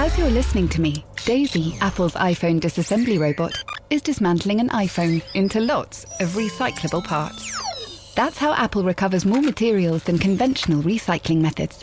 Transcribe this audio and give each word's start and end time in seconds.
As 0.00 0.16
you're 0.16 0.30
listening 0.30 0.66
to 0.70 0.80
me, 0.80 1.04
Daisy, 1.26 1.76
Apple's 1.82 2.14
iPhone 2.14 2.58
disassembly 2.58 3.20
robot, 3.20 3.52
is 3.90 4.00
dismantling 4.00 4.58
an 4.58 4.70
iPhone 4.70 5.22
into 5.34 5.60
lots 5.60 6.04
of 6.20 6.30
recyclable 6.30 7.04
parts. 7.04 8.14
That's 8.14 8.38
how 8.38 8.54
Apple 8.54 8.82
recovers 8.82 9.26
more 9.26 9.42
materials 9.42 10.04
than 10.04 10.18
conventional 10.18 10.82
recycling 10.82 11.42
methods. 11.42 11.82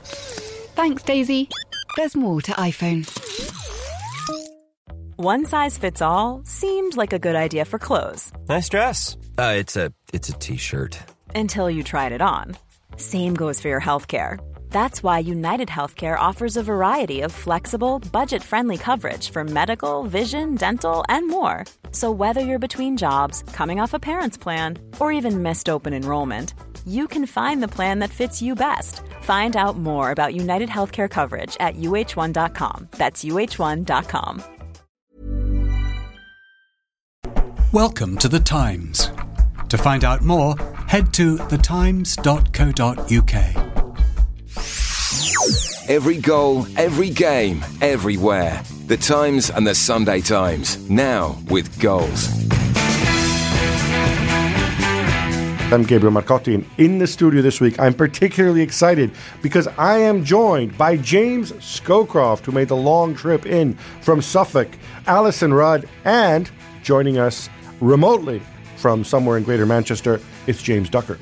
Thanks, 0.73 1.03
Daisy. 1.03 1.47
There's 1.95 2.15
more 2.15 2.41
to 2.41 2.51
iPhone. 2.53 3.05
One 5.18 5.45
size 5.45 5.77
fits 5.77 6.02
all 6.02 6.41
seemed 6.43 6.97
like 6.97 7.13
a 7.13 7.20
good 7.20 7.36
idea 7.36 7.65
for 7.65 7.77
clothes 7.77 8.31
Nice 8.49 8.68
dress. 8.68 9.15
Uh, 9.38 9.54
it's 9.57 9.75
a 9.75 9.93
it's 10.11 10.29
a 10.29 10.34
t-shirt. 10.34 10.99
until 11.36 11.70
you 11.70 11.84
tried 11.84 12.13
it 12.13 12.21
on. 12.21 12.57
Same 12.95 13.36
goes 13.36 13.61
for 13.61 13.68
your 13.68 13.81
healthcare. 13.81 14.39
That's 14.70 15.02
why 15.02 15.20
United 15.20 15.70
Healthcare 15.70 16.20
offers 16.20 16.57
a 16.57 16.63
variety 16.63 17.21
of 17.21 17.31
flexible, 17.31 18.00
budget 18.11 18.43
friendly 18.43 18.77
coverage 18.77 19.32
for 19.32 19.43
medical, 19.43 20.04
vision, 20.04 20.55
dental, 20.55 21.04
and 21.09 21.28
more. 21.28 21.65
So, 21.92 22.11
whether 22.11 22.42
you're 22.42 22.59
between 22.59 22.97
jobs, 22.97 23.43
coming 23.54 23.79
off 23.79 23.93
a 23.93 24.00
parent's 24.00 24.37
plan, 24.37 24.78
or 25.00 25.11
even 25.11 25.42
missed 25.42 25.69
open 25.69 25.93
enrollment, 25.93 26.54
you 26.86 27.07
can 27.07 27.25
find 27.25 27.64
the 27.64 27.68
plan 27.68 28.00
that 28.00 28.11
fits 28.11 28.42
you 28.42 28.56
best. 28.56 29.01
Find 29.21 29.57
out 29.57 29.78
more 29.78 30.11
about 30.11 30.36
United 30.36 30.70
Healthcare 30.70 31.09
coverage 31.09 31.57
at 31.59 31.75
uh1.com. 31.75 32.89
That's 32.92 33.23
uh1.com. 33.23 34.44
Welcome 37.73 38.17
to 38.20 38.30
The 38.30 38.39
Times. 38.39 39.11
To 39.70 39.78
find 39.78 40.03
out 40.06 40.22
more, 40.22 40.56
head 40.88 41.14
to 41.16 41.38
thetimes.co.uk. 41.38 43.77
Every 45.88 46.17
goal, 46.17 46.67
every 46.75 47.09
game, 47.09 47.64
everywhere. 47.80 48.61
The 48.88 48.97
Times 48.97 49.50
and 49.50 49.66
the 49.66 49.73
Sunday 49.73 50.19
Times. 50.19 50.89
Now 50.89 51.41
with 51.50 51.80
goals. 51.80 52.28
I'm 55.72 55.84
Gabriele 55.84 56.12
Marcotti, 56.12 56.56
and 56.56 56.66
in 56.78 56.97
the 56.97 57.08
studio 57.08 57.42
this 57.42 57.62
week, 57.62 57.80
I'm 57.80 57.94
particularly 57.94 58.62
excited 58.62 59.12
because 59.42 59.70
I 59.78 60.00
am 60.00 60.25
joined 60.25 60.78
by 60.78 60.97
James 60.97 61.53
Scowcroft, 61.53 62.44
who 62.44 62.52
made 62.52 62.67
the 62.67 62.75
long 62.75 63.16
trip 63.16 63.45
in 63.45 63.75
from 64.02 64.22
Suffolk, 64.22 64.67
Alyson 65.08 65.53
Rudd, 65.53 65.88
and 66.03 66.52
joining 66.84 67.17
us 67.17 67.47
remotely 67.80 68.42
from 68.75 69.06
somewhere 69.06 69.38
in 69.38 69.44
Greater 69.45 69.66
Manchester, 69.66 70.19
it's 70.47 70.62
James 70.62 70.90
Ducker. 70.90 71.17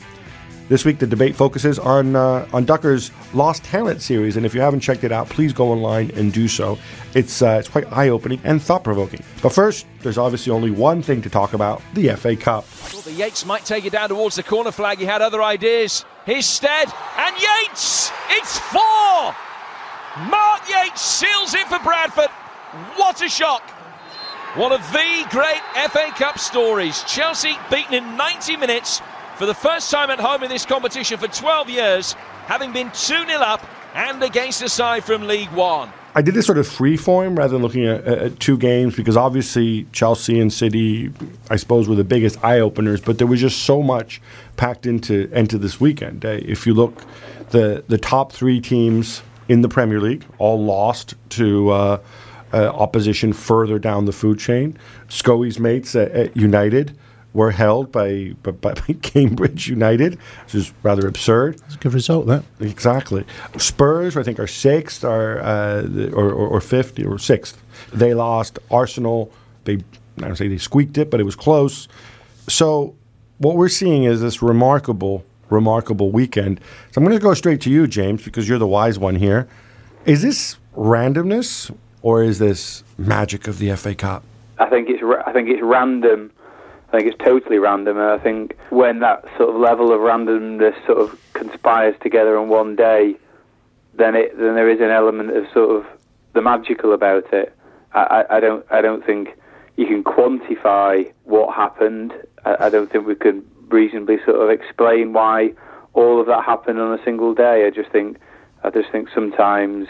This 0.67 0.83
week, 0.83 0.97
the 0.97 1.05
debate 1.05 1.35
focuses 1.35 1.77
on 1.77 2.15
uh, 2.15 2.47
on 2.51 2.65
Ducker's 2.65 3.11
Lost 3.35 3.63
Talent 3.63 4.01
series, 4.01 4.35
and 4.35 4.47
if 4.47 4.55
you 4.55 4.61
haven't 4.61 4.79
checked 4.79 5.03
it 5.03 5.11
out, 5.11 5.29
please 5.29 5.53
go 5.53 5.69
online 5.71 6.09
and 6.15 6.33
do 6.33 6.47
so. 6.47 6.79
It's 7.13 7.43
uh, 7.43 7.57
it's 7.59 7.69
quite 7.69 7.85
eye 7.93 8.09
opening 8.09 8.41
and 8.43 8.59
thought 8.59 8.83
provoking. 8.83 9.21
But 9.43 9.49
first, 9.49 9.85
there's 10.01 10.17
obviously 10.17 10.51
only 10.51 10.71
one 10.71 11.03
thing 11.03 11.21
to 11.21 11.29
talk 11.29 11.53
about: 11.53 11.83
the 11.93 12.09
FA 12.15 12.35
Cup. 12.35 12.63
Thought 12.65 13.03
the 13.03 13.11
Yeates 13.11 13.45
might 13.45 13.63
take 13.63 13.85
it 13.85 13.91
down 13.91 14.09
towards 14.09 14.37
the 14.37 14.43
corner 14.43 14.71
flag. 14.71 14.97
He 14.97 15.05
had 15.05 15.21
other 15.21 15.43
ideas. 15.43 16.03
Here's 16.25 16.47
Stead 16.47 16.91
and 17.17 17.35
Yeates. 17.35 18.11
It's 18.31 18.57
four. 18.57 19.35
Mark 20.31 20.67
Yeates 20.67 21.01
seals 21.01 21.53
it 21.53 21.67
for 21.67 21.77
Bradford. 21.79 22.31
What 22.95 23.21
a 23.21 23.29
shock! 23.29 23.61
One 24.55 24.71
of 24.71 24.81
the 24.91 25.27
great 25.29 25.61
FA 25.91 26.11
Cup 26.15 26.39
stories. 26.39 27.03
Chelsea 27.03 27.55
beaten 27.69 27.93
in 27.93 28.17
90 28.17 28.57
minutes 28.57 29.01
for 29.35 29.45
the 29.45 29.53
first 29.53 29.91
time 29.91 30.09
at 30.09 30.19
home 30.19 30.43
in 30.43 30.49
this 30.49 30.65
competition 30.65 31.17
for 31.17 31.27
12 31.27 31.69
years, 31.69 32.13
having 32.45 32.71
been 32.71 32.89
2 32.91 32.93
0 32.93 33.27
up 33.39 33.65
and 33.93 34.21
against 34.23 34.61
a 34.61 34.69
side 34.69 35.03
from 35.03 35.27
League 35.27 35.51
One. 35.51 35.89
I 36.17 36.21
did 36.21 36.33
this 36.33 36.45
sort 36.45 36.57
of 36.57 36.65
free 36.65 36.95
form 36.95 37.35
rather 37.35 37.53
than 37.53 37.61
looking 37.61 37.85
at, 37.85 38.05
at 38.05 38.39
two 38.39 38.57
games 38.57 38.95
because 38.95 39.17
obviously 39.17 39.85
Chelsea 39.91 40.39
and 40.39 40.51
City, 40.51 41.11
I 41.49 41.57
suppose, 41.57 41.89
were 41.89 41.95
the 41.95 42.05
biggest 42.05 42.41
eye 42.43 42.61
openers. 42.61 43.01
But 43.01 43.17
there 43.17 43.27
was 43.27 43.41
just 43.41 43.63
so 43.63 43.83
much 43.83 44.21
packed 44.55 44.85
into 44.85 45.29
into 45.37 45.57
this 45.57 45.81
weekend. 45.81 46.23
Uh, 46.23 46.39
if 46.41 46.65
you 46.65 46.73
look, 46.73 47.03
the 47.49 47.83
the 47.89 47.97
top 47.97 48.31
three 48.31 48.61
teams 48.61 49.21
in 49.49 49.61
the 49.61 49.69
Premier 49.69 49.99
League 49.99 50.25
all 50.37 50.63
lost 50.63 51.15
to 51.31 51.69
uh, 51.69 52.01
uh, 52.53 52.67
opposition 52.67 53.33
further 53.33 53.77
down 53.77 54.05
the 54.05 54.13
food 54.13 54.39
chain. 54.39 54.77
Scoey's 55.09 55.59
mates 55.59 55.95
at, 55.95 56.11
at 56.11 56.37
United 56.37 56.97
were 57.35 57.51
held 57.51 57.91
by, 57.91 58.33
by, 58.43 58.51
by 58.51 58.73
Cambridge 59.01 59.67
United, 59.67 60.17
which 60.45 60.55
is 60.55 60.73
rather 60.83 61.05
absurd. 61.05 61.55
It's 61.65 61.75
a 61.75 61.77
good 61.77 61.93
result, 61.93 62.25
that. 62.27 62.43
Exactly. 62.61 63.25
Spurs, 63.57 64.15
I 64.15 64.23
think, 64.23 64.39
are 64.39 64.47
sixth, 64.47 65.03
or 65.03 65.41
uh, 65.41 65.81
the- 65.81 66.11
or, 66.13 66.31
or, 66.31 66.47
or 66.47 66.61
fifth, 66.61 66.97
or 66.99 67.19
sixth. 67.19 67.61
They 67.93 68.13
lost. 68.13 68.57
Arsenal, 68.71 69.31
they 69.65 69.75
I 70.17 70.21
don't 70.27 70.37
say 70.37 70.47
they 70.47 70.57
squeaked 70.57 70.97
it, 70.97 71.11
but 71.11 71.19
it 71.19 71.23
was 71.23 71.35
close. 71.35 71.89
So 72.47 72.95
what 73.37 73.57
we're 73.57 73.67
seeing 73.67 74.05
is 74.05 74.21
this 74.21 74.41
remarkable, 74.41 75.25
remarkable 75.49 76.09
weekend. 76.09 76.61
So 76.91 77.01
I'm 77.01 77.05
going 77.05 77.17
to 77.17 77.21
go 77.21 77.33
straight 77.33 77.59
to 77.61 77.69
you, 77.69 77.85
James, 77.85 78.23
because 78.23 78.47
you're 78.47 78.57
the 78.57 78.65
wise 78.65 78.97
one 78.97 79.15
here. 79.15 79.45
Is 80.05 80.21
this 80.21 80.55
randomness 80.77 81.75
or 82.01 82.23
is 82.23 82.39
this 82.39 82.83
magic 82.97 83.49
of 83.49 83.59
the 83.59 83.75
FA 83.75 83.93
Cup? 83.93 84.23
I 84.57 84.67
think 84.69 84.87
it's 84.89 85.03
ra- 85.03 85.23
I 85.27 85.33
think 85.33 85.49
it's 85.49 85.61
random. 85.61 86.31
I 86.95 86.99
think 86.99 87.13
it's 87.13 87.23
totally 87.23 87.59
random, 87.59 87.97
and 87.97 88.07
I 88.07 88.17
think 88.17 88.57
when 88.69 88.99
that 88.99 89.25
sort 89.37 89.49
of 89.49 89.55
level 89.57 89.91
of 89.91 89.99
randomness 89.99 90.73
sort 90.85 90.99
of 90.99 91.19
conspires 91.33 91.95
together 92.01 92.37
on 92.37 92.47
one 92.47 92.77
day, 92.77 93.15
then 93.95 94.15
it 94.15 94.37
then 94.37 94.55
there 94.55 94.69
is 94.69 94.79
an 94.79 94.91
element 94.91 95.35
of 95.35 95.45
sort 95.53 95.75
of 95.75 95.85
the 96.33 96.41
magical 96.41 96.93
about 96.93 97.33
it. 97.33 97.53
I, 97.93 97.99
I, 97.99 98.37
I 98.37 98.39
don't 98.39 98.65
I 98.71 98.81
don't 98.81 99.05
think 99.05 99.37
you 99.75 99.87
can 99.87 100.05
quantify 100.05 101.11
what 101.25 101.53
happened. 101.53 102.13
I, 102.45 102.67
I 102.67 102.69
don't 102.69 102.89
think 102.89 103.05
we 103.05 103.15
can 103.15 103.45
reasonably 103.67 104.17
sort 104.25 104.37
of 104.39 104.49
explain 104.49 105.11
why 105.11 105.51
all 105.93 106.21
of 106.21 106.27
that 106.27 106.45
happened 106.45 106.79
on 106.79 106.97
a 106.97 107.03
single 107.03 107.33
day. 107.33 107.67
I 107.67 107.71
just 107.71 107.91
think 107.91 108.19
I 108.63 108.69
just 108.69 108.89
think 108.89 109.09
sometimes 109.13 109.89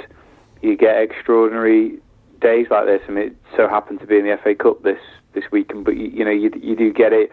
you 0.64 0.76
get 0.76 1.00
extraordinary 1.00 2.00
days 2.42 2.66
like 2.72 2.88
this, 2.88 3.02
and 3.08 3.20
it 3.20 3.36
so 3.56 3.68
happened 3.68 4.00
to 4.00 4.08
be 4.08 4.18
in 4.18 4.26
the 4.26 4.40
FA 4.44 4.56
Cup 4.56 4.82
this 4.82 5.00
this 5.36 5.52
weekend. 5.52 5.86
But 5.86 5.98
you, 5.98 6.08
you 6.08 6.26
know, 6.26 6.32
you 6.32 6.52
you 6.62 6.76
do 6.76 6.92
get 6.92 7.14
it 7.14 7.32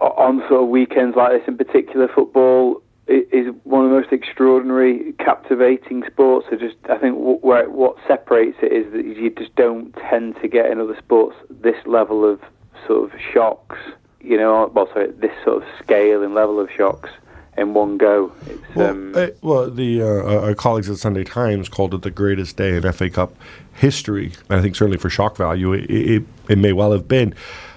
on 0.00 0.40
sort 0.48 0.62
of 0.62 0.68
weekends 0.68 1.16
like 1.16 1.32
this. 1.32 1.48
In 1.48 1.56
particular, 1.56 2.08
football 2.08 2.82
is 3.08 3.54
one 3.62 3.84
of 3.84 3.90
the 3.90 3.96
most 3.96 4.12
extraordinary, 4.12 5.12
captivating 5.18 6.02
sports. 6.06 6.46
So 6.50 6.56
just 6.56 6.76
I 6.90 6.98
think 6.98 7.16
where 7.16 7.70
what 7.70 7.96
separates 8.06 8.58
it 8.62 8.72
is 8.72 8.92
that 8.92 9.04
you 9.04 9.30
just 9.30 9.54
don't 9.56 9.92
tend 10.10 10.36
to 10.42 10.48
get 10.48 10.70
in 10.70 10.80
other 10.80 10.96
sports 10.98 11.36
this 11.48 11.76
level 11.86 12.30
of 12.30 12.40
sort 12.86 13.12
of 13.12 13.20
shocks. 13.32 13.78
You 14.20 14.36
know, 14.36 14.70
well, 14.74 14.88
sorry, 14.92 15.12
this 15.12 15.32
sort 15.44 15.62
of 15.62 15.68
scale 15.82 16.22
and 16.22 16.34
level 16.34 16.58
of 16.58 16.68
shocks 16.70 17.10
in 17.56 17.74
one 17.74 17.96
go. 17.96 18.32
It's 18.46 18.74
Well, 18.74 18.90
um, 18.90 19.12
uh, 19.14 19.28
well 19.42 19.70
the 19.70 20.02
uh, 20.02 20.40
our 20.40 20.54
colleagues 20.54 20.90
at 20.90 20.98
Sunday 20.98 21.24
Times 21.24 21.68
called 21.68 21.94
it 21.94 22.02
the 22.02 22.10
greatest 22.10 22.56
day 22.56 22.76
in 22.76 22.92
FA 22.92 23.10
Cup 23.10 23.34
history. 23.74 24.32
And 24.48 24.58
I 24.58 24.62
think 24.62 24.76
certainly 24.76 24.98
for 24.98 25.10
shock 25.10 25.36
value, 25.36 25.72
it, 25.72 25.90
it, 25.90 26.22
it 26.48 26.58
may 26.58 26.72
well 26.72 26.92
have 26.92 27.08
been. 27.08 27.34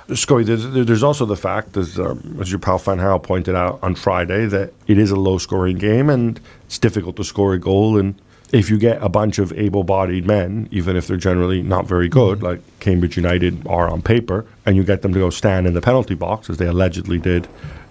Scoey, 0.10 0.44
there's, 0.44 0.68
there's 0.88 1.04
also 1.04 1.26
the 1.26 1.38
fact, 1.38 1.78
as, 1.78 2.00
um, 2.00 2.38
as 2.42 2.50
your 2.50 2.58
pal 2.58 2.80
Van 2.80 2.98
Gaal 2.98 3.22
pointed 3.22 3.54
out 3.54 3.78
on 3.84 3.94
Friday, 3.94 4.48
that 4.48 4.74
it 4.88 4.98
is 4.98 5.12
a 5.12 5.16
low-scoring 5.16 5.78
game 5.78 6.10
and 6.10 6.40
it's 6.66 6.80
difficult 6.80 7.16
to 7.18 7.24
score 7.24 7.54
a 7.54 7.60
goal. 7.60 7.96
And 7.96 8.20
if 8.52 8.72
you 8.72 8.80
get 8.80 9.04
a 9.04 9.10
bunch 9.10 9.38
of 9.38 9.54
able-bodied 9.54 10.26
men, 10.26 10.68
even 10.72 10.96
if 10.96 11.06
they're 11.06 11.18
generally 11.18 11.62
not 11.62 11.86
very 11.86 12.10
good, 12.10 12.42
like 12.42 12.60
Cambridge 12.80 13.18
United 13.18 13.68
are 13.68 13.88
on 13.88 14.02
paper, 14.02 14.48
and 14.66 14.76
you 14.76 14.84
get 14.84 15.04
them 15.04 15.14
to 15.14 15.20
go 15.20 15.30
stand 15.30 15.68
in 15.68 15.76
the 15.76 15.82
penalty 15.82 16.16
box, 16.16 16.50
as 16.50 16.58
they 16.58 16.66
allegedly 16.66 17.20
did 17.20 17.48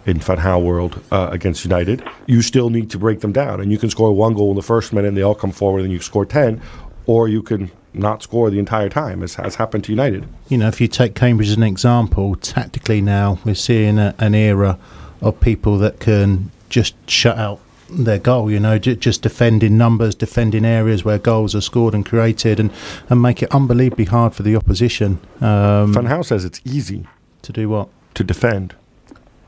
in 0.09 0.19
Van 0.19 0.39
Gaal 0.39 0.63
world 0.63 1.01
uh, 1.13 1.29
against 1.31 1.65
United, 1.65 2.03
you 2.27 2.41
still 2.43 2.71
need 2.71 2.91
to 2.91 2.99
break 2.99 3.21
them 3.21 3.33
down. 3.33 3.61
And 3.61 3.71
you 3.71 3.79
can 3.79 3.91
score 3.91 4.13
one 4.13 4.35
goal 4.35 4.51
in 4.51 4.57
the 4.57 4.63
first 4.63 4.93
minute 4.93 5.09
and 5.09 5.17
they 5.17 5.23
all 5.23 5.35
come 5.35 5.53
forward 5.53 5.83
and 5.85 5.93
you 5.93 6.01
score 6.01 6.25
10, 6.25 6.61
or 7.07 7.29
you 7.29 7.43
can 7.43 7.71
not 7.93 8.23
score 8.23 8.51
the 8.51 8.59
entire 8.59 8.89
time, 8.89 9.23
as 9.23 9.35
has 9.35 9.57
happened 9.57 9.85
to 9.85 9.93
United. 9.93 10.27
You 10.49 10.59
know, 10.59 10.69
if 10.69 10.81
you 10.81 10.89
take 10.89 11.15
Cambridge 11.15 11.49
as 11.49 11.57
an 11.57 11.63
example, 11.63 12.37
tactically 12.37 13.01
now 13.01 13.39
we're 13.45 13.55
seeing 13.55 13.99
a, 13.99 14.15
an 14.19 14.35
era 14.35 14.79
of 15.21 15.41
people 15.41 15.79
that 15.79 16.01
can 16.01 16.51
just 16.69 16.95
shut 17.09 17.37
out 17.37 17.61
their 17.91 18.19
goal, 18.19 18.51
you 18.51 18.61
know, 18.61 18.79
just 18.79 19.23
defend 19.23 19.63
in 19.63 19.79
numbers, 19.79 20.15
defend 20.15 20.55
in 20.55 20.65
areas 20.65 21.05
where 21.05 21.19
goals 21.19 21.55
are 21.55 21.63
scored 21.63 21.95
and 21.95 22.05
created, 22.05 22.61
and, 22.61 22.71
and 23.09 23.23
make 23.23 23.43
it 23.43 23.51
unbelievably 23.55 24.05
hard 24.05 24.35
for 24.35 24.43
the 24.43 24.55
opposition. 24.55 25.19
Um, 25.41 25.95
Van 25.95 26.05
Gaal 26.05 26.25
says 26.25 26.45
it's 26.45 26.61
easy 26.65 27.07
to 27.43 27.53
do 27.53 27.71
what? 27.71 27.89
to 28.19 28.25
defend. 28.25 28.75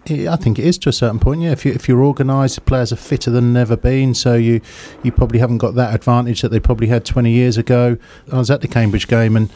I 0.09 0.37
think 0.37 0.59
it 0.59 0.65
is 0.65 0.79
to 0.79 0.89
a 0.89 0.93
certain 0.93 1.19
point. 1.19 1.43
Yeah, 1.43 1.53
if 1.53 1.65
you 1.65 1.73
if 1.73 1.89
you're 1.89 2.03
organised, 2.03 2.55
the 2.57 2.63
players 2.63 2.93
are 2.93 2.97
fitter 2.97 3.31
than 3.31 3.57
ever 3.57 3.77
been. 3.77 4.15
So 4.15 4.35
you 4.35 4.61
you 5.03 5.13
probably 5.13 5.39
haven't 5.39 5.59
got 5.59 5.75
that 5.75 5.95
advantage 5.95 6.43
that 6.43 6.49
they 6.49 6.61
probably 6.61 6.89
had 6.89 7.05
20 7.05 7.31
years 7.31 7.57
ago. 7.57 7.97
I 8.33 8.39
was 8.39 8.51
at 8.51 8.61
the 8.61 8.69
Cambridge 8.69 9.09
game 9.09 9.37
and. 9.37 9.51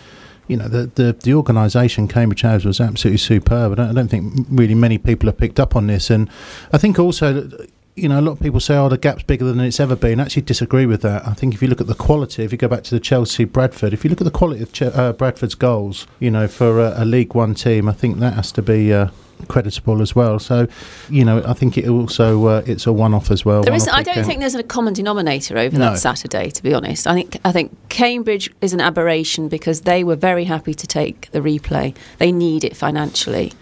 You 0.46 0.58
know 0.58 0.68
the 0.68 0.90
the, 0.94 1.14
the 1.14 1.32
organisation 1.32 2.06
Cambridge 2.06 2.42
has 2.42 2.66
was 2.66 2.78
absolutely 2.78 3.16
superb. 3.16 3.72
I 3.72 3.74
don't, 3.76 3.88
I 3.88 3.92
don't 3.94 4.08
think 4.08 4.46
really 4.50 4.74
many 4.74 4.98
people 4.98 5.26
have 5.26 5.38
picked 5.38 5.58
up 5.58 5.74
on 5.74 5.86
this, 5.86 6.10
and 6.10 6.28
I 6.70 6.76
think 6.76 6.98
also 6.98 7.48
you 7.96 8.08
know, 8.08 8.18
a 8.18 8.20
lot 8.20 8.32
of 8.32 8.40
people 8.40 8.60
say, 8.60 8.76
"Oh, 8.76 8.90
the 8.90 8.98
gap's 8.98 9.22
bigger 9.22 9.46
than 9.46 9.60
it's 9.60 9.80
ever 9.80 9.96
been." 9.96 10.20
I 10.20 10.24
actually 10.24 10.42
disagree 10.42 10.84
with 10.84 11.00
that. 11.00 11.26
I 11.26 11.32
think 11.32 11.54
if 11.54 11.62
you 11.62 11.68
look 11.68 11.80
at 11.80 11.86
the 11.86 11.94
quality, 11.94 12.42
if 12.42 12.52
you 12.52 12.58
go 12.58 12.68
back 12.68 12.82
to 12.84 12.90
the 12.90 13.00
Chelsea 13.00 13.44
Bradford, 13.44 13.94
if 13.94 14.04
you 14.04 14.10
look 14.10 14.20
at 14.20 14.24
the 14.24 14.30
quality 14.30 14.62
of 14.62 14.72
Ch- 14.72 14.82
uh, 14.82 15.14
Bradford's 15.14 15.54
goals, 15.54 16.06
you 16.18 16.30
know, 16.30 16.48
for 16.48 16.80
a, 16.80 17.02
a 17.02 17.04
League 17.04 17.34
One 17.34 17.54
team, 17.54 17.88
I 17.88 17.92
think 17.92 18.18
that 18.18 18.34
has 18.34 18.52
to 18.52 18.62
be. 18.62 18.92
Uh, 18.92 19.08
creditable 19.48 20.00
as 20.00 20.14
well 20.16 20.38
so 20.38 20.66
you 21.10 21.24
know 21.24 21.42
i 21.46 21.52
think 21.52 21.76
it 21.76 21.86
also 21.88 22.46
uh, 22.46 22.62
it's 22.66 22.86
a 22.86 22.92
one-off 22.92 23.30
as 23.30 23.44
well 23.44 23.62
There 23.62 23.74
is. 23.74 23.86
I 23.88 24.02
don't 24.02 24.24
think 24.24 24.40
there's 24.40 24.54
a 24.54 24.62
common 24.62 24.94
denominator 24.94 25.58
over 25.58 25.76
No. 25.78 25.90
that 25.90 25.98
Saturday. 25.98 26.50
To 26.50 26.62
be 26.62 26.72
honest, 26.74 27.06
I 27.06 27.14
think 27.14 27.36
I 27.44 27.52
think 27.52 27.76
Cambridge 27.88 28.50
is 28.60 28.72
an 28.72 28.80
aberration 28.80 29.48
because 29.48 29.82
they 29.82 30.02
were 30.04 30.16
very 30.16 30.44
happy 30.44 30.74
to 30.74 30.86
take 30.86 31.30
the 31.32 31.40
replay. 31.40 31.94
They 32.18 32.32
need 32.32 32.64
it 32.64 32.76
financially, 32.76 33.52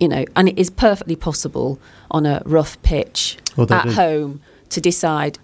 you 0.00 0.08
know, 0.08 0.24
and 0.36 0.48
it 0.48 0.58
is 0.58 0.70
perfectly 0.70 1.16
possible 1.16 1.78
on 2.10 2.26
a 2.26 2.42
rough 2.44 2.80
pitch 2.82 3.38
Well, 3.56 3.72
at 3.72 3.84
do. 3.84 3.92
home 3.92 4.40
to 4.70 4.80
decide 4.80 5.38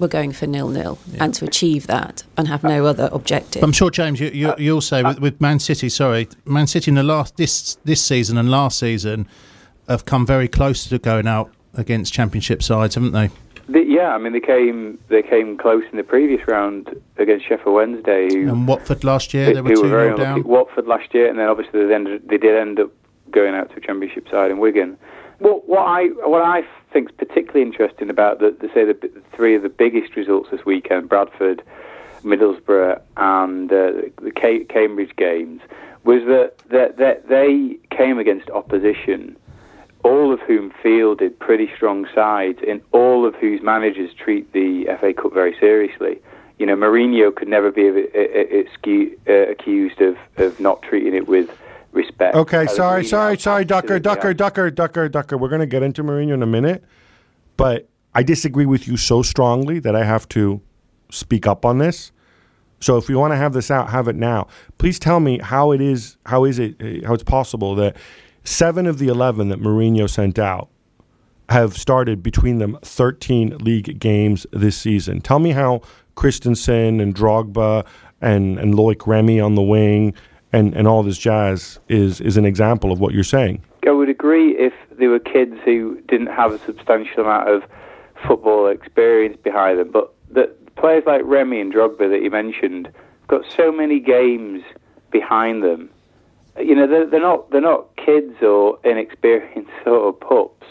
we're 0.00 0.08
going 0.08 0.32
for 0.32 0.46
nil 0.46 0.68
nil 0.68 0.98
and 1.20 1.34
to 1.34 1.44
achieve 1.44 1.86
that 1.86 2.24
and 2.36 2.48
have 2.48 2.64
no 2.64 2.86
other 2.86 3.08
objective. 3.12 3.62
I'm 3.62 3.72
sure, 3.72 3.90
James, 3.90 4.18
you, 4.18 4.28
you, 4.30 4.48
uh, 4.50 4.56
you'll 4.58 4.80
say 4.80 5.02
with, 5.02 5.20
with 5.20 5.40
Man 5.40 5.58
City. 5.60 5.88
Sorry, 5.88 6.26
Man 6.46 6.66
City 6.66 6.90
in 6.90 6.94
the 6.96 7.02
last 7.02 7.36
this 7.36 7.76
this 7.84 8.02
season 8.02 8.38
and 8.38 8.50
last 8.50 8.78
season 8.78 9.28
have 9.88 10.06
come 10.06 10.24
very 10.26 10.48
close 10.48 10.86
to 10.88 10.98
going 10.98 11.28
out 11.28 11.52
against 11.74 12.12
Championship 12.12 12.62
sides, 12.62 12.94
haven't 12.94 13.12
they? 13.12 13.30
The, 13.68 13.84
yeah, 13.84 14.14
I 14.14 14.18
mean 14.18 14.32
they 14.32 14.40
came 14.40 14.98
they 15.08 15.22
came 15.22 15.56
close 15.58 15.84
in 15.92 15.96
the 15.98 16.02
previous 16.02 16.40
round 16.48 16.88
against 17.18 17.46
Sheffield 17.46 17.74
Wednesday. 17.74 18.28
Who, 18.32 18.48
And 18.48 18.66
Watford 18.66 19.04
last 19.04 19.34
year, 19.34 19.46
who- 19.46 19.54
they 19.54 19.60
were 19.60 19.74
two 19.74 19.82
were 19.82 19.88
very 19.88 20.16
down. 20.16 20.42
Watford 20.44 20.86
last 20.86 21.14
year, 21.14 21.28
and 21.28 21.38
then 21.38 21.46
obviously 21.46 21.86
they, 21.86 21.94
ended, 21.94 22.28
they 22.28 22.38
did 22.38 22.56
end 22.56 22.80
up 22.80 22.90
going 23.30 23.54
out 23.54 23.70
to 23.70 23.76
a 23.76 23.80
Championship 23.80 24.28
side 24.28 24.50
in 24.50 24.58
Wigan. 24.58 24.96
What, 25.40 25.68
what 25.68 25.80
I 25.80 26.06
what 26.06 26.42
I 26.42 26.62
think 26.92 27.10
is 27.10 27.14
particularly 27.16 27.62
interesting 27.62 28.10
about 28.10 28.38
the, 28.38 28.56
the 28.60 28.68
say 28.72 28.84
the, 28.84 28.94
b- 28.94 29.08
three 29.34 29.56
of 29.56 29.62
the 29.62 29.68
biggest 29.68 30.14
results 30.14 30.50
this 30.50 30.64
weekend, 30.64 31.08
Bradford, 31.08 31.62
Middlesbrough, 32.22 33.00
and 33.16 33.72
uh, 33.72 33.92
the 34.22 34.32
Ca- 34.38 34.64
Cambridge 34.64 35.16
games, 35.16 35.62
was 36.04 36.22
that, 36.26 36.54
that 36.68 36.98
that 36.98 37.28
they 37.28 37.78
came 37.90 38.18
against 38.18 38.48
opposition 38.50 39.36
all 40.04 40.32
of 40.32 40.40
whom 40.40 40.72
fielded 40.82 41.38
pretty 41.38 41.70
strong 41.74 42.06
sides, 42.14 42.58
and 42.66 42.80
all 42.92 43.26
of 43.26 43.34
whose 43.34 43.60
managers 43.62 44.12
treat 44.14 44.50
the 44.52 44.86
FA 44.98 45.12
Cup 45.12 45.34
very 45.34 45.54
seriously. 45.60 46.18
You 46.58 46.66
know, 46.66 46.76
Mourinho 46.76 47.34
could 47.34 47.48
never 47.48 47.70
be 47.70 47.88
uh, 47.88 47.92
uh, 47.92 47.94
excu- 47.94 49.16
uh, 49.28 49.50
accused 49.50 50.00
of, 50.00 50.16
of 50.36 50.58
not 50.60 50.82
treating 50.82 51.14
it 51.14 51.28
with 51.28 51.50
respect. 51.92 52.34
Okay, 52.34 52.66
sorry, 52.66 53.04
sorry, 53.04 53.38
sorry, 53.38 53.64
Ducker, 53.64 53.98
Ducker, 53.98 54.34
Ducker, 54.34 54.70
Ducker, 54.70 55.08
Ducker. 55.08 55.36
We're 55.38 55.48
going 55.48 55.60
to 55.60 55.66
get 55.66 55.82
into 55.82 56.02
Mourinho 56.02 56.34
in 56.34 56.42
a 56.42 56.46
minute, 56.46 56.84
but 57.56 57.88
I 58.14 58.22
disagree 58.22 58.66
with 58.66 58.86
you 58.88 58.96
so 58.96 59.22
strongly 59.22 59.78
that 59.80 59.94
I 59.96 60.04
have 60.04 60.28
to 60.30 60.60
speak 61.10 61.46
up 61.46 61.64
on 61.64 61.78
this. 61.78 62.12
So 62.80 62.96
if 62.96 63.08
we 63.08 63.14
want 63.14 63.32
to 63.32 63.36
have 63.36 63.52
this 63.52 63.70
out, 63.70 63.90
have 63.90 64.08
it 64.08 64.16
now. 64.16 64.46
Please 64.78 64.98
tell 64.98 65.20
me 65.20 65.38
how 65.38 65.70
it 65.72 65.80
is. 65.80 66.16
How 66.26 66.44
is 66.44 66.58
it? 66.58 66.76
uh, 66.80 67.06
How 67.06 67.14
it's 67.14 67.22
possible 67.22 67.74
that 67.74 67.96
seven 68.44 68.86
of 68.86 68.98
the 68.98 69.08
eleven 69.08 69.48
that 69.50 69.60
Mourinho 69.60 70.08
sent 70.08 70.38
out 70.38 70.68
have 71.50 71.76
started 71.76 72.22
between 72.22 72.58
them 72.58 72.78
13 72.82 73.58
league 73.58 73.98
games 73.98 74.46
this 74.52 74.76
season. 74.76 75.20
Tell 75.20 75.40
me 75.40 75.50
how 75.50 75.82
Christensen 76.14 77.00
and 77.00 77.12
Drogba 77.14 77.84
and, 78.20 78.56
and 78.58 78.74
Loic 78.74 79.04
Remy 79.04 79.40
on 79.40 79.56
the 79.56 79.62
wing 79.62 80.14
and, 80.52 80.74
and 80.74 80.88
all 80.88 81.02
this 81.02 81.18
jazz 81.18 81.78
is, 81.88 82.20
is 82.20 82.36
an 82.36 82.44
example 82.44 82.92
of 82.92 83.00
what 83.00 83.14
you're 83.14 83.24
saying. 83.24 83.62
I 83.86 83.90
would 83.90 84.08
agree 84.08 84.56
if 84.56 84.72
there 84.98 85.08
were 85.08 85.18
kids 85.18 85.56
who 85.64 86.00
didn't 86.08 86.28
have 86.28 86.52
a 86.52 86.58
substantial 86.60 87.24
amount 87.24 87.48
of 87.48 87.64
football 88.26 88.66
experience 88.66 89.38
behind 89.42 89.78
them, 89.78 89.90
but 89.90 90.12
the 90.30 90.52
players 90.76 91.04
like 91.06 91.22
Remy 91.24 91.60
and 91.60 91.72
Drogba 91.72 92.10
that 92.10 92.22
you 92.22 92.30
mentioned 92.30 92.90
got 93.28 93.44
so 93.56 93.72
many 93.72 94.00
games 94.00 94.62
behind 95.10 95.62
them. 95.62 95.90
You 96.58 96.74
know, 96.74 96.86
they're, 96.86 97.06
they're 97.06 97.20
not 97.20 97.50
they're 97.50 97.60
not 97.60 97.94
kids 97.96 98.42
or 98.42 98.78
inexperienced 98.84 99.70
sort 99.84 100.14
of 100.14 100.20
pups. 100.20 100.66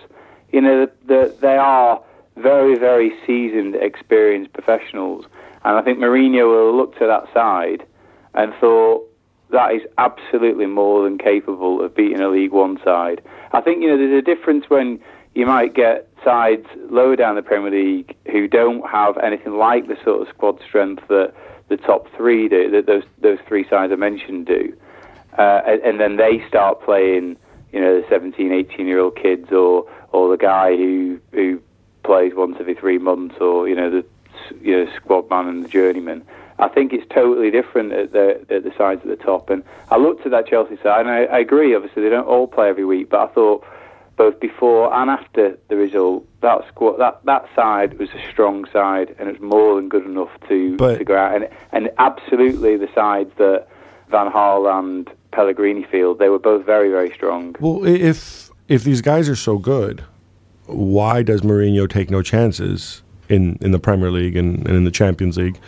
You 0.51 0.61
know, 0.61 0.87
they 1.05 1.31
they 1.41 1.57
are 1.57 2.01
very 2.35 2.77
very 2.77 3.11
seasoned, 3.25 3.75
experienced 3.75 4.53
professionals, 4.53 5.25
and 5.63 5.77
I 5.77 5.81
think 5.81 5.99
Mourinho 5.99 6.47
will 6.47 6.75
look 6.75 6.97
to 6.99 7.07
that 7.07 7.31
side 7.33 7.85
and 8.33 8.53
thought 8.59 9.08
that 9.51 9.73
is 9.73 9.81
absolutely 9.97 10.65
more 10.65 11.03
than 11.03 11.17
capable 11.17 11.83
of 11.83 11.95
beating 11.95 12.21
a 12.21 12.29
League 12.29 12.51
One 12.51 12.79
side. 12.83 13.21
I 13.51 13.61
think 13.61 13.81
you 13.81 13.87
know 13.87 13.97
there's 13.97 14.17
a 14.17 14.25
difference 14.25 14.69
when 14.69 14.99
you 15.35 15.45
might 15.45 15.73
get 15.73 16.07
sides 16.23 16.65
lower 16.89 17.15
down 17.15 17.35
the 17.35 17.41
Premier 17.41 17.71
League 17.71 18.15
who 18.31 18.47
don't 18.47 18.87
have 18.89 19.17
anything 19.17 19.57
like 19.57 19.87
the 19.87 19.97
sort 20.03 20.21
of 20.21 20.33
squad 20.33 20.59
strength 20.61 21.07
that 21.07 21.33
the 21.69 21.77
top 21.77 22.07
three 22.15 22.47
do, 22.47 22.69
that 22.71 22.85
those 22.85 23.03
those 23.19 23.39
three 23.47 23.67
sides 23.69 23.91
I 23.91 23.95
mentioned 23.95 24.45
do, 24.45 24.75
uh, 25.37 25.61
and, 25.65 25.81
and 25.81 25.99
then 25.99 26.17
they 26.17 26.45
start 26.47 26.81
playing 26.81 27.37
you 27.71 27.79
know 27.79 28.01
the 28.01 28.07
17, 28.09 28.51
18 28.51 28.87
year 28.87 28.99
old 28.99 29.15
kids 29.15 29.51
or 29.51 29.89
or 30.11 30.29
the 30.29 30.37
guy 30.37 30.75
who 30.75 31.19
who 31.31 31.61
plays 32.03 32.33
once 32.35 32.57
every 32.59 32.75
three 32.75 32.97
months 32.97 33.35
or 33.39 33.67
you 33.67 33.75
know 33.75 33.89
the 33.89 34.05
you 34.61 34.77
know 34.77 34.91
squad 34.95 35.29
man 35.29 35.47
and 35.47 35.65
the 35.65 35.69
journeyman. 35.69 36.23
I 36.59 36.67
think 36.67 36.91
it's 36.93 37.05
totally 37.13 37.49
different 37.51 37.93
at 37.93 38.11
the 38.11 38.45
at 38.49 38.63
the 38.63 38.71
sides 38.77 39.01
at 39.03 39.07
the 39.07 39.23
top. 39.23 39.49
And 39.49 39.63
I 39.89 39.97
looked 39.97 40.25
at 40.25 40.31
that 40.31 40.47
Chelsea 40.47 40.77
side, 40.83 41.01
and 41.01 41.09
I, 41.09 41.23
I 41.23 41.39
agree. 41.39 41.73
Obviously, 41.75 42.03
they 42.03 42.09
don't 42.09 42.27
all 42.27 42.47
play 42.47 42.69
every 42.69 42.85
week, 42.85 43.09
but 43.09 43.29
I 43.29 43.33
thought 43.33 43.65
both 44.17 44.39
before 44.41 44.93
and 44.93 45.09
after 45.09 45.57
the 45.69 45.77
result, 45.77 46.27
that 46.41 46.67
squad, 46.67 46.97
that 46.97 47.23
that 47.23 47.45
side 47.55 47.97
was 47.97 48.09
a 48.09 48.31
strong 48.31 48.65
side, 48.71 49.15
and 49.17 49.29
it 49.29 49.39
was 49.39 49.41
more 49.41 49.75
than 49.77 49.87
good 49.87 50.05
enough 50.05 50.31
to 50.49 50.75
But- 50.75 50.97
to 50.97 51.05
go 51.05 51.15
out. 51.17 51.35
And 51.35 51.49
and 51.71 51.89
absolutely, 51.97 52.75
the 52.75 52.89
sides 52.93 53.31
that 53.37 53.67
Van 54.11 54.31
Gaal 54.31 54.79
and 54.79 55.09
Pellegrini 55.31 55.83
field, 55.83 56.19
they 56.19 56.29
were 56.29 56.39
both 56.39 56.65
very 56.65 56.89
very 56.89 57.11
strong. 57.11 57.55
Well, 57.59 57.85
if 57.85 58.49
if 58.67 58.83
these 58.83 59.01
guys 59.01 59.29
are 59.29 59.35
so 59.35 59.57
good, 59.57 60.03
why 60.65 61.23
does 61.23 61.41
Mourinho 61.41 61.89
take 61.89 62.11
no 62.11 62.21
chances 62.21 63.01
in, 63.29 63.57
in 63.61 63.71
the 63.71 63.79
Premier 63.79 64.11
League 64.11 64.35
and, 64.35 64.67
and 64.67 64.75
in 64.75 64.83
the 64.83 64.91
Champions 64.91 65.37
League? 65.37 65.59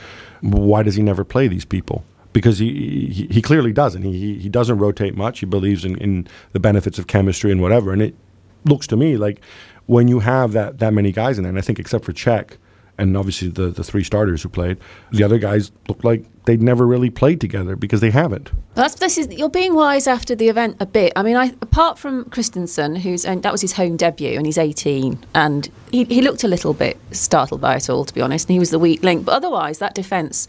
Why 0.41 0.83
does 0.83 0.95
he 0.95 1.03
never 1.03 1.23
play 1.23 1.47
these 1.47 1.65
people? 1.65 2.03
Because 2.33 2.59
he 2.59 3.07
he, 3.07 3.27
he 3.27 3.41
clearly 3.41 3.73
doesn't. 3.73 4.03
He, 4.03 4.37
he 4.37 4.49
doesn't 4.49 4.77
rotate 4.77 5.15
much. 5.15 5.39
He 5.39 5.45
believes 5.45 5.85
in, 5.85 5.97
in 5.97 6.27
the 6.53 6.59
benefits 6.59 6.97
of 6.99 7.07
chemistry 7.07 7.51
and 7.51 7.61
whatever. 7.61 7.91
And 7.93 8.01
it 8.01 8.15
looks 8.65 8.87
to 8.87 8.97
me 8.97 9.17
like 9.17 9.41
when 9.85 10.07
you 10.07 10.19
have 10.19 10.53
that 10.53 10.79
that 10.79 10.93
many 10.93 11.11
guys 11.11 11.37
in 11.37 11.43
there, 11.43 11.49
and 11.49 11.57
I 11.57 11.61
think 11.61 11.79
except 11.79 12.05
for 12.05 12.13
Cech 12.13 12.57
and 13.01 13.17
obviously 13.17 13.49
the 13.49 13.67
the 13.67 13.83
three 13.83 14.03
starters 14.03 14.43
who 14.43 14.49
played, 14.49 14.77
the 15.11 15.23
other 15.23 15.39
guys 15.39 15.71
look 15.87 16.03
like 16.03 16.23
they'd 16.45 16.61
never 16.61 16.85
really 16.85 17.09
played 17.09 17.41
together 17.41 17.75
because 17.75 17.99
they 17.99 18.11
haven't. 18.11 18.51
That's 18.75 18.95
this 18.95 19.17
is 19.17 19.27
you're 19.31 19.49
being 19.49 19.73
wise 19.73 20.05
after 20.07 20.35
the 20.35 20.49
event 20.49 20.77
a 20.79 20.85
bit. 20.85 21.11
I 21.15 21.23
mean, 21.23 21.35
I 21.35 21.47
apart 21.61 21.97
from 21.97 22.25
Christensen, 22.25 22.95
who's 22.97 23.25
and 23.25 23.41
that 23.41 23.51
was 23.51 23.61
his 23.61 23.73
home 23.73 23.97
debut, 23.97 24.37
and 24.37 24.45
he's 24.45 24.59
18, 24.59 25.17
and 25.33 25.69
he 25.91 26.03
he 26.05 26.21
looked 26.21 26.43
a 26.43 26.47
little 26.47 26.73
bit 26.73 26.97
startled 27.11 27.59
by 27.59 27.75
it 27.75 27.89
all, 27.89 28.05
to 28.05 28.13
be 28.13 28.21
honest. 28.21 28.47
And 28.47 28.53
he 28.53 28.59
was 28.59 28.69
the 28.69 28.79
weak 28.79 29.03
link, 29.03 29.25
but 29.25 29.33
otherwise, 29.33 29.79
that 29.79 29.95
defence. 29.95 30.47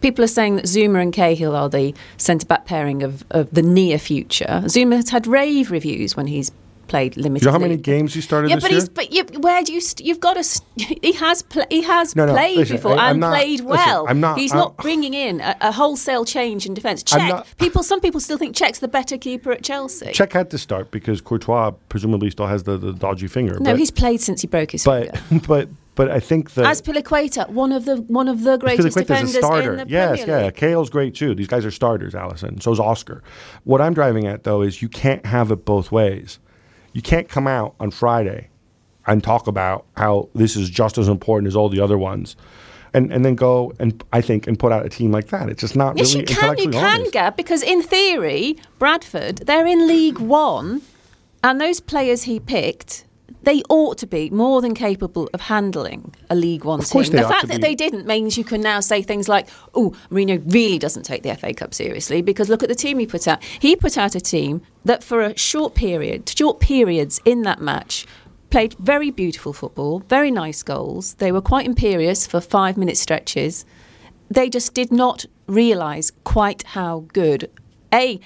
People 0.00 0.22
are 0.22 0.28
saying 0.28 0.56
that 0.56 0.66
Zouma 0.66 1.00
and 1.00 1.14
Cahill 1.14 1.56
are 1.56 1.70
the 1.70 1.94
centre 2.18 2.44
back 2.44 2.66
pairing 2.66 3.02
of, 3.02 3.24
of 3.30 3.50
the 3.50 3.62
near 3.62 3.98
future. 3.98 4.60
Zouma 4.66 4.96
has 4.96 5.08
had 5.08 5.26
rave 5.26 5.70
reviews 5.70 6.14
when 6.14 6.26
he's 6.26 6.52
played 6.94 7.16
limited. 7.16 7.40
Do 7.42 7.46
you 7.46 7.48
know 7.52 7.58
how 7.58 7.66
many 7.68 7.76
games 7.76 8.14
he 8.14 8.20
started 8.20 8.48
Yeah, 8.50 8.56
this 8.56 8.64
but 8.64 8.70
year? 8.70 8.80
he's 8.80 8.88
but 8.88 9.12
you, 9.12 9.24
where 9.40 9.62
do 9.64 9.72
you 9.72 9.80
st- 9.80 10.06
you've 10.06 10.20
got 10.20 10.34
to 10.34 10.44
st- 10.44 11.04
he 11.04 11.12
has 11.12 11.42
pl- 11.42 11.64
he 11.70 11.82
has 11.82 12.14
No, 12.14 12.26
no, 12.26 12.32
played 12.32 12.56
listen, 12.58 12.76
before 12.76 12.96
I- 12.98 13.10
and 13.10 13.20
not- 13.20 13.30
played 13.34 13.60
listen, 13.60 13.66
well. 13.66 14.06
I'm 14.08 14.20
not- 14.20 14.38
He's 14.38 14.52
I'm- 14.52 14.60
not 14.60 14.76
bringing 14.76 15.12
in 15.12 15.40
a, 15.40 15.56
a 15.60 15.72
wholesale 15.72 16.24
change 16.24 16.66
in 16.66 16.72
defence. 16.74 17.02
Not- 17.12 17.46
people 17.58 17.82
some 17.82 18.00
people 18.00 18.20
still 18.20 18.38
think 18.38 18.54
Cech's 18.54 18.78
the 18.78 18.86
better 18.88 19.18
keeper 19.18 19.50
at 19.52 19.62
Chelsea. 19.64 20.06
Cech 20.12 20.32
had 20.32 20.50
to 20.50 20.58
start 20.58 20.90
because 20.92 21.20
Courtois 21.20 21.72
presumably 21.88 22.30
still 22.30 22.46
has 22.46 22.62
the, 22.62 22.76
the 22.78 22.92
dodgy 22.92 23.26
finger. 23.26 23.54
no, 23.58 23.72
but, 23.72 23.78
he's 23.78 23.90
played 23.90 24.20
since 24.20 24.40
he 24.42 24.46
broke 24.46 24.70
his 24.70 24.84
but 24.84 25.16
finger. 25.18 25.44
but 25.48 25.68
but 25.96 26.10
I 26.10 26.20
think 26.20 26.54
that 26.54 26.66
As 26.66 26.80
Piliqueta, 26.82 27.48
one 27.50 27.70
of 27.72 27.84
the 27.84 27.96
one 28.02 28.28
of 28.28 28.42
the 28.42 28.56
greatest 28.56 28.96
defenders 28.96 29.34
a 29.34 29.38
starter. 29.38 29.72
in 29.72 29.78
the 29.78 29.86
yes, 29.88 30.18
Premier 30.18 30.38
yeah. 30.38 30.44
League. 30.46 30.54
Cale's 30.56 30.90
great 30.90 31.14
too. 31.14 31.34
These 31.34 31.46
guys 31.48 31.64
are 31.64 31.70
starters, 31.72 32.14
Alyson. 32.14 32.60
So's 32.62 32.78
Oscar. 32.80 33.22
What 33.64 33.80
I'm 33.80 33.94
driving 33.94 34.26
at 34.26 34.44
though 34.44 34.62
is 34.62 34.80
you 34.82 34.88
can't 34.88 35.24
have 35.26 35.50
it 35.50 35.64
both 35.64 35.90
ways. 35.92 36.38
You 36.94 37.02
can't 37.02 37.28
come 37.28 37.46
out 37.46 37.74
on 37.78 37.90
Friday 37.90 38.48
and 39.06 39.22
talk 39.22 39.46
about 39.46 39.84
how 39.96 40.30
this 40.34 40.56
is 40.56 40.70
just 40.70 40.96
as 40.96 41.08
important 41.08 41.48
as 41.48 41.54
all 41.54 41.68
the 41.68 41.80
other 41.80 41.98
ones. 41.98 42.36
And, 42.94 43.12
and 43.12 43.24
then 43.24 43.34
go 43.34 43.72
and 43.80 44.02
I 44.12 44.20
think 44.20 44.46
and 44.46 44.56
put 44.56 44.70
out 44.70 44.86
a 44.86 44.88
team 44.88 45.10
like 45.10 45.26
that. 45.28 45.50
It's 45.50 45.60
just 45.60 45.74
not 45.74 45.98
Yes, 45.98 46.14
really 46.14 46.20
you 46.30 46.36
can. 46.36 46.58
You 46.58 46.70
can, 46.70 47.00
honest. 47.00 47.12
Gab, 47.12 47.36
because 47.36 47.62
in 47.62 47.82
theory, 47.82 48.56
Bradford, 48.78 49.38
they're 49.38 49.66
in 49.66 49.88
League 49.88 50.20
One, 50.20 50.80
and 51.42 51.60
those 51.60 51.80
players 51.80 52.22
he 52.22 52.38
picked, 52.38 53.04
they 53.44 53.62
ought 53.68 53.98
to 53.98 54.06
be 54.06 54.30
more 54.30 54.60
than 54.60 54.74
capable 54.74 55.28
of 55.34 55.40
handling 55.42 56.14
a 56.30 56.34
League 56.34 56.64
One 56.64 56.80
team. 56.80 57.02
The 57.04 57.22
fact 57.22 57.48
that 57.48 57.60
be. 57.60 57.62
they 57.62 57.74
didn't 57.74 58.06
means 58.06 58.36
you 58.36 58.44
can 58.44 58.60
now 58.60 58.80
say 58.80 59.02
things 59.02 59.28
like, 59.28 59.48
"Oh, 59.74 59.94
Mourinho 60.10 60.42
really 60.52 60.78
doesn't 60.78 61.04
take 61.04 61.22
the 61.22 61.30
FA 61.30 61.52
Cup 61.52 61.74
seriously," 61.74 62.22
because 62.22 62.48
look 62.48 62.62
at 62.62 62.68
the 62.68 62.74
team 62.74 62.98
he 62.98 63.06
put 63.06 63.28
out. 63.28 63.42
He 63.42 63.76
put 63.76 63.98
out 63.98 64.14
a 64.14 64.20
team 64.20 64.62
that, 64.84 65.04
for 65.04 65.20
a 65.20 65.36
short 65.36 65.74
period, 65.74 66.28
short 66.28 66.60
periods 66.60 67.20
in 67.24 67.42
that 67.42 67.60
match. 67.60 68.06
played 68.50 68.74
very 68.74 69.10
beautiful 69.10 69.52
football, 69.52 69.98
very 70.08 70.30
nice 70.30 70.62
goals. 70.62 71.14
They 71.14 71.32
were 71.32 71.40
quite 71.40 71.66
imperious 71.66 72.24
for 72.24 72.40
five 72.40 72.76
minute 72.76 72.96
stretches. 72.96 73.64
They 74.30 74.48
just 74.48 74.74
did 74.74 74.92
not 74.92 75.24
realise 75.48 76.12
quite 76.22 76.62
how 76.62 77.04
good 77.12 77.50
a 77.92 78.20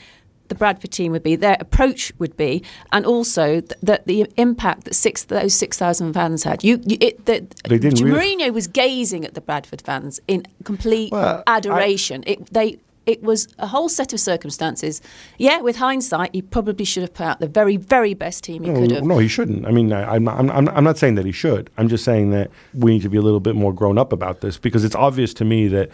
the 0.49 0.55
Bradford 0.55 0.91
team 0.91 1.13
would 1.13 1.23
be, 1.23 1.37
their 1.37 1.57
approach 1.61 2.13
would 2.19 2.37
be, 2.37 2.63
and 2.93 3.05
also 3.07 3.61
th- 3.61 3.73
that 3.83 4.07
the 4.07 4.27
impact 4.37 4.85
that 4.85 4.95
six 4.95 5.25
those 5.25 5.55
six 5.55 5.79
thousand 5.79 6.13
fans 6.15 6.43
had. 6.45 6.65
You, 6.65 6.81
you 6.87 6.97
it, 7.01 7.25
the, 7.27 7.47
They 7.69 7.79
didn't 7.79 8.03
really- 8.05 8.37
Mourinho 8.37 8.53
was 8.53 8.67
gazing 8.67 9.25
at 9.25 9.35
the 9.35 9.41
Bradford 9.41 9.83
fans 9.83 10.21
in 10.29 10.47
complete 10.65 11.13
Well, 11.13 11.43
I- 11.47 11.57
adoration. 11.57 12.25
it 12.27 12.53
they. 12.53 12.79
It 13.07 13.23
was 13.23 13.49
a 13.59 13.67
whole 13.67 13.89
set 13.89 14.13
of 14.13 14.21
circumstances. 14.21 15.01
Yeah, 15.39 15.63
with 15.63 15.77
hindsight, 15.77 16.35
he 16.35 16.43
probably 16.43 16.85
should 16.85 17.03
have 17.05 17.15
put 17.15 17.25
out 17.25 17.41
the 17.41 17.47
very, 17.49 17.79
very 17.79 18.13
best 18.13 18.45
team 18.45 18.65
he 18.65 18.69
No, 18.71 18.81
could 18.81 18.91
have. 18.91 19.03
no, 19.05 19.17
he 19.17 19.29
shouldn't. 19.29 19.65
I 19.65 19.71
mean, 19.71 19.91
I, 19.95 20.17
I'm, 20.17 20.29
I'm 20.29 20.51
I'm 20.69 20.85
not 20.85 20.99
saying 20.99 21.15
that 21.15 21.25
he 21.25 21.33
should. 21.33 21.71
I'm 21.79 21.89
just 21.89 22.05
saying 22.05 22.33
that 22.33 22.51
we 22.75 22.91
need 22.91 23.01
to 23.03 23.09
be 23.09 23.17
a 23.17 23.23
little 23.23 23.41
bit 23.41 23.55
more 23.57 23.73
grown 23.73 23.97
up 23.97 24.13
about 24.13 24.43
this 24.43 24.59
because 24.59 24.85
it's 24.85 24.95
obvious 24.95 25.33
to 25.35 25.47
me 25.47 25.69
that 25.69 25.89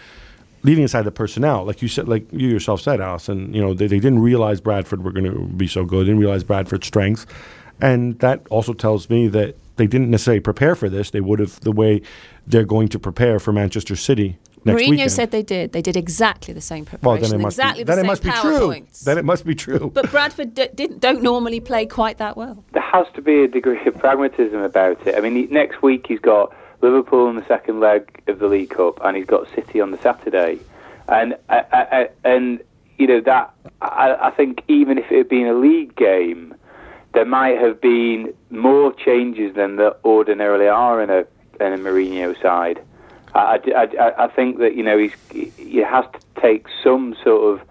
leaving 0.65 0.85
aside 0.85 1.03
the 1.03 1.13
personnel, 1.13 1.65
like 1.65 1.81
you 1.83 1.89
said, 1.89 2.09
like 2.09 2.27
you 2.33 2.49
yourself 2.49 2.81
said, 2.81 2.99
Alyson, 3.01 3.55
you 3.55 3.61
know, 3.61 3.73
they, 3.75 3.87
they 3.87 4.01
didn't 4.01 4.19
realize 4.21 4.61
Bradford 4.61 5.05
were 5.05 5.13
going 5.13 5.31
to 5.33 5.39
be 5.57 5.69
so 5.69 5.85
good. 5.85 6.05
Didn't 6.07 6.19
realize 6.21 6.43
Bradford's 6.43 6.87
strengths, 6.87 7.27
and 7.81 8.19
that 8.21 8.47
also 8.51 8.73
tells 8.73 9.09
me 9.09 9.29
that 9.29 9.57
they 9.77 9.87
didn't 9.87 10.11
necessarily 10.11 10.41
prepare 10.41 10.75
for 10.75 10.89
this. 10.89 11.11
They 11.11 11.21
would 11.21 11.39
have 11.39 11.61
the 11.61 11.73
way 11.73 12.03
they're 12.47 12.65
going 12.65 12.89
to 12.89 12.99
prepare 12.99 13.39
for 13.39 13.53
Manchester 13.53 13.97
City 13.97 14.39
next 14.65 14.81
Mourinho 14.81 14.91
weekend. 14.91 15.13
said 15.13 15.31
they 15.33 15.43
did. 15.43 15.73
They 15.73 15.83
did 15.83 15.97
exactly 15.97 16.55
the 16.55 16.61
same 16.61 16.85
well, 17.03 17.17
preparation. 17.17 17.31
then 17.33 17.41
it 17.41 17.43
must 17.43 17.59
exactly 17.59 17.81
be. 17.81 17.85
the 17.85 17.91
Then 17.93 17.99
it 17.99 18.03
same 18.03 18.07
must 18.07 18.23
be 18.23 18.31
true. 18.31 18.87
Then 19.05 19.19
it 19.19 19.25
must 19.25 19.45
be 19.45 19.55
true. 19.55 19.91
But 19.93 20.11
Bradford 20.11 20.55
d- 20.55 20.69
didn't, 20.75 21.01
don't 21.01 21.23
normally 21.23 21.61
play 21.61 21.85
quite 21.87 22.19
that 22.19 22.37
well. 22.37 22.65
there 22.73 22.83
has 22.83 23.07
to 23.15 23.21
be 23.23 23.43
a 23.43 23.49
degree 23.49 23.85
of 23.87 23.99
pragmatism 23.99 24.61
about 24.61 25.07
it. 25.07 25.17
I 25.17 25.21
mean, 25.21 25.35
he, 25.35 25.47
next 25.49 25.83
week 25.83 26.07
he's 26.09 26.21
got 26.21 26.55
Liverpool 26.85 27.29
in 27.29 27.37
the 27.37 27.47
second 27.47 27.81
leg 27.81 28.23
of 28.27 28.39
the 28.39 28.47
League 28.47 28.71
Cup, 28.71 29.01
and 29.03 29.17
he's 29.17 29.27
got 29.27 29.49
City 29.55 29.81
on 29.81 29.91
the 29.91 29.99
Saturday, 29.99 30.59
and 31.09 31.37
I, 31.49 31.65
I, 31.73 31.83
I, 31.83 32.09
and 32.25 32.61
you 32.99 33.07
know 33.07 33.21
that 33.23 33.55
I, 33.83 34.17
I 34.21 34.31
think 34.31 34.63
even 34.69 34.99
if 34.99 35.11
it 35.11 35.19
had 35.19 35.29
been 35.29 35.47
a 35.47 35.55
league 35.55 35.97
game, 35.97 36.55
there 37.13 37.25
might 37.25 37.59
have 37.59 37.81
been 37.81 38.35
more 38.51 38.93
changes 38.93 39.55
than 39.55 39.77
there 39.77 39.95
ordinarily 40.05 40.69
are 40.69 41.03
in 41.03 41.11
a 41.11 41.27
in 41.61 41.73
a 41.73 41.79
Mourinho 41.79 42.41
side. 42.41 42.81
I, 43.35 43.61
I, 43.75 43.89
I, 44.01 44.25
I 44.25 44.29
think 44.29 44.59
that 44.59 44.75
you 44.77 44.83
know 44.83 44.99
he's 44.99 45.13
he 45.57 45.79
has 45.79 46.05
to 46.13 46.41
take 46.41 46.67
some 46.83 47.17
sort 47.25 47.55
of 47.61 47.67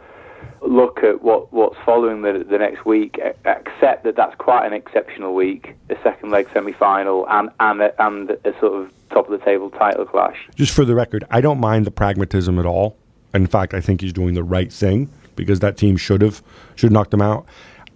look 0.67 1.03
at 1.03 1.21
what, 1.21 1.51
what's 1.51 1.77
following 1.85 2.21
the, 2.21 2.45
the 2.49 2.57
next 2.57 2.85
week, 2.85 3.19
accept 3.45 4.03
that 4.03 4.15
that's 4.15 4.35
quite 4.35 4.65
an 4.65 4.73
exceptional 4.73 5.33
week, 5.33 5.75
a 5.89 5.95
second 6.03 6.31
leg 6.31 6.47
semi 6.53 6.73
final, 6.73 7.27
and, 7.29 7.49
and, 7.59 7.81
a, 7.81 8.05
and 8.05 8.31
a 8.31 8.59
sort 8.59 8.81
of 8.81 8.91
top 9.09 9.29
of 9.29 9.39
the 9.39 9.45
table 9.45 9.69
title 9.69 10.05
clash. 10.05 10.37
just 10.55 10.73
for 10.73 10.85
the 10.85 10.95
record, 10.95 11.23
I 11.29 11.41
don't 11.41 11.59
mind 11.59 11.85
the 11.85 11.91
pragmatism 11.91 12.59
at 12.59 12.65
all. 12.65 12.97
In 13.33 13.47
fact, 13.47 13.73
I 13.73 13.81
think 13.81 14.01
he's 14.01 14.13
doing 14.13 14.33
the 14.33 14.43
right 14.43 14.71
thing 14.71 15.09
because 15.35 15.59
that 15.61 15.77
team 15.77 15.97
should 15.97 16.21
have 16.21 16.43
should 16.75 16.91
knocked 16.91 17.13
him 17.13 17.21
out. 17.21 17.45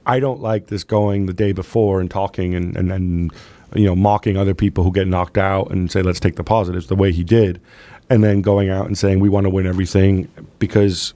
I 0.06 0.20
don't 0.20 0.40
like 0.40 0.68
this 0.68 0.84
going 0.84 1.26
the 1.26 1.34
day 1.34 1.52
before 1.52 2.00
and 2.00 2.10
talking 2.10 2.56
and, 2.56 2.76
and, 2.76 2.92
and 2.92 3.32
you 3.76 3.86
know 3.86 3.96
mocking 3.96 4.38
other 4.38 4.54
people 4.54 4.84
who 4.84 4.92
get 4.92 5.08
knocked 5.08 5.38
out 5.38 5.70
and 5.70 5.92
say 5.92 6.02
let's 6.02 6.20
take 6.20 6.38
the 6.38 6.44
positives 6.44 6.88
the 6.88 6.96
way 6.96 7.12
he 7.12 7.24
did, 7.24 7.62
and 8.10 8.24
then 8.24 8.42
going 8.42 8.70
out 8.70 8.88
and 8.88 8.98
saying 8.98 9.20
we 9.20 9.30
want 9.30 9.46
to 9.46 9.50
win 9.50 9.68
everything 9.68 10.28
because 10.60 11.14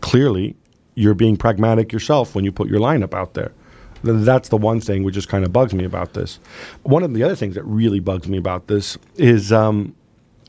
clearly 0.00 0.54
you're 0.94 1.14
being 1.14 1.36
pragmatic 1.36 1.92
yourself 1.92 2.34
when 2.34 2.44
you 2.44 2.52
put 2.52 2.68
your 2.68 2.80
lineup 2.80 3.14
out 3.14 3.34
there. 3.34 3.52
That's 4.02 4.50
the 4.50 4.56
one 4.56 4.80
thing 4.80 5.02
which 5.02 5.14
just 5.14 5.28
kind 5.28 5.44
of 5.44 5.52
bugs 5.52 5.72
me 5.72 5.84
about 5.84 6.12
this. 6.12 6.38
One 6.82 7.02
of 7.02 7.14
the 7.14 7.22
other 7.22 7.36
things 7.36 7.54
that 7.54 7.64
really 7.64 8.00
bugs 8.00 8.28
me 8.28 8.36
about 8.36 8.66
this 8.66 8.98
is, 9.16 9.50
um, 9.50 9.94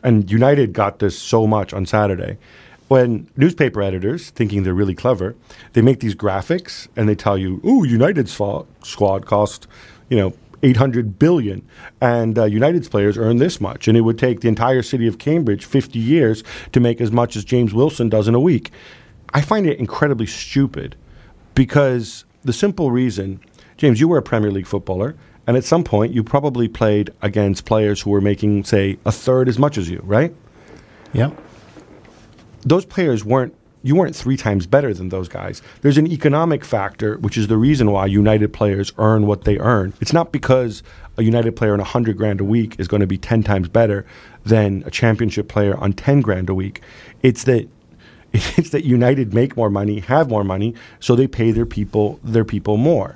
and 0.03 0.29
United 0.29 0.73
got 0.73 0.99
this 0.99 1.17
so 1.17 1.47
much 1.47 1.73
on 1.73 1.85
Saturday, 1.85 2.37
when 2.87 3.27
newspaper 3.35 3.81
editors, 3.81 4.29
thinking 4.29 4.63
they're 4.63 4.73
really 4.73 4.93
clever, 4.93 5.35
they 5.73 5.81
make 5.81 6.01
these 6.01 6.15
graphics 6.15 6.87
and 6.95 7.09
they 7.09 7.15
tell 7.15 7.37
you, 7.37 7.59
"Ooh, 7.65 7.83
United's 7.83 8.33
fa- 8.33 8.65
squad 8.83 9.25
cost, 9.25 9.67
you 10.09 10.17
know." 10.17 10.33
800 10.63 11.19
billion 11.19 11.61
and 12.01 12.39
uh, 12.39 12.45
United's 12.45 12.87
players 12.87 13.19
earn 13.19 13.37
this 13.37 13.61
much 13.61 13.87
and 13.87 13.95
it 13.95 14.01
would 14.01 14.17
take 14.17 14.39
the 14.39 14.47
entire 14.47 14.81
city 14.81 15.05
of 15.05 15.19
Cambridge 15.19 15.63
50 15.63 15.99
years 15.99 16.43
to 16.71 16.79
make 16.79 16.99
as 16.99 17.11
much 17.11 17.35
as 17.35 17.43
James 17.43 17.71
Wilson 17.71 18.09
does 18.09 18.27
in 18.27 18.33
a 18.33 18.39
week. 18.39 18.71
I 19.33 19.41
find 19.41 19.65
it 19.65 19.79
incredibly 19.79 20.25
stupid 20.25 20.95
because 21.55 22.25
the 22.43 22.53
simple 22.53 22.91
reason, 22.91 23.39
James, 23.77 23.99
you 23.99 24.07
were 24.07 24.17
a 24.17 24.21
Premier 24.21 24.51
League 24.51 24.67
footballer, 24.67 25.15
and 25.47 25.57
at 25.57 25.63
some 25.63 25.83
point 25.83 26.13
you 26.13 26.23
probably 26.23 26.67
played 26.67 27.11
against 27.21 27.65
players 27.65 28.01
who 28.01 28.11
were 28.11 28.21
making, 28.21 28.63
say, 28.63 28.97
a 29.05 29.11
third 29.11 29.47
as 29.49 29.59
much 29.59 29.77
as 29.77 29.89
you, 29.89 30.01
right? 30.03 30.33
Yeah. 31.13 31.31
Those 32.61 32.85
players 32.85 33.23
weren't. 33.23 33.53
You 33.83 33.95
weren't 33.95 34.15
three 34.15 34.35
times 34.35 34.65
better 34.65 34.95
than 34.95 35.09
those 35.09 35.27
guys. 35.27 35.61
There's 35.81 35.99
an 35.99 36.07
economic 36.07 36.65
factor, 36.65 37.19
which 37.19 37.37
is 37.37 37.49
the 37.49 37.57
reason 37.57 37.91
why 37.91 38.07
United 38.07 38.51
players 38.51 38.91
earn 38.97 39.27
what 39.27 39.43
they 39.43 39.59
earn. 39.59 39.93
It's 40.01 40.11
not 40.11 40.31
because 40.31 40.81
a 41.17 41.23
United 41.23 41.55
player 41.55 41.73
on 41.73 41.77
100 41.77 42.17
grand 42.17 42.41
a 42.41 42.43
week 42.43 42.79
is 42.79 42.87
going 42.87 43.01
to 43.01 43.07
be 43.07 43.19
10 43.19 43.43
times 43.43 43.67
better 43.67 44.03
than 44.43 44.81
a 44.87 44.89
championship 44.89 45.47
player 45.47 45.77
on 45.77 45.93
10 45.93 46.21
grand 46.21 46.49
a 46.49 46.55
week. 46.55 46.81
It's 47.21 47.43
that 47.43 47.69
it's 48.57 48.69
that 48.71 48.83
United 48.85 49.33
make 49.33 49.55
more 49.57 49.69
money, 49.69 49.99
have 49.99 50.29
more 50.29 50.43
money, 50.43 50.73
so 50.99 51.15
they 51.15 51.27
pay 51.27 51.51
their 51.51 51.65
people 51.65 52.19
their 52.23 52.45
people 52.45 52.77
more. 52.77 53.15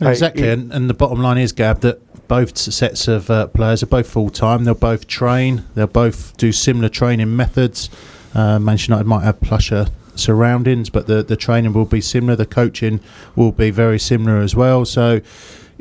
I- 0.00 0.10
Exactly, 0.10 0.44
it- 0.44 0.58
and, 0.58 0.72
and 0.72 0.88
the 0.90 0.94
bottom 0.94 1.20
line 1.20 1.38
is, 1.38 1.52
Gab, 1.52 1.80
that 1.80 2.00
both 2.28 2.56
sets 2.56 3.08
of 3.08 3.28
uh, 3.30 3.48
players 3.48 3.82
are 3.82 3.86
both 3.86 4.08
full 4.08 4.30
time. 4.30 4.64
They'll 4.64 4.74
both 4.74 5.06
train. 5.06 5.64
They'll 5.74 5.86
both 5.88 6.36
do 6.36 6.52
similar 6.52 6.88
training 6.88 7.34
methods. 7.36 7.90
Uh, 8.34 8.58
Manchester 8.60 8.92
United 8.92 9.08
might 9.08 9.24
have 9.24 9.40
plusher 9.40 9.86
surroundings, 10.14 10.90
but 10.90 11.06
the, 11.06 11.22
the 11.22 11.36
training 11.36 11.72
will 11.72 11.84
be 11.86 12.00
similar. 12.00 12.36
The 12.36 12.46
coaching 12.46 13.00
will 13.36 13.52
be 13.52 13.70
very 13.70 13.98
similar 13.98 14.38
as 14.38 14.54
well. 14.54 14.84
So, 14.84 15.20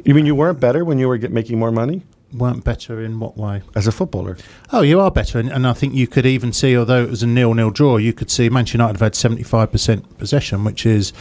you 0.03 0.13
mean 0.15 0.25
you 0.25 0.33
weren't 0.35 0.59
better 0.59 0.83
when 0.83 0.97
you 0.97 1.07
were 1.07 1.17
get, 1.17 1.31
making 1.31 1.59
more 1.59 1.71
money 1.71 2.01
weren't 2.33 2.63
better 2.63 3.01
in 3.01 3.19
what 3.19 3.37
way? 3.37 3.61
as 3.75 3.87
a 3.87 3.91
footballer? 3.91 4.37
Oh, 4.71 4.81
you 4.81 4.99
are 4.99 5.11
better, 5.11 5.39
and, 5.39 5.49
and 5.51 5.65
I 5.67 5.73
think 5.73 5.93
you 5.93 6.07
could 6.07 6.25
even 6.25 6.53
see, 6.53 6.77
although 6.77 7.03
it 7.03 7.09
was 7.09 7.23
a 7.23 7.27
nil-nil 7.27 7.71
draw, 7.71 7.97
you 7.97 8.13
could 8.13 8.29
see 8.29 8.49
Manchester 8.49 8.77
United 8.77 8.93
have 8.93 9.01
had 9.01 9.15
seventy-five 9.15 9.71
percent 9.71 10.17
possession, 10.17 10.63
which 10.63 10.85
is, 10.85 11.11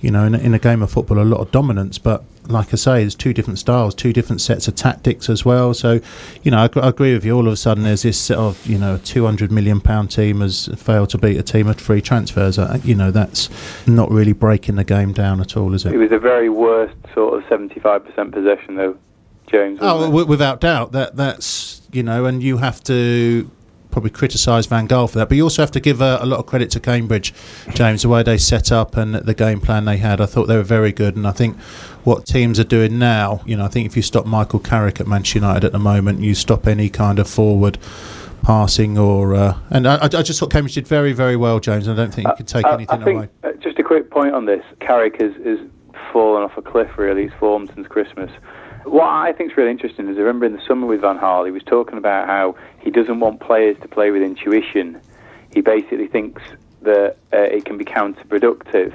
you 0.00 0.10
know, 0.10 0.24
in, 0.24 0.34
a- 0.34 0.38
in 0.38 0.54
a 0.54 0.58
game 0.58 0.82
of 0.82 0.90
football, 0.90 1.18
a 1.18 1.24
lot 1.24 1.40
of 1.40 1.50
dominance. 1.50 1.98
But 1.98 2.24
like 2.48 2.72
I 2.72 2.76
say, 2.76 3.00
there's 3.00 3.14
two 3.16 3.32
different 3.34 3.58
styles, 3.58 3.94
two 3.94 4.12
different 4.12 4.40
sets 4.40 4.68
of 4.68 4.76
tactics 4.76 5.28
as 5.28 5.44
well. 5.44 5.74
So, 5.74 6.00
you 6.44 6.50
know, 6.52 6.58
I, 6.58 6.80
I 6.80 6.88
agree 6.90 7.12
with 7.12 7.24
you. 7.24 7.34
All 7.34 7.46
of 7.46 7.52
a 7.52 7.56
sudden, 7.56 7.82
there's 7.84 8.02
this 8.02 8.18
sort 8.18 8.38
of, 8.38 8.66
you 8.66 8.78
know, 8.78 8.98
two 9.04 9.24
hundred 9.24 9.50
million 9.52 9.80
pound 9.80 10.10
team 10.10 10.40
has 10.40 10.68
failed 10.76 11.10
to 11.10 11.18
beat 11.18 11.36
a 11.36 11.42
team 11.42 11.66
of 11.66 11.78
free 11.80 12.00
transfers. 12.00 12.58
Uh, 12.58 12.78
you 12.84 12.94
know, 12.94 13.10
that's 13.10 13.48
not 13.86 14.10
really 14.10 14.32
breaking 14.32 14.76
the 14.76 14.84
game 14.84 15.12
down 15.12 15.40
at 15.40 15.56
all, 15.56 15.74
is 15.74 15.84
It 15.84 15.92
it? 15.94 15.98
was 15.98 16.12
a 16.12 16.18
very 16.18 16.48
worst 16.48 16.94
sort 17.14 17.34
of 17.42 17.44
75% 17.50 18.32
possession, 18.32 18.76
though, 18.76 18.96
James. 19.46 19.78
Oh, 19.82 20.06
w- 20.06 20.26
without 20.26 20.60
doubt. 20.60 20.92
That 20.92 21.16
that's 21.16 21.82
you 21.92 22.02
know, 22.02 22.24
and 22.24 22.42
you 22.42 22.58
have 22.58 22.82
to 22.84 23.50
probably 23.90 24.10
criticise 24.10 24.66
Van 24.66 24.86
Gaal 24.86 25.08
for 25.10 25.16
that, 25.18 25.28
but 25.30 25.36
you 25.38 25.42
also 25.44 25.62
have 25.62 25.70
to 25.70 25.80
give 25.80 26.02
uh, 26.02 26.18
a 26.20 26.26
lot 26.26 26.38
of 26.38 26.44
credit 26.44 26.70
to 26.72 26.78
Cambridge, 26.80 27.32
James, 27.72 28.02
the 28.02 28.10
way 28.10 28.22
they 28.22 28.36
set 28.36 28.70
up 28.70 28.94
and 28.96 29.14
the 29.14 29.32
game 29.32 29.58
plan 29.58 29.86
they 29.86 29.96
had. 29.96 30.20
I 30.20 30.26
thought 30.26 30.48
they 30.48 30.56
were 30.56 30.62
very 30.62 30.92
good, 30.92 31.16
and 31.16 31.26
I 31.26 31.30
think 31.30 31.56
what 32.04 32.26
teams 32.26 32.60
are 32.60 32.64
doing 32.64 32.98
now, 32.98 33.40
you 33.46 33.56
know, 33.56 33.64
I 33.64 33.68
think 33.68 33.86
if 33.86 33.96
you 33.96 34.02
stop 34.02 34.26
Michael 34.26 34.58
Carrick 34.60 35.00
at 35.00 35.06
Manchester 35.06 35.38
United 35.38 35.64
at 35.64 35.72
the 35.72 35.78
moment, 35.78 36.20
you 36.20 36.34
stop 36.34 36.66
any 36.66 36.90
kind 36.90 37.18
of 37.18 37.26
forward 37.28 37.78
passing 38.42 38.96
or 38.98 39.34
uh, 39.34 39.58
and 39.70 39.88
I, 39.88 40.04
I 40.04 40.08
just 40.22 40.38
thought 40.38 40.52
Cambridge 40.52 40.74
did 40.74 40.86
very 40.86 41.12
very 41.12 41.36
well, 41.36 41.58
James. 41.58 41.88
I 41.88 41.94
don't 41.96 42.12
think 42.14 42.28
you 42.28 42.34
could 42.36 42.46
take 42.48 42.64
I- 42.66 42.74
anything 42.74 43.00
I 43.00 43.04
think, 43.04 43.16
away. 43.16 43.28
uh, 43.44 43.52
just 43.54 43.78
a 43.78 43.82
quick 43.82 44.10
point 44.10 44.34
on 44.34 44.44
this. 44.44 44.62
Carrick 44.80 45.20
has, 45.20 45.32
has 45.44 45.58
fallen 46.12 46.42
off 46.42 46.56
a 46.58 46.62
cliff, 46.62 46.98
really. 46.98 47.22
He's 47.24 47.32
formed 47.40 47.70
since 47.74 47.88
Christmas. 47.88 48.30
What 48.86 49.08
I 49.08 49.32
think 49.32 49.50
is 49.50 49.56
really 49.56 49.72
interesting 49.72 50.08
is 50.08 50.16
I 50.16 50.20
remember 50.20 50.46
in 50.46 50.52
the 50.52 50.62
summer 50.64 50.86
with 50.86 51.00
Van 51.00 51.18
Gaal, 51.18 51.44
he 51.44 51.50
was 51.50 51.64
talking 51.64 51.98
about 51.98 52.28
how 52.28 52.54
he 52.78 52.90
doesn't 52.90 53.18
want 53.18 53.40
players 53.40 53.76
to 53.82 53.88
play 53.88 54.12
with 54.12 54.22
intuition. 54.22 55.00
He 55.52 55.60
basically 55.60 56.06
thinks 56.06 56.40
that 56.82 57.16
uh, 57.32 57.38
it 57.38 57.64
can 57.64 57.78
be 57.78 57.84
counterproductive. 57.84 58.94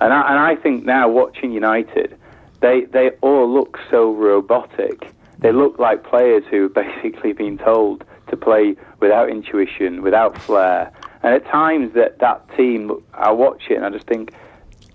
And 0.00 0.12
I, 0.12 0.28
and 0.30 0.38
I 0.38 0.54
think 0.54 0.84
now, 0.84 1.08
watching 1.08 1.50
United, 1.50 2.16
they, 2.60 2.84
they 2.84 3.10
all 3.22 3.52
look 3.52 3.80
so 3.90 4.14
robotic. 4.14 5.10
They 5.40 5.50
look 5.50 5.80
like 5.80 6.04
players 6.04 6.44
who 6.48 6.62
have 6.62 6.74
basically 6.74 7.32
been 7.44 7.58
told 7.58 8.04
to 8.28 8.36
play 8.36 8.76
without 9.00 9.30
intuition, 9.30 10.02
without 10.02 10.40
flair. 10.40 10.92
And 11.24 11.34
at 11.34 11.44
times 11.46 11.92
that 11.94 12.20
that 12.20 12.56
team, 12.56 13.02
I 13.14 13.32
watch 13.32 13.64
it 13.68 13.74
and 13.74 13.84
I 13.84 13.90
just 13.90 14.06
think 14.06 14.32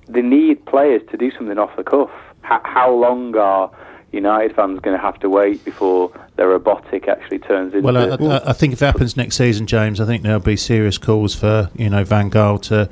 they 0.08 0.22
need 0.22 0.66
players 0.66 1.02
to 1.12 1.18
do 1.18 1.30
something 1.30 1.58
off 1.58 1.76
the 1.76 1.84
cuff. 1.84 2.12
How, 2.42 2.62
how 2.64 2.94
long 2.94 3.36
are 3.36 3.70
United 4.12 4.56
fans 4.56 4.80
going 4.80 4.96
to 4.96 5.02
have 5.02 5.20
to 5.20 5.30
wait 5.30 5.64
before 5.64 6.12
the 6.36 6.46
robotic 6.46 7.08
actually 7.08 7.40
turns 7.40 7.74
into? 7.74 7.86
Well, 7.86 7.98
I, 7.98 8.36
I, 8.38 8.50
I 8.50 8.54
think 8.54 8.74
if 8.74 8.82
it 8.82 8.86
happens 8.86 9.16
next 9.16 9.36
season, 9.36 9.68
James, 9.68 10.02
I 10.02 10.06
think 10.06 10.24
there'll 10.24 10.40
be 10.40 10.58
serious 10.58 10.98
calls 10.98 11.36
for 11.36 11.70
you 11.76 11.90
know 11.90 12.04
Van 12.04 12.30
Gaal 12.32 12.62
to, 12.64 12.90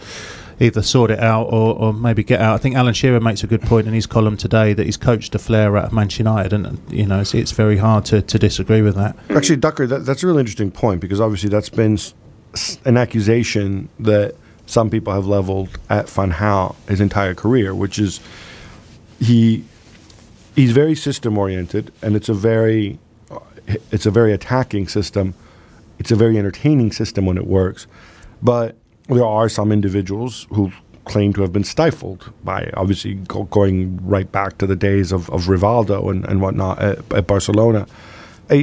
either 0.59 0.81
sort 0.81 1.11
it 1.11 1.19
out 1.19 1.45
or, 1.45 1.75
or 1.75 1.93
maybe 1.93 2.23
get 2.23 2.41
out. 2.41 2.55
I 2.55 2.57
think 2.57 2.75
Alan 2.75 2.93
Shearer 2.93 3.19
makes 3.19 3.43
a 3.43 3.47
good 3.47 3.61
point 3.61 3.87
in 3.87 3.93
his 3.93 4.07
column 4.07 4.37
today 4.37 4.73
that 4.73 4.85
he's 4.85 4.97
coached 4.97 5.35
a 5.35 5.39
flare 5.39 5.77
at 5.77 5.93
Manchester 5.93 6.23
United, 6.23 6.53
and 6.53 6.79
you 6.89 7.05
know 7.05 7.21
it's, 7.21 7.33
it's 7.33 7.51
very 7.51 7.77
hard 7.77 8.05
to, 8.05 8.21
to 8.21 8.39
disagree 8.39 8.81
with 8.81 8.95
that. 8.95 9.15
Actually, 9.29 9.57
Ducker, 9.57 9.87
that, 9.87 10.05
that's 10.05 10.23
a 10.23 10.27
really 10.27 10.39
interesting 10.39 10.71
point 10.71 11.01
because 11.01 11.21
obviously 11.21 11.49
that's 11.49 11.69
been 11.69 11.97
an 12.85 12.97
accusation 12.97 13.89
that 13.99 14.35
some 14.65 14.89
people 14.89 15.13
have 15.13 15.25
leveled 15.25 15.77
at 15.89 16.09
Van 16.09 16.33
Gaal 16.33 16.75
his 16.87 16.99
entire 16.99 17.35
career, 17.35 17.73
which 17.75 17.99
is 17.99 18.19
he 19.19 19.63
he's 20.57 20.71
very 20.71 20.95
system 20.95 21.37
oriented, 21.37 21.93
and 22.01 22.17
it's 22.17 22.27
a 22.27 22.33
very 22.33 22.99
it's 23.91 24.05
a 24.05 24.11
very 24.11 24.33
attacking 24.33 24.87
system. 24.89 25.33
It's 25.99 26.11
a 26.11 26.15
very 26.15 26.37
entertaining 26.37 26.91
system 26.91 27.25
when 27.25 27.37
it 27.37 27.47
works, 27.47 27.87
but 28.41 28.75
there 29.07 29.25
are 29.25 29.47
some 29.47 29.71
individuals 29.71 30.47
who 30.49 30.71
claim 31.05 31.31
to 31.33 31.41
have 31.41 31.53
been 31.53 31.63
stifled 31.63 32.33
by 32.43 32.69
obviously 32.75 33.13
go, 33.13 33.43
going 33.43 33.97
right 34.05 34.29
back 34.29 34.57
to 34.57 34.67
the 34.67 34.75
days 34.75 35.13
of, 35.13 35.29
of 35.29 35.45
Rivaldo 35.45 36.11
and, 36.11 36.25
and 36.25 36.41
whatnot 36.41 36.79
at, 36.79 37.13
at 37.13 37.27
Barcelona. 37.27 37.87
Uh, 38.51 38.55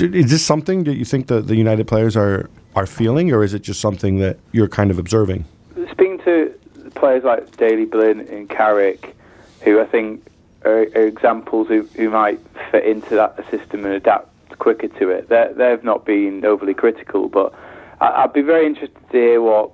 is 0.00 0.30
this 0.30 0.44
something 0.44 0.84
that 0.84 0.96
you 0.96 1.04
think 1.04 1.28
that 1.28 1.46
the 1.46 1.56
United 1.56 1.86
players 1.86 2.16
are 2.16 2.48
are 2.74 2.86
feeling, 2.86 3.32
or 3.32 3.44
is 3.44 3.54
it 3.54 3.62
just 3.62 3.80
something 3.80 4.18
that 4.18 4.38
you're 4.52 4.68
kind 4.68 4.90
of 4.90 4.98
observing? 4.98 5.44
Speaking 5.90 6.18
to 6.20 6.52
players 6.94 7.22
like 7.22 7.56
Daley 7.56 7.84
Blind 7.84 8.22
and 8.22 8.48
Carrick, 8.48 9.14
who 9.60 9.80
I 9.80 9.84
think 9.84 10.24
are, 10.64 10.82
are 10.94 11.06
examples 11.06 11.68
who, 11.68 11.82
who 11.96 12.10
might 12.10 12.40
fit 12.70 12.84
into 12.84 13.14
that 13.14 13.36
system 13.50 13.84
and 13.84 13.94
adapt 13.94 14.30
quicker 14.58 14.88
to 14.88 15.10
it. 15.10 15.28
they 15.28 15.48
they've 15.56 15.84
not 15.84 16.04
been 16.04 16.44
overly 16.44 16.74
critical, 16.74 17.28
but 17.28 17.52
I, 18.00 18.24
would 18.24 18.32
be 18.32 18.42
very 18.42 18.66
interested 18.66 18.96
to 19.10 19.16
hear 19.16 19.40
what 19.40 19.70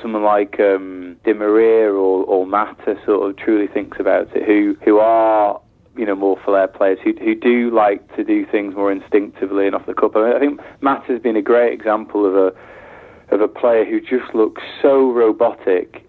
someone 0.00 0.22
like 0.22 0.58
um, 0.60 1.16
Maria 1.26 1.90
or, 1.90 2.24
or 2.24 2.46
Mata 2.46 2.96
sort 3.04 3.28
of 3.28 3.36
truly 3.36 3.66
thinks 3.66 3.98
about 4.00 4.34
it, 4.36 4.44
who 4.44 4.76
who 4.84 4.98
are 4.98 5.60
you 5.96 6.06
know 6.06 6.14
more 6.14 6.38
flair 6.44 6.68
players 6.68 6.98
who 7.02 7.12
who 7.12 7.34
do 7.34 7.70
like 7.70 8.16
to 8.16 8.24
do 8.24 8.46
things 8.46 8.74
more 8.74 8.92
instinctively 8.92 9.66
and 9.66 9.74
off 9.74 9.86
the 9.86 9.94
cup. 9.94 10.16
I, 10.16 10.20
mean, 10.20 10.36
I 10.36 10.38
think 10.38 10.60
Mata 10.80 11.12
has 11.12 11.20
been 11.20 11.36
a 11.36 11.42
great 11.42 11.72
example 11.72 12.26
of 12.26 12.34
a 12.36 13.34
of 13.34 13.40
a 13.40 13.48
player 13.48 13.84
who 13.84 14.00
just 14.00 14.34
looks 14.34 14.62
so 14.82 15.10
robotic, 15.12 16.04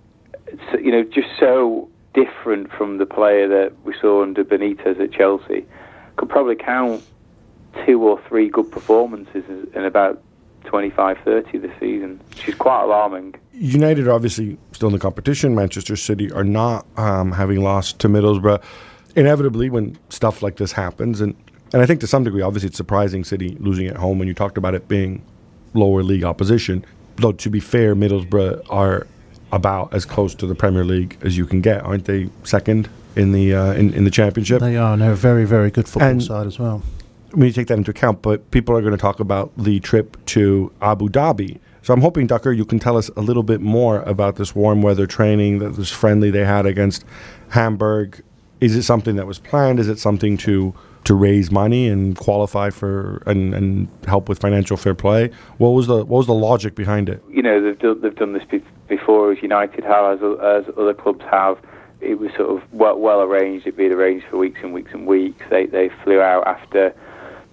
you 0.80 0.92
know, 0.92 1.04
just 1.04 1.28
so 1.40 1.90
different 2.14 2.72
from 2.72 2.98
the 2.98 3.06
player 3.06 3.48
that 3.48 3.74
we 3.84 3.94
saw 4.00 4.22
under 4.22 4.44
Benitez 4.44 5.00
at 5.00 5.12
Chelsea. 5.12 5.66
Could 6.18 6.30
probably 6.30 6.56
count 6.56 7.04
two 7.86 8.02
or 8.04 8.22
three 8.28 8.50
good 8.50 8.72
performances 8.72 9.44
in 9.74 9.86
about 9.86 10.22
25 10.66 11.18
30 11.24 11.58
this 11.58 11.72
season, 11.80 12.22
which 12.30 12.50
is 12.50 12.56
quite 12.56 12.84
alarming. 12.84 13.36
United 13.54 14.08
are 14.08 14.14
obviously 14.14 14.58
still 14.72 14.90
in 14.90 14.94
the 14.94 15.00
competition. 15.00 15.56
Manchester 15.56 15.96
City 15.96 16.32
are 16.32 16.44
not, 16.44 16.86
um, 16.98 17.32
having 17.32 17.62
lost 17.62 18.00
to 18.00 18.08
Middlesbrough. 18.08 18.62
Inevitably, 19.16 19.70
when 19.70 19.98
stuff 20.10 20.42
like 20.42 20.58
this 20.58 20.72
happens, 20.72 21.20
and, 21.20 21.36
and 21.74 21.82
I 21.82 21.86
think 21.86 22.00
to 22.02 22.08
some 22.08 22.24
degree, 22.24 22.42
obviously, 22.42 22.68
it's 22.68 22.78
surprising 22.78 23.24
City 23.24 23.58
losing 23.60 23.88
at 23.88 23.98
home 23.98 24.20
when 24.20 24.28
you 24.28 24.34
talked 24.34 24.58
about 24.58 24.74
it 24.74 24.88
being 24.88 25.24
lower 25.74 26.04
league 26.04 26.24
opposition. 26.24 26.86
Though, 27.18 27.34
to 27.34 27.50
be 27.50 27.60
fair, 27.60 27.96
Middlesbrough 27.96 28.66
are 28.70 29.08
about 29.52 29.94
as 29.94 30.06
close 30.06 30.36
to 30.36 30.48
the 30.48 30.56
Premier 30.56 30.84
League 30.84 31.18
as 31.22 31.38
you 31.38 31.46
can 31.46 31.62
get, 31.62 31.84
aren't 31.84 32.06
they? 32.06 32.30
Second 32.44 32.90
in 33.16 33.32
the 33.32 33.54
uh, 33.54 33.74
in, 33.74 33.94
in 33.94 34.04
the 34.04 34.12
Championship. 34.12 34.62
They 34.62 34.78
are, 34.78 34.94
and 34.94 35.02
they're 35.02 35.12
a 35.12 35.16
very, 35.16 35.46
very 35.46 35.72
good 35.72 35.88
football 35.88 36.10
and 36.10 36.24
side 36.24 36.48
as 36.48 36.60
well. 36.60 36.82
When 37.32 37.48
you 37.48 37.54
take 37.54 37.68
that 37.68 37.78
into 37.78 37.92
account, 37.92 38.22
but 38.22 38.52
people 38.52 38.76
are 38.78 38.82
going 38.82 38.92
to 38.92 38.98
talk 38.98 39.20
about 39.20 39.52
the 39.58 39.80
trip 39.80 40.24
to 40.28 40.72
Abu 40.82 41.08
Dhabi. 41.08 41.60
So 41.82 41.94
I'm 41.94 42.02
hoping, 42.02 42.28
Ducker, 42.28 42.52
you 42.52 42.66
can 42.66 42.78
tell 42.78 42.98
us 42.98 43.10
a 43.16 43.22
little 43.22 43.42
bit 43.42 43.62
more 43.62 44.02
about 44.02 44.36
this 44.36 44.54
warm 44.54 44.82
weather 44.82 45.08
training 45.08 45.60
that 45.60 45.78
was 45.78 45.90
friendly 45.90 46.30
they 46.30 46.46
had 46.46 46.66
against 46.66 47.06
Hamburg. 47.50 48.22
Is 48.60 48.76
it 48.76 48.84
something 48.84 49.16
that 49.16 49.26
was 49.26 49.40
planned? 49.40 49.80
Is 49.80 49.88
it 49.88 49.98
something 49.98 50.38
to 50.38 50.76
to 51.04 51.16
raise 51.16 51.52
money 51.52 51.88
and 51.88 52.16
qualify 52.16 52.70
for 52.70 53.24
and, 53.26 53.54
and 53.54 53.88
help 54.06 54.30
with 54.30 54.40
financial 54.40 54.78
fair 54.78 54.96
play? 54.96 55.32
What 55.58 55.70
was 55.70 55.88
the 55.88 55.98
what 55.98 56.18
was 56.18 56.28
the 56.28 56.34
logic 56.34 56.76
behind 56.76 57.10
it? 57.10 57.24
You 57.30 57.42
know, 57.42 57.62
they've 57.62 57.80
done, 57.80 58.02
they've 58.02 58.16
done 58.16 58.34
this 58.34 58.44
before, 58.88 59.32
as 59.32 59.42
United 59.42 59.84
have, 59.84 60.22
as, 60.22 60.66
as 60.68 60.74
other 60.78 60.94
clubs 60.94 61.24
have. 61.30 61.58
It 62.02 62.20
was 62.20 62.32
sort 62.36 62.50
of 62.50 62.74
well, 62.74 62.98
well 62.98 63.22
arranged. 63.22 63.68
It'd 63.68 63.78
been 63.78 63.92
arranged 63.92 64.26
for 64.30 64.38
weeks 64.38 64.60
and 64.64 64.74
weeks 64.74 64.92
and 64.94 65.06
weeks. 65.06 65.44
They 65.50 65.66
they 65.66 65.90
flew 66.04 66.20
out 66.20 66.48
after 66.48 66.96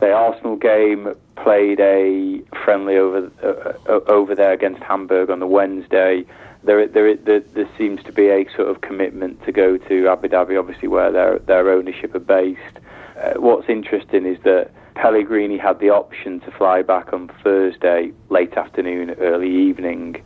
the 0.01 0.13
Arsenal 0.13 0.57
game, 0.57 1.15
played 1.37 1.81
a 1.81 2.41
friendly 2.65 2.97
over 2.97 3.31
uh, 3.43 3.93
uh, 3.93 4.01
over 4.07 4.35
there 4.35 4.53
against 4.53 4.83
Hamburg 4.83 5.31
on 5.31 5.41
the 5.41 5.47
Wednesday. 5.47 6.25
There, 6.65 6.87
there, 6.89 7.15
there, 7.15 7.41
there, 7.41 7.69
seems 7.79 8.03
to 8.03 8.13
be 8.13 8.29
a 8.29 8.45
sort 8.57 8.69
of 8.69 8.81
commitment 8.81 9.45
to 9.45 9.53
go 9.53 9.77
to 9.77 10.09
Abu 10.09 10.29
Dhabi, 10.29 10.59
obviously 10.59 10.89
where 10.89 11.13
their 11.13 11.39
their 11.41 11.71
ownership 11.71 12.15
are 12.15 12.21
based. 12.21 12.79
Uh, 13.19 13.35
what's 13.35 13.69
interesting 13.69 14.27
is 14.27 14.39
that 14.45 14.71
Pellegrini 14.95 15.59
had 15.59 15.81
the 15.81 15.91
option 15.91 16.41
to 16.41 16.51
fly 16.53 16.83
back 16.83 17.13
on 17.13 17.31
Thursday, 17.43 18.13
late 18.31 18.55
afternoon, 18.55 19.11
early 19.19 19.51
evening, 19.51 20.23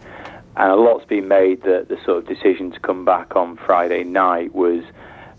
and 0.57 0.73
a 0.73 0.77
lot's 0.77 1.07
been 1.07 1.29
made 1.29 1.63
that 1.63 1.89
the 1.89 1.97
sort 2.05 2.19
of 2.19 2.27
decision 2.27 2.71
to 2.71 2.81
come 2.81 3.05
back 3.05 3.35
on 3.35 3.57
Friday 3.57 4.05
night 4.05 4.55
was 4.55 4.85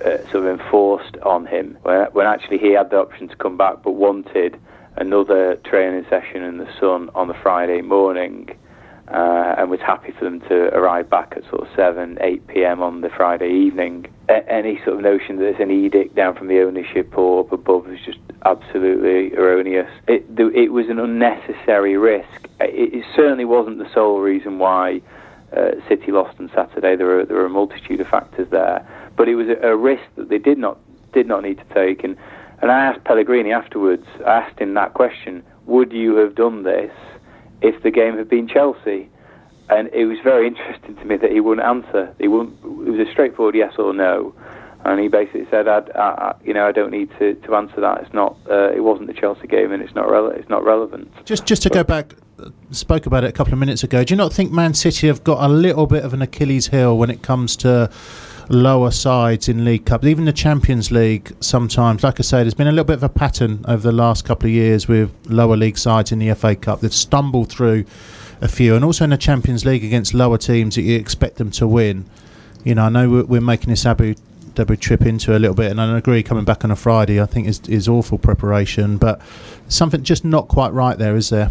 uh, 0.04 0.18
sort 0.32 0.46
of 0.46 0.60
enforced 0.60 1.18
on 1.18 1.46
him. 1.46 1.78
When, 1.84 2.06
when 2.14 2.26
actually 2.26 2.58
he 2.58 2.72
had 2.72 2.90
the 2.90 2.98
option 2.98 3.28
to 3.28 3.36
come 3.36 3.58
back 3.58 3.84
but 3.84 3.92
wanted 3.92 4.60
another 4.96 5.56
training 5.58 6.06
session 6.10 6.44
in 6.44 6.58
the 6.58 6.70
sun 6.80 7.10
on 7.14 7.28
the 7.28 7.36
Friday 7.36 7.82
morning 7.82 8.50
uh, 9.10 9.56
and 9.58 9.70
was 9.70 9.80
happy 9.82 10.14
for 10.18 10.24
them 10.24 10.40
to 10.42 10.74
arrive 10.76 11.10
back 11.10 11.34
at 11.36 11.44
sort 11.50 11.62
of 11.62 11.68
7, 11.76 12.18
8 12.22 12.48
p.m. 12.48 12.82
on 12.82 13.02
the 13.02 13.10
Friday 13.10 13.50
evening. 13.50 14.08
A- 14.30 14.50
any 14.52 14.78
sort 14.84 14.96
of 14.96 15.02
notion 15.02 15.38
that 15.38 15.44
there's 15.44 15.60
an 15.60 15.72
edict 15.72 16.16
down 16.16 16.36
from 16.36 16.48
the 16.48 16.62
ownership 16.62 17.18
or 17.18 17.42
up 17.42 17.52
above 17.52 17.90
is 17.90 18.00
just 18.06 18.20
absolutely 18.46 19.36
erroneous. 19.38 19.90
It, 20.08 20.26
it 20.38 20.72
was 20.72 20.88
an 20.90 21.00
unnecessary 21.00 21.98
risk. 21.98 22.48
It, 22.62 22.94
it 22.94 23.06
certainly 23.16 23.46
wasn't 23.46 23.80
the 23.80 23.92
sole 23.94 24.20
reason 24.20 24.58
why 24.58 25.02
uh, 25.56 25.72
City 25.90 26.12
lost 26.12 26.40
on 26.40 26.50
Saturday. 26.56 26.96
There 26.96 27.08
were, 27.08 27.26
there 27.26 27.38
were 27.38 27.46
a 27.46 27.50
multitude 27.50 28.00
of 28.00 28.08
factors 28.08 28.48
there. 28.52 28.88
But 29.18 29.28
it 29.28 29.36
was 29.36 29.48
a, 29.50 29.68
a 29.68 29.76
risk 29.76 30.04
that 30.16 30.30
they 30.30 30.40
did 30.40 30.58
not 30.58 30.80
did 31.14 31.28
not 31.28 31.44
need 31.44 31.60
to 31.60 31.74
take. 31.74 32.04
And, 32.04 32.18
and 32.62 32.72
I 32.72 32.86
asked 32.86 33.04
Pellegrini 33.04 33.52
afterwards, 33.52 34.06
I 34.26 34.40
asked 34.40 34.60
him 34.60 34.74
that 34.74 34.96
question, 34.96 35.44
would 35.68 35.94
you 35.94 36.16
have 36.16 36.34
done 36.34 36.64
this 36.64 36.92
if 37.64 37.82
the 37.82 37.92
game 37.92 38.18
had 38.18 38.30
been 38.30 38.48
Chelsea? 38.48 39.10
And 39.70 39.88
it 39.94 40.06
was 40.06 40.20
very 40.24 40.48
interesting 40.54 40.96
to 40.98 41.06
me 41.06 41.18
that 41.18 41.32
he 41.32 41.40
wouldn't 41.40 41.66
answer. 41.66 42.14
He 42.20 42.28
wouldn't, 42.28 42.56
it 42.64 42.92
was 42.92 43.08
a 43.08 43.12
straightforward 43.12 43.56
yes 43.56 43.74
or 43.80 43.94
no. 43.94 44.36
And 44.86 45.00
he 45.00 45.08
basically 45.08 45.48
said, 45.50 45.70
I, 45.70 45.80
I, 45.96 46.36
you 46.44 46.54
know, 46.54 46.68
I 46.68 46.74
don't 46.74 46.92
need 46.92 47.10
to, 47.18 47.36
to 47.36 47.56
answer 47.56 47.80
that. 47.80 48.02
It's 48.02 48.14
not, 48.14 48.36
uh, 48.50 48.72
it 48.72 48.82
wasn't 48.82 49.08
the 49.08 49.14
Chelsea 49.14 49.48
game, 49.48 49.72
and 49.72 49.82
it's 49.82 49.96
not, 49.96 50.08
rele- 50.08 50.38
it's 50.38 50.50
not 50.50 50.66
relevant. 50.66 51.10
Just, 51.24 51.46
just 51.46 51.64
to 51.64 51.70
but, 51.70 51.76
go 51.76 51.84
back, 51.86 52.14
spoke 52.72 53.06
about 53.06 53.24
it 53.24 53.30
a 53.30 53.32
couple 53.32 53.54
of 53.54 53.60
minutes 53.60 53.86
ago. 53.86 54.04
Do 54.04 54.14
you 54.14 54.18
not 54.18 54.34
think 54.34 54.52
Man 54.52 54.74
City 54.74 55.08
have 55.08 55.24
got 55.24 55.42
a 55.42 55.48
little 55.48 55.88
bit 55.88 56.04
of 56.04 56.14
an 56.14 56.22
Achilles 56.22 56.68
heel 56.68 56.98
when 56.98 57.10
it 57.10 57.22
comes 57.22 57.56
to 57.58 57.90
lower 58.50 58.92
sides 58.92 59.48
in 59.48 59.66
League 59.66 59.86
Cup, 59.86 60.04
even 60.06 60.26
the 60.26 60.34
Champions 60.34 60.92
League. 60.92 61.36
Sometimes, 61.40 62.04
like 62.04 62.20
I 62.20 62.24
say, 62.24 62.44
there's 62.44 62.54
been 62.54 62.68
a 62.68 62.72
little 62.72 62.86
bit 62.86 62.98
of 62.98 63.04
a 63.04 63.10
pattern 63.10 63.64
over 63.68 63.82
the 63.82 63.92
last 63.92 64.26
couple 64.26 64.48
of 64.48 64.54
years 64.54 64.88
with 64.88 65.12
lower 65.30 65.58
league 65.58 65.78
sides 65.78 66.12
in 66.12 66.20
the 66.20 66.34
FA 66.34 66.56
Cup. 66.56 66.82
They've 66.82 66.94
stumbled 66.94 67.50
through 67.50 67.86
a 68.42 68.48
few, 68.48 68.76
and 68.76 68.84
also 68.84 69.04
in 69.04 69.10
the 69.10 69.18
Champions 69.18 69.66
League 69.66 69.84
against 69.84 70.14
lower 70.14 70.38
teams 70.38 70.76
that 70.76 70.82
you 70.82 70.98
expect 70.98 71.38
them 71.38 71.52
to 71.52 71.68
win. 71.68 72.06
You 72.64 72.76
know, 72.76 72.84
I 72.84 72.90
know 72.90 73.10
we're, 73.10 73.24
we're 73.26 73.42
making 73.42 73.70
this 73.70 73.86
Abu 73.86 74.16
Dhabi 74.54 74.80
trip 74.80 75.02
into 75.02 75.36
a 75.36 75.40
little 75.40 75.56
bit, 75.56 75.72
and 75.72 75.82
I 75.82 75.98
agree 75.98 76.24
coming 76.24 76.46
back 76.46 76.64
on 76.64 76.72
a 76.72 76.76
Friday, 76.76 77.22
I 77.22 77.26
think 77.26 77.48
is 77.48 77.62
is 77.68 77.88
awful 77.88 78.18
preparation, 78.18 78.98
but 78.98 79.22
something 79.68 80.04
just 80.04 80.24
not 80.24 80.48
quite 80.48 80.74
right 80.74 80.98
there, 80.98 81.16
is 81.16 81.30
there? 81.30 81.50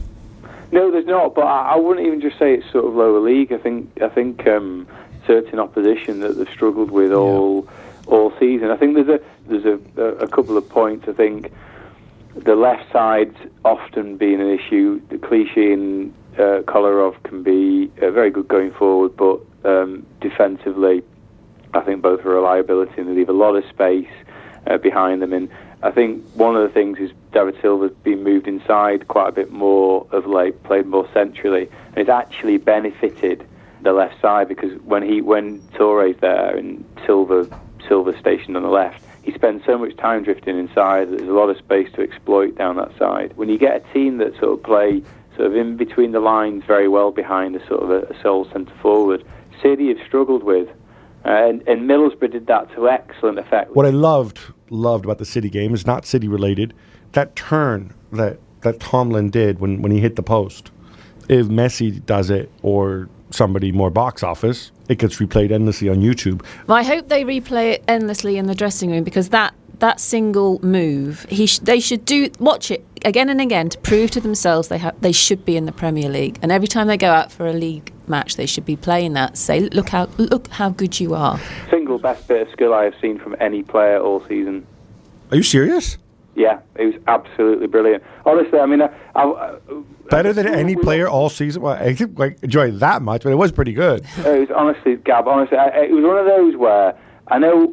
No, 0.70 0.90
there's 0.90 1.06
not. 1.06 1.34
But 1.34 1.46
I 1.46 1.76
wouldn't 1.76 2.06
even 2.06 2.20
just 2.20 2.38
say 2.38 2.54
it's 2.54 2.70
sort 2.72 2.86
of 2.86 2.94
lower 2.94 3.20
league. 3.20 3.52
I 3.52 3.58
think 3.58 3.90
I 4.02 4.08
think 4.08 4.46
um, 4.46 4.86
certain 5.26 5.58
opposition 5.58 6.20
that 6.20 6.36
they've 6.36 6.48
struggled 6.48 6.90
with 6.90 7.10
yeah. 7.10 7.16
all 7.16 7.68
all 8.06 8.32
season. 8.38 8.70
I 8.70 8.76
think 8.76 8.94
there's 8.94 9.08
a 9.08 9.20
there's 9.46 9.64
a, 9.64 10.02
a, 10.24 10.28
couple 10.28 10.56
of 10.56 10.68
points. 10.68 11.08
I 11.08 11.12
think 11.12 11.52
the 12.34 12.54
left 12.54 12.90
side's 12.92 13.36
often 13.64 14.16
been 14.16 14.40
an 14.40 14.50
issue. 14.50 15.00
The 15.08 15.18
Clichy 15.18 15.72
and 15.72 16.14
uh, 16.34 16.62
Kolarov 16.62 17.22
can 17.24 17.42
be 17.42 17.90
uh, 18.00 18.10
very 18.10 18.30
good 18.30 18.48
going 18.48 18.72
forward, 18.72 19.16
but 19.16 19.40
um, 19.64 20.06
defensively, 20.20 21.02
I 21.74 21.80
think 21.80 22.02
both 22.02 22.24
are 22.24 22.36
a 22.36 22.42
liability 22.42 22.94
and 22.98 23.08
they 23.08 23.14
leave 23.14 23.28
a 23.28 23.34
lot 23.34 23.56
of 23.56 23.64
space 23.68 24.08
uh, 24.66 24.78
behind 24.78 25.22
them. 25.22 25.32
And 25.32 25.48
I 25.82 25.90
think 25.90 26.24
one 26.34 26.56
of 26.56 26.62
the 26.62 26.68
things 26.68 26.98
is 26.98 27.10
David 27.32 27.56
Silva's 27.60 27.92
been 28.02 28.22
moved 28.22 28.46
inside 28.46 29.08
quite 29.08 29.28
a 29.28 29.32
bit 29.32 29.50
more 29.50 30.06
of 30.12 30.26
late, 30.26 30.62
played 30.62 30.86
more 30.86 31.08
centrally, 31.12 31.68
and 31.88 31.98
it's 31.98 32.10
actually 32.10 32.58
benefited 32.58 33.46
the 33.82 33.92
left 33.92 34.20
side 34.20 34.48
because 34.48 34.72
when 34.82 35.02
he 35.02 35.20
when 35.20 35.60
Touré's 35.72 36.20
there 36.20 36.56
and 36.56 36.84
Silva 37.06 37.46
Silva 37.88 38.18
stationed 38.18 38.56
on 38.56 38.62
the 38.62 38.68
left, 38.68 39.04
he 39.22 39.32
spends 39.32 39.64
so 39.64 39.76
much 39.78 39.96
time 39.96 40.22
drifting 40.22 40.58
inside. 40.58 41.10
That 41.10 41.18
there's 41.18 41.28
a 41.28 41.32
lot 41.32 41.50
of 41.50 41.58
space 41.58 41.90
to 41.94 42.02
exploit 42.02 42.56
down 42.56 42.76
that 42.76 42.96
side. 42.98 43.36
When 43.36 43.48
you 43.48 43.58
get 43.58 43.76
a 43.76 43.92
team 43.92 44.18
that 44.18 44.32
sort 44.38 44.58
of 44.58 44.62
play 44.62 45.02
sort 45.36 45.46
of 45.46 45.56
in 45.56 45.76
between 45.76 46.12
the 46.12 46.20
lines 46.20 46.62
very 46.66 46.88
well 46.88 47.10
behind 47.10 47.56
a 47.56 47.66
sort 47.66 47.82
of 47.82 47.90
a, 47.90 48.00
a 48.12 48.22
sole 48.22 48.48
centre 48.52 48.74
forward, 48.82 49.24
City 49.62 49.88
have 49.88 49.98
struggled 50.06 50.42
with. 50.42 50.68
Uh, 51.24 51.48
and, 51.48 51.68
and 51.68 51.88
Middlesbrough 51.88 52.32
did 52.32 52.46
that 52.48 52.72
to 52.74 52.88
excellent 52.88 53.38
effect. 53.38 53.76
What 53.76 53.86
I 53.86 53.90
loved 53.90 54.40
loved 54.70 55.04
about 55.04 55.18
the 55.18 55.24
City 55.24 55.48
game 55.48 55.72
is 55.74 55.86
not 55.86 56.04
City 56.04 56.26
related. 56.26 56.74
That 57.12 57.36
turn 57.36 57.94
that 58.12 58.38
that 58.62 58.80
Tomlin 58.80 59.30
did 59.30 59.60
when, 59.60 59.82
when 59.82 59.92
he 59.92 60.00
hit 60.00 60.16
the 60.16 60.22
post. 60.22 60.70
If 61.28 61.46
Messi 61.46 62.04
does 62.04 62.30
it 62.30 62.50
or 62.62 63.08
somebody 63.34 63.72
more 63.72 63.90
box 63.90 64.22
office, 64.22 64.72
it 64.88 64.98
gets 64.98 65.16
replayed 65.16 65.50
endlessly 65.50 65.88
on 65.88 65.96
YouTube. 65.96 66.44
Well, 66.66 66.76
I 66.76 66.82
hope 66.82 67.08
they 67.08 67.24
replay 67.24 67.72
it 67.74 67.84
endlessly 67.88 68.36
in 68.36 68.46
the 68.46 68.54
dressing 68.54 68.90
room 68.90 69.04
because 69.04 69.30
that 69.30 69.54
that 69.82 69.98
single 69.98 70.64
move, 70.64 71.26
he 71.28 71.46
sh- 71.46 71.58
they 71.58 71.80
should 71.80 72.04
do 72.04 72.30
watch 72.38 72.70
it 72.70 72.86
again 73.04 73.28
and 73.28 73.40
again 73.40 73.68
to 73.68 73.76
prove 73.78 74.12
to 74.12 74.20
themselves 74.20 74.68
they 74.68 74.78
ha- 74.78 74.92
they 75.00 75.10
should 75.10 75.44
be 75.44 75.56
in 75.56 75.66
the 75.66 75.72
Premier 75.72 76.08
League. 76.08 76.38
And 76.40 76.52
every 76.52 76.68
time 76.68 76.86
they 76.86 76.96
go 76.96 77.10
out 77.10 77.32
for 77.32 77.48
a 77.48 77.52
league 77.52 77.92
match, 78.06 78.36
they 78.36 78.46
should 78.46 78.64
be 78.64 78.76
playing 78.76 79.14
that. 79.14 79.36
Say, 79.36 79.60
look 79.60 79.88
how 79.88 80.08
look 80.18 80.46
how 80.48 80.70
good 80.70 81.00
you 81.00 81.14
are. 81.14 81.40
Single 81.68 81.98
best 81.98 82.28
bit 82.28 82.42
of 82.42 82.52
skill 82.52 82.72
I 82.72 82.84
have 82.84 82.94
seen 83.00 83.18
from 83.18 83.34
any 83.40 83.64
player 83.64 83.98
all 83.98 84.24
season. 84.28 84.66
Are 85.30 85.36
you 85.36 85.42
serious? 85.42 85.98
Yeah, 86.34 86.60
it 86.76 86.86
was 86.86 86.94
absolutely 87.08 87.66
brilliant. 87.66 88.02
Honestly, 88.24 88.58
I 88.58 88.66
mean, 88.66 88.80
I, 88.80 88.88
I, 89.14 89.58
Better 90.08 90.32
than 90.32 90.46
any 90.46 90.76
player 90.76 91.08
all 91.08 91.28
season. 91.28 91.62
Well, 91.62 91.74
I 91.74 91.92
didn't 91.92 92.18
like, 92.18 92.42
enjoy 92.42 92.68
it 92.68 92.80
that 92.80 93.02
much, 93.02 93.22
but 93.22 93.32
it 93.32 93.36
was 93.36 93.52
pretty 93.52 93.72
good. 93.72 94.04
it 94.18 94.48
was 94.48 94.50
honestly, 94.54 94.96
Gab. 94.96 95.28
Honestly, 95.28 95.58
I, 95.58 95.68
it 95.84 95.90
was 95.90 96.04
one 96.04 96.16
of 96.16 96.26
those 96.26 96.56
where 96.56 96.96
I 97.28 97.38
know, 97.38 97.72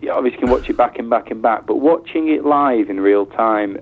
you 0.00 0.10
obviously, 0.10 0.40
you 0.40 0.46
can 0.46 0.50
watch 0.50 0.68
it 0.68 0.76
back 0.76 0.98
and 0.98 1.08
back 1.08 1.30
and 1.30 1.40
back, 1.40 1.66
but 1.66 1.76
watching 1.76 2.28
it 2.28 2.44
live 2.44 2.90
in 2.90 3.00
real 3.00 3.26
time, 3.26 3.78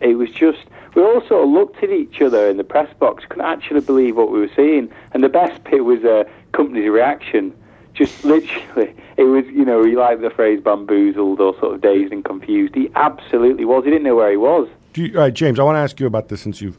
it 0.00 0.18
was 0.18 0.30
just. 0.30 0.58
We 0.94 1.02
all 1.02 1.20
sort 1.28 1.44
of 1.44 1.50
looked 1.50 1.82
at 1.82 1.90
each 1.90 2.22
other 2.22 2.48
in 2.48 2.56
the 2.56 2.64
press 2.64 2.92
box, 2.98 3.24
couldn't 3.28 3.44
actually 3.44 3.80
believe 3.80 4.16
what 4.16 4.30
we 4.30 4.40
were 4.40 4.50
seeing, 4.56 4.90
and 5.12 5.22
the 5.22 5.28
best 5.28 5.62
bit 5.64 5.84
was 5.84 6.02
uh, 6.04 6.24
Kompany's 6.52 6.88
reaction. 6.88 7.54
Just 7.92 8.24
literally, 8.24 8.94
it 9.16 9.24
was, 9.24 9.44
you 9.46 9.64
know, 9.64 9.84
he 9.84 9.96
liked 9.96 10.20
the 10.22 10.30
phrase 10.30 10.60
bamboozled 10.62 11.40
or 11.40 11.58
sort 11.58 11.74
of 11.74 11.80
dazed 11.80 12.12
and 12.12 12.24
confused. 12.24 12.74
He 12.74 12.90
absolutely 12.94 13.64
was. 13.64 13.84
He 13.84 13.90
didn't 13.90 14.04
know 14.04 14.16
where 14.16 14.30
he 14.30 14.36
was. 14.36 14.68
You, 14.94 15.30
James, 15.30 15.58
I 15.58 15.62
want 15.62 15.76
to 15.76 15.80
ask 15.80 15.98
you 16.00 16.06
about 16.06 16.28
this 16.28 16.40
since 16.40 16.60
you've 16.60 16.78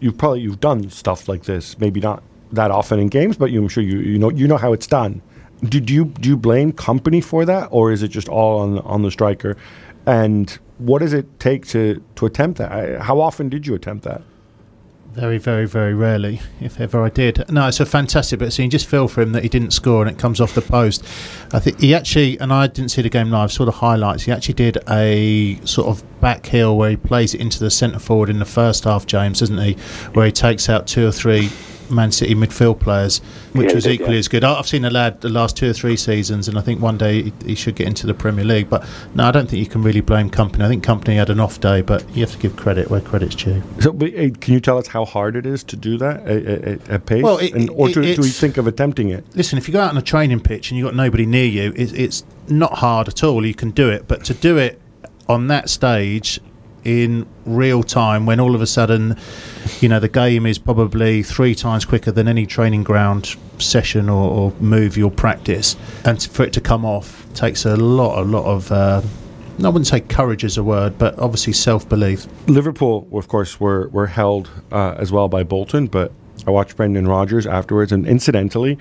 you've 0.00 0.16
probably 0.16 0.40
you've 0.40 0.60
done 0.60 0.88
stuff 0.90 1.28
like 1.28 1.42
this, 1.44 1.78
maybe 1.78 2.00
not 2.00 2.22
that 2.52 2.70
often 2.70 2.98
in 3.00 3.08
games, 3.08 3.36
but 3.36 3.50
you, 3.50 3.60
I'm 3.62 3.68
sure 3.68 3.82
you 3.82 3.98
you 3.98 4.18
know 4.18 4.30
you 4.30 4.46
know 4.46 4.56
how 4.56 4.72
it's 4.72 4.86
done. 4.86 5.20
Do, 5.64 5.80
do 5.80 5.92
you 5.92 6.04
do 6.04 6.28
you 6.28 6.36
blame 6.36 6.72
Kompany 6.72 7.22
for 7.22 7.44
that, 7.44 7.68
or 7.72 7.90
is 7.90 8.02
it 8.04 8.08
just 8.08 8.28
all 8.28 8.60
on 8.60 8.78
on 8.80 9.02
the 9.02 9.10
striker? 9.10 9.56
And 10.06 10.56
what 10.78 11.00
does 11.00 11.12
it 11.12 11.40
take 11.40 11.66
to 11.68 12.00
to 12.14 12.26
attempt 12.26 12.58
that? 12.58 12.70
I- 12.70 12.98
How 13.02 13.20
often 13.20 13.48
did 13.48 13.66
you 13.66 13.74
attempt 13.74 14.04
that? 14.04 14.22
Very, 15.18 15.38
very, 15.38 15.66
very 15.66 15.94
rarely, 15.94 16.40
if 16.60 16.80
ever 16.80 17.02
I 17.02 17.08
did. 17.08 17.50
No, 17.50 17.66
it's 17.66 17.80
a 17.80 17.86
fantastic 17.86 18.38
bit. 18.38 18.52
So 18.52 18.62
you 18.62 18.68
just 18.68 18.86
feel 18.86 19.08
for 19.08 19.20
him 19.20 19.32
that 19.32 19.42
he 19.42 19.48
didn't 19.48 19.72
score 19.72 20.00
and 20.00 20.08
it 20.08 20.16
comes 20.16 20.40
off 20.40 20.54
the 20.54 20.62
post. 20.62 21.04
I 21.52 21.58
think 21.58 21.80
he 21.80 21.92
actually, 21.92 22.38
and 22.38 22.52
I 22.52 22.68
didn't 22.68 22.92
see 22.92 23.02
the 23.02 23.08
game 23.08 23.28
live, 23.28 23.50
saw 23.50 23.64
the 23.64 23.72
highlights. 23.72 24.22
He 24.22 24.30
actually 24.30 24.54
did 24.54 24.78
a 24.88 25.58
sort 25.64 25.88
of 25.88 26.20
back 26.20 26.46
heel 26.46 26.76
where 26.76 26.90
he 26.90 26.96
plays 26.96 27.34
it 27.34 27.40
into 27.40 27.58
the 27.58 27.68
centre 27.68 27.98
forward 27.98 28.30
in 28.30 28.38
the 28.38 28.44
first 28.44 28.84
half, 28.84 29.06
James, 29.06 29.40
doesn't 29.40 29.58
he? 29.58 29.72
Where 30.12 30.26
he 30.26 30.30
takes 30.30 30.68
out 30.68 30.86
two 30.86 31.08
or 31.08 31.10
three 31.10 31.50
Man 31.90 32.12
City 32.12 32.34
midfield 32.34 32.80
players, 32.80 33.18
which 33.52 33.68
Yeah, 33.68 33.74
was 33.74 33.84
did, 33.84 33.92
equally 33.94 34.12
yeah. 34.14 34.18
as 34.18 34.28
good. 34.28 34.44
I- 34.44 34.58
I've 34.58 34.66
seen 34.68 34.82
the 34.82 34.90
lad 34.90 35.20
the 35.20 35.28
last 35.28 35.56
two 35.56 35.70
or 35.70 35.72
three 35.72 35.96
seasons, 35.96 36.48
and 36.48 36.58
I 36.58 36.60
think 36.60 36.80
one 36.80 36.98
day 36.98 37.22
he, 37.22 37.32
he 37.46 37.54
should 37.54 37.74
get 37.76 37.86
into 37.86 38.06
the 38.06 38.14
Premier 38.14 38.44
League. 38.44 38.68
But 38.70 38.84
no, 39.14 39.24
I 39.24 39.30
don't 39.30 39.48
think 39.48 39.60
you 39.60 39.66
can 39.66 39.82
really 39.82 40.00
blame 40.00 40.30
Kompany. 40.30 40.62
I 40.64 40.68
think 40.68 40.84
Kompany 40.84 41.16
had 41.16 41.30
an 41.30 41.40
off 41.40 41.60
day, 41.60 41.82
but 41.82 42.04
you 42.14 42.20
have 42.22 42.32
to 42.32 42.38
give 42.38 42.56
credit 42.56 42.90
where 42.90 43.00
credit's 43.00 43.34
due. 43.34 43.62
So, 43.80 43.92
can 43.92 44.54
you 44.54 44.60
tell 44.60 44.78
us 44.78 44.86
how 44.86 45.04
hard 45.04 45.36
it 45.36 45.46
is 45.46 45.62
to 45.64 45.76
do 45.76 45.98
that 45.98 46.26
at, 46.26 46.46
at, 46.46 46.88
at 46.90 47.06
pace? 47.06 47.22
Well, 47.22 47.38
it- 47.38 47.54
and, 47.54 47.70
or 47.70 47.88
it- 47.88 47.94
do, 47.94 48.14
do 48.14 48.22
we 48.22 48.28
think 48.30 48.56
of 48.56 48.66
attempting 48.66 49.08
it? 49.10 49.24
Listen, 49.34 49.58
if 49.58 49.68
you 49.68 49.72
go 49.72 49.80
out 49.80 49.90
on 49.90 49.98
a 49.98 50.02
training 50.02 50.40
pitch 50.40 50.70
and 50.70 50.78
you've 50.78 50.86
got 50.86 50.94
nobody 50.96 51.26
near 51.26 51.44
you, 51.46 51.72
it's, 51.76 51.92
it's 51.92 52.24
not 52.48 52.74
hard 52.78 53.08
at 53.08 53.22
all. 53.24 53.44
You 53.46 53.54
can 53.54 53.70
do 53.70 53.88
it. 53.90 54.06
But 54.08 54.24
to 54.26 54.34
do 54.34 54.56
it 54.56 54.80
on 55.28 55.48
that 55.48 55.68
stage 55.68 56.40
in 56.88 57.26
real 57.44 57.82
time 57.82 58.24
when 58.24 58.40
all 58.40 58.54
of 58.54 58.62
a 58.62 58.66
sudden, 58.66 59.14
you 59.80 59.90
know, 59.90 60.00
the 60.00 60.08
game 60.08 60.46
is 60.46 60.58
probably 60.58 61.22
three 61.22 61.54
times 61.54 61.84
quicker 61.84 62.10
than 62.10 62.26
any 62.26 62.46
training 62.46 62.82
ground 62.82 63.36
session 63.58 64.08
or, 64.08 64.30
or 64.30 64.52
move 64.58 64.96
you'll 64.96 65.10
practice, 65.10 65.76
and 66.06 66.22
for 66.22 66.44
it 66.44 66.54
to 66.54 66.62
come 66.62 66.86
off 66.86 67.26
takes 67.34 67.66
a 67.66 67.76
lot, 67.76 68.18
a 68.18 68.22
lot 68.22 68.46
of. 68.46 68.72
Uh, 68.72 69.02
I 69.58 69.68
wouldn't 69.68 69.88
say 69.88 70.00
courage 70.00 70.44
is 70.44 70.56
a 70.56 70.62
word, 70.62 70.96
but 70.98 71.18
obviously 71.18 71.52
self 71.52 71.86
belief. 71.86 72.26
Liverpool, 72.46 73.06
of 73.12 73.28
course, 73.28 73.60
were 73.60 73.88
were 73.88 74.06
held 74.06 74.50
uh, 74.72 74.94
as 74.96 75.12
well 75.12 75.28
by 75.28 75.42
Bolton, 75.42 75.88
but 75.88 76.10
I 76.46 76.50
watched 76.50 76.74
Brendan 76.76 77.06
Rodgers 77.06 77.46
afterwards, 77.46 77.92
and 77.92 78.06
incidentally, 78.06 78.78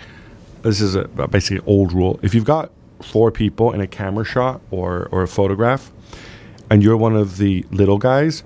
this 0.62 0.80
is 0.80 0.96
a, 0.96 1.08
basically 1.28 1.65
old 1.65 1.91
rule. 1.91 2.20
If 2.24 2.34
you've 2.34 2.46
got 2.46 2.72
four 3.02 3.32
people 3.32 3.74
in 3.74 3.82
a 3.82 3.88
camera 3.88 4.24
shot 4.24 4.62
or 4.72 5.10
or 5.12 5.24
a 5.24 5.28
photograph, 5.28 5.91
and 6.69 6.84
you're 6.84 6.97
one 6.97 7.15
of 7.15 7.38
the 7.38 7.65
little 7.71 7.97
guys, 7.97 8.43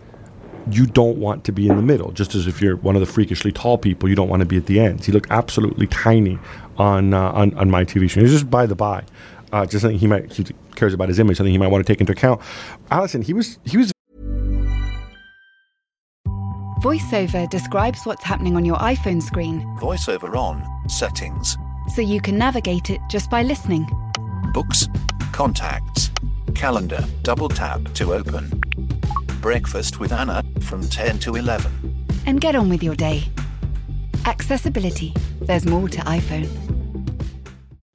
you 0.70 0.86
don't 0.86 1.18
want 1.18 1.44
to 1.46 1.52
be 1.52 1.68
in 1.68 1.76
the 1.76 1.82
middle. 1.82 2.12
Just 2.12 2.36
as 2.36 2.48
if 2.48 2.62
you're 2.62 2.76
one 2.78 2.96
of 2.96 3.00
the 3.00 3.06
freakishly 3.06 3.52
tall 3.52 3.78
people, 3.78 4.08
you 4.10 4.16
don't 4.16 4.30
want 4.30 4.42
to 4.42 4.46
be 4.46 4.58
at 4.58 4.66
the 4.68 4.80
ends. 4.80 5.06
He 5.06 5.12
looked 5.12 5.32
absolutely 5.32 5.88
tiny 5.88 6.38
on 6.78 7.14
uh, 7.14 7.32
on, 7.32 7.54
on 7.56 7.70
my 7.70 7.84
TV 7.84 8.10
screen. 8.10 8.26
It's 8.26 8.34
just 8.34 8.50
by 8.50 8.66
the 8.66 8.76
by. 8.76 9.04
Uh, 9.52 9.66
just 9.66 9.82
something 9.82 10.00
he 10.00 10.08
might 10.08 10.32
he 10.32 10.46
cares 10.76 10.94
about 10.94 11.10
his 11.10 11.20
image, 11.20 11.38
something 11.38 11.52
he 11.52 11.58
might 11.58 11.68
want 11.68 11.86
to 11.86 11.92
take 11.92 12.00
into 12.00 12.14
account. 12.14 12.42
Alyson, 12.90 13.24
he 13.24 13.34
was 13.34 13.60
he 13.66 13.78
was 13.78 13.92
VoiceOver 16.82 17.48
describes 17.50 18.00
what's 18.06 18.24
happening 18.24 18.56
on 18.56 18.66
your 18.66 18.78
iPhone 18.78 19.22
screen 19.22 19.62
VoiceOver 19.80 20.36
on. 20.36 20.66
Settings. 20.90 21.56
so 21.96 22.02
you 22.02 22.20
can 22.20 22.38
navigate 22.38 22.90
it 22.90 23.00
just 23.10 23.30
by 23.30 23.44
listening. 23.44 23.88
Books. 24.54 24.88
Contacts. 25.32 26.12
Calendar. 26.52 27.04
Double 27.24 27.50
tap 27.50 27.82
to 27.94 28.14
open. 28.14 28.62
Breakfast 29.42 30.00
with 30.00 30.12
Anna 30.12 30.44
from 30.62 30.88
10 30.88 31.20
to 31.20 31.36
11. 31.36 31.72
And 32.26 32.40
get 32.40 32.56
on 32.56 32.70
with 32.70 32.84
your 32.84 32.96
day. 32.96 33.24
Accessibility. 34.26 35.14
There's 35.42 35.66
more 35.66 35.90
to 35.90 36.02
iPhone. 36.02 36.48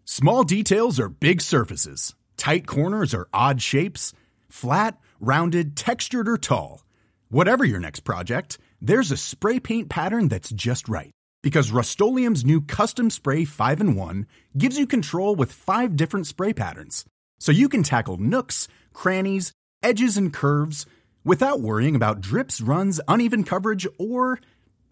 Small 0.04 0.44
details 0.44 0.98
are 0.98 1.08
big 1.08 1.40
surfaces. 1.40 2.14
Tight 2.36 2.66
corners 2.66 3.14
are 3.14 3.28
odd 3.32 3.60
shapes. 3.62 4.12
Flat, 4.48 4.98
rounded, 5.20 5.76
textured, 5.76 6.28
or 6.28 6.38
tall. 6.38 6.84
Whatever 7.28 7.64
your 7.64 7.80
next 7.80 8.00
project, 8.00 8.58
there's 8.80 9.10
a 9.10 9.16
spray 9.16 9.60
paint 9.60 9.88
pattern 9.88 10.28
that's 10.28 10.50
just 10.50 10.88
right. 10.88 11.10
Because 11.42 11.70
Rust-Oleum 11.70 12.34
Custom 12.62 13.10
Spray 13.10 13.44
5 13.44 13.80
in 13.80 13.94
1 13.94 14.26
gives 14.56 14.78
you 14.78 14.86
control 14.86 15.36
with 15.36 15.52
five 15.52 15.96
different 15.96 16.26
spray 16.26 16.52
patterns. 16.52 17.04
So 17.38 17.52
you 17.52 17.68
can 17.68 17.82
tackle 17.82 18.16
nooks, 18.16 18.68
crannies, 18.92 19.52
edges, 19.82 20.16
and 20.16 20.32
curves 20.32 20.86
without 21.24 21.60
worrying 21.60 21.96
about 21.96 22.20
drips, 22.20 22.60
runs, 22.60 23.00
uneven 23.08 23.44
coverage, 23.44 23.86
or 23.98 24.40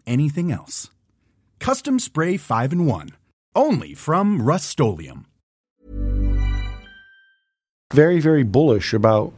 anything 0.05 0.51
else. 0.51 0.89
Custom 1.59 1.99
Spray 1.99 2.37
5 2.37 2.73
in 2.73 2.85
1. 2.85 3.09
Only 3.55 3.93
from 3.93 4.41
Rust 4.41 4.79
very, 7.95 8.19
very 8.19 8.43
bullish 8.43 8.93
about 8.93 9.33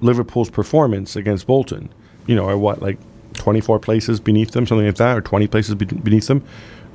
Liverpool's 0.00 0.50
performance 0.50 1.16
against 1.16 1.46
Bolton. 1.46 1.88
You 2.26 2.34
know, 2.34 2.56
what, 2.58 2.82
like 2.82 2.98
24 3.34 3.78
places 3.78 4.20
beneath 4.20 4.50
them, 4.50 4.66
something 4.66 4.86
like 4.86 4.96
that, 4.96 5.16
or 5.16 5.20
20 5.20 5.46
places 5.46 5.74
beneath 5.74 6.26
them. 6.26 6.44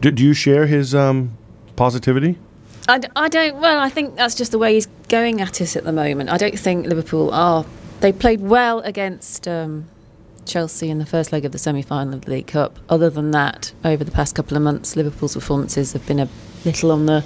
Do, 0.01 0.11
do 0.11 0.23
you 0.23 0.33
share 0.33 0.67
his 0.67 0.93
um, 0.93 1.37
positivity? 1.75 2.37
I, 2.87 3.01
I 3.15 3.29
don't. 3.29 3.57
Well, 3.57 3.79
I 3.79 3.89
think 3.89 4.15
that's 4.15 4.35
just 4.35 4.51
the 4.51 4.59
way 4.59 4.75
he's 4.75 4.87
going 5.09 5.41
at 5.41 5.61
us 5.61 5.75
at 5.75 5.83
the 5.83 5.91
moment. 5.91 6.29
I 6.29 6.37
don't 6.37 6.57
think 6.57 6.85
Liverpool 6.85 7.31
are. 7.31 7.65
They 8.01 8.11
played 8.11 8.41
well 8.41 8.79
against 8.81 9.47
um, 9.47 9.85
Chelsea 10.45 10.89
in 10.89 10.99
the 10.99 11.05
first 11.05 11.31
leg 11.31 11.45
of 11.45 11.51
the 11.51 11.57
semi-final 11.57 12.13
of 12.13 12.25
the 12.25 12.31
League 12.31 12.47
Cup. 12.47 12.77
Other 12.89 13.09
than 13.09 13.31
that, 13.31 13.73
over 13.83 14.03
the 14.03 14.11
past 14.11 14.35
couple 14.35 14.55
of 14.55 14.63
months, 14.63 14.95
Liverpool's 14.95 15.33
performances 15.33 15.93
have 15.93 16.05
been 16.05 16.19
a 16.19 16.29
little 16.63 16.91
on 16.91 17.05
the 17.05 17.23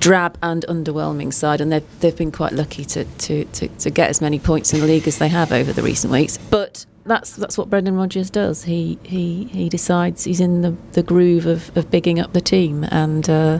drab 0.00 0.38
and 0.42 0.64
underwhelming 0.68 1.32
side, 1.32 1.60
and 1.60 1.70
they've 1.70 2.00
they've 2.00 2.16
been 2.16 2.32
quite 2.32 2.52
lucky 2.52 2.84
to 2.84 3.04
to, 3.04 3.44
to, 3.44 3.68
to 3.68 3.90
get 3.90 4.10
as 4.10 4.20
many 4.20 4.38
points 4.38 4.72
in 4.72 4.80
the 4.80 4.86
league 4.86 5.06
as 5.06 5.18
they 5.18 5.28
have 5.28 5.52
over 5.52 5.72
the 5.72 5.82
recent 5.82 6.12
weeks. 6.12 6.38
But 6.50 6.86
that's 7.04 7.36
that's 7.36 7.56
what 7.56 7.70
Brendan 7.70 7.96
Rodgers 7.96 8.30
does. 8.30 8.64
He 8.64 8.98
he 9.02 9.44
he 9.44 9.68
decides 9.68 10.24
he's 10.24 10.40
in 10.40 10.62
the, 10.62 10.76
the 10.92 11.02
groove 11.02 11.46
of, 11.46 11.76
of 11.76 11.90
bigging 11.90 12.18
up 12.18 12.32
the 12.32 12.40
team, 12.40 12.84
and 12.84 13.28
uh, 13.28 13.58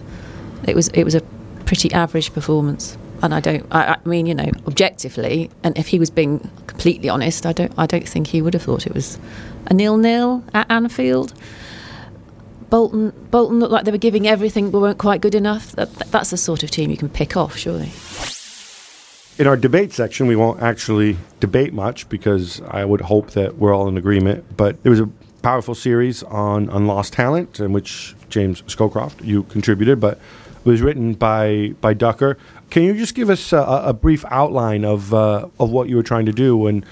it 0.67 0.75
was 0.75 0.89
it 0.89 1.05
was 1.05 1.15
a 1.15 1.21
pretty 1.65 1.93
average 1.93 2.33
performance. 2.33 2.97
And 3.21 3.35
I 3.35 3.41
don't. 3.41 3.67
I, 3.73 3.95
I 3.95 4.09
mean, 4.09 4.27
you 4.27 4.35
know, 4.35 4.51
objectively, 4.67 5.51
and 5.65 5.77
if 5.77 5.89
he 5.89 5.99
was 5.99 6.09
being 6.09 6.39
completely 6.69 7.09
honest, 7.09 7.45
I 7.47 7.53
don't. 7.53 7.73
I 7.77 7.87
don't 7.87 8.09
think 8.09 8.29
he 8.29 8.41
would 8.41 8.55
have 8.55 8.63
thought 8.63 8.87
it 8.87 8.95
was 8.95 9.19
a 9.67 9.75
nil-nil 9.75 10.45
at 10.55 10.71
Anfield. 10.71 11.35
Bolton, 12.71 13.13
Bolton 13.31 13.59
looked 13.59 13.73
like 13.73 13.85
they 13.85 13.91
were 13.91 13.99
giving 13.99 14.29
everything, 14.29 14.71
but 14.71 14.81
weren't 14.81 14.99
quite 14.99 15.21
good 15.21 15.35
enough. 15.35 15.73
That, 15.73 15.93
that's 16.11 16.31
the 16.31 16.37
sort 16.37 16.63
of 16.63 16.71
team 16.71 16.91
you 16.91 16.97
can 16.97 17.09
pick 17.09 17.37
off, 17.37 17.57
surely. 17.57 17.91
In 19.39 19.47
our 19.47 19.57
debate 19.57 19.93
section, 19.93 20.27
we 20.27 20.37
won't 20.37 20.61
actually 20.61 21.17
debate 21.41 21.73
much 21.73 22.09
because 22.09 22.61
I 22.69 22.85
would 22.85 23.01
hope 23.01 23.31
that 23.31 23.57
we're 23.57 23.75
all 23.75 23.89
in 23.89 23.97
agreement. 23.97 24.57
But 24.57 24.83
there 24.83 24.91
was 24.91 25.01
a 25.01 25.09
powerful 25.43 25.75
series 25.75 26.23
on, 26.25 26.69
on 26.71 26.87
lost 26.87 27.15
talent 27.15 27.59
in 27.59 27.73
which 27.73 28.15
James 28.29 28.63
Scowcroft, 28.63 29.25
you 29.25 29.45
contributed, 29.45 29.99
but 29.99 30.21
was 30.69 30.83
written 30.83 31.15
by 31.15 31.75
by 31.81 31.95
Ducker. 31.95 32.39
Can 32.71 32.83
you 32.83 32.95
just 32.95 33.15
give 33.15 33.31
us 33.31 33.53
a, 33.53 33.63
a 33.87 33.93
brief 33.93 34.25
outline 34.31 34.85
of 34.85 35.13
uh, 35.13 35.49
of 35.59 35.71
what 35.71 35.89
you 35.89 35.97
were 35.97 36.03
trying 36.03 36.27
to 36.27 36.33
do 36.33 36.67
and, 36.67 36.85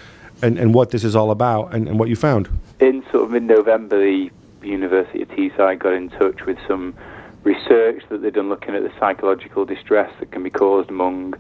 and, 0.42 0.58
and 0.58 0.74
what 0.74 0.90
this 0.90 1.04
is 1.04 1.14
all 1.14 1.30
about 1.30 1.74
and, 1.74 1.88
and 1.88 1.98
what 1.98 2.08
you 2.08 2.16
found? 2.16 2.48
In 2.80 3.04
sort 3.10 3.24
of 3.24 3.30
mid-November, 3.30 3.98
the 3.98 4.30
University 4.62 5.22
of 5.22 5.28
Teesside 5.28 5.78
got 5.78 5.92
in 5.92 6.08
touch 6.10 6.44
with 6.44 6.58
some 6.66 6.94
research 7.44 8.02
that 8.08 8.22
they'd 8.22 8.34
done 8.34 8.48
looking 8.48 8.74
at 8.74 8.82
the 8.82 8.92
psychological 8.98 9.64
distress 9.64 10.12
that 10.18 10.32
can 10.32 10.42
be 10.42 10.50
caused 10.50 10.90
among 10.90 11.34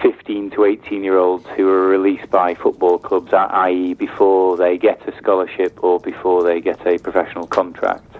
15 0.00 0.50
to 0.50 0.64
18 0.64 1.04
year 1.04 1.18
olds 1.18 1.46
who 1.56 1.68
are 1.68 1.88
released 1.88 2.30
by 2.30 2.54
football 2.54 2.98
clubs, 2.98 3.32
i.e., 3.32 3.94
before 3.94 4.56
they 4.56 4.78
get 4.78 5.06
a 5.08 5.16
scholarship 5.18 5.82
or 5.82 6.00
before 6.00 6.42
they 6.42 6.60
get 6.60 6.86
a 6.86 6.98
professional 6.98 7.46
contract. 7.46 8.16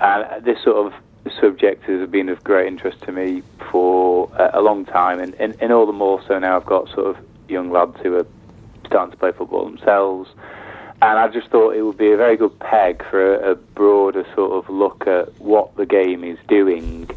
And 0.00 0.44
this 0.44 0.62
sort 0.62 0.86
of 0.86 0.94
subject 1.40 1.84
has 1.84 2.08
been 2.08 2.28
of 2.28 2.42
great 2.44 2.66
interest 2.66 3.00
to 3.02 3.12
me 3.12 3.42
for 3.70 4.30
uh, 4.38 4.50
a 4.54 4.60
long 4.60 4.84
time, 4.84 5.20
and, 5.20 5.34
and, 5.34 5.56
and 5.60 5.72
all 5.72 5.86
the 5.86 5.92
more 5.92 6.22
so 6.26 6.38
now 6.38 6.56
I've 6.56 6.66
got 6.66 6.88
sort 6.88 7.06
of 7.06 7.16
young 7.48 7.70
lads 7.70 7.96
who 8.02 8.16
are 8.16 8.26
starting 8.86 9.12
to 9.12 9.16
play 9.16 9.32
football 9.32 9.64
themselves. 9.64 10.30
And 11.02 11.18
I 11.18 11.28
just 11.28 11.48
thought 11.48 11.74
it 11.74 11.82
would 11.82 11.98
be 11.98 12.12
a 12.12 12.16
very 12.16 12.36
good 12.36 12.58
peg 12.60 13.04
for 13.10 13.34
a, 13.34 13.52
a 13.52 13.54
broader 13.54 14.24
sort 14.34 14.52
of 14.52 14.70
look 14.70 15.06
at 15.06 15.38
what 15.40 15.76
the 15.76 15.84
game 15.86 16.24
is 16.24 16.38
doing 16.48 17.08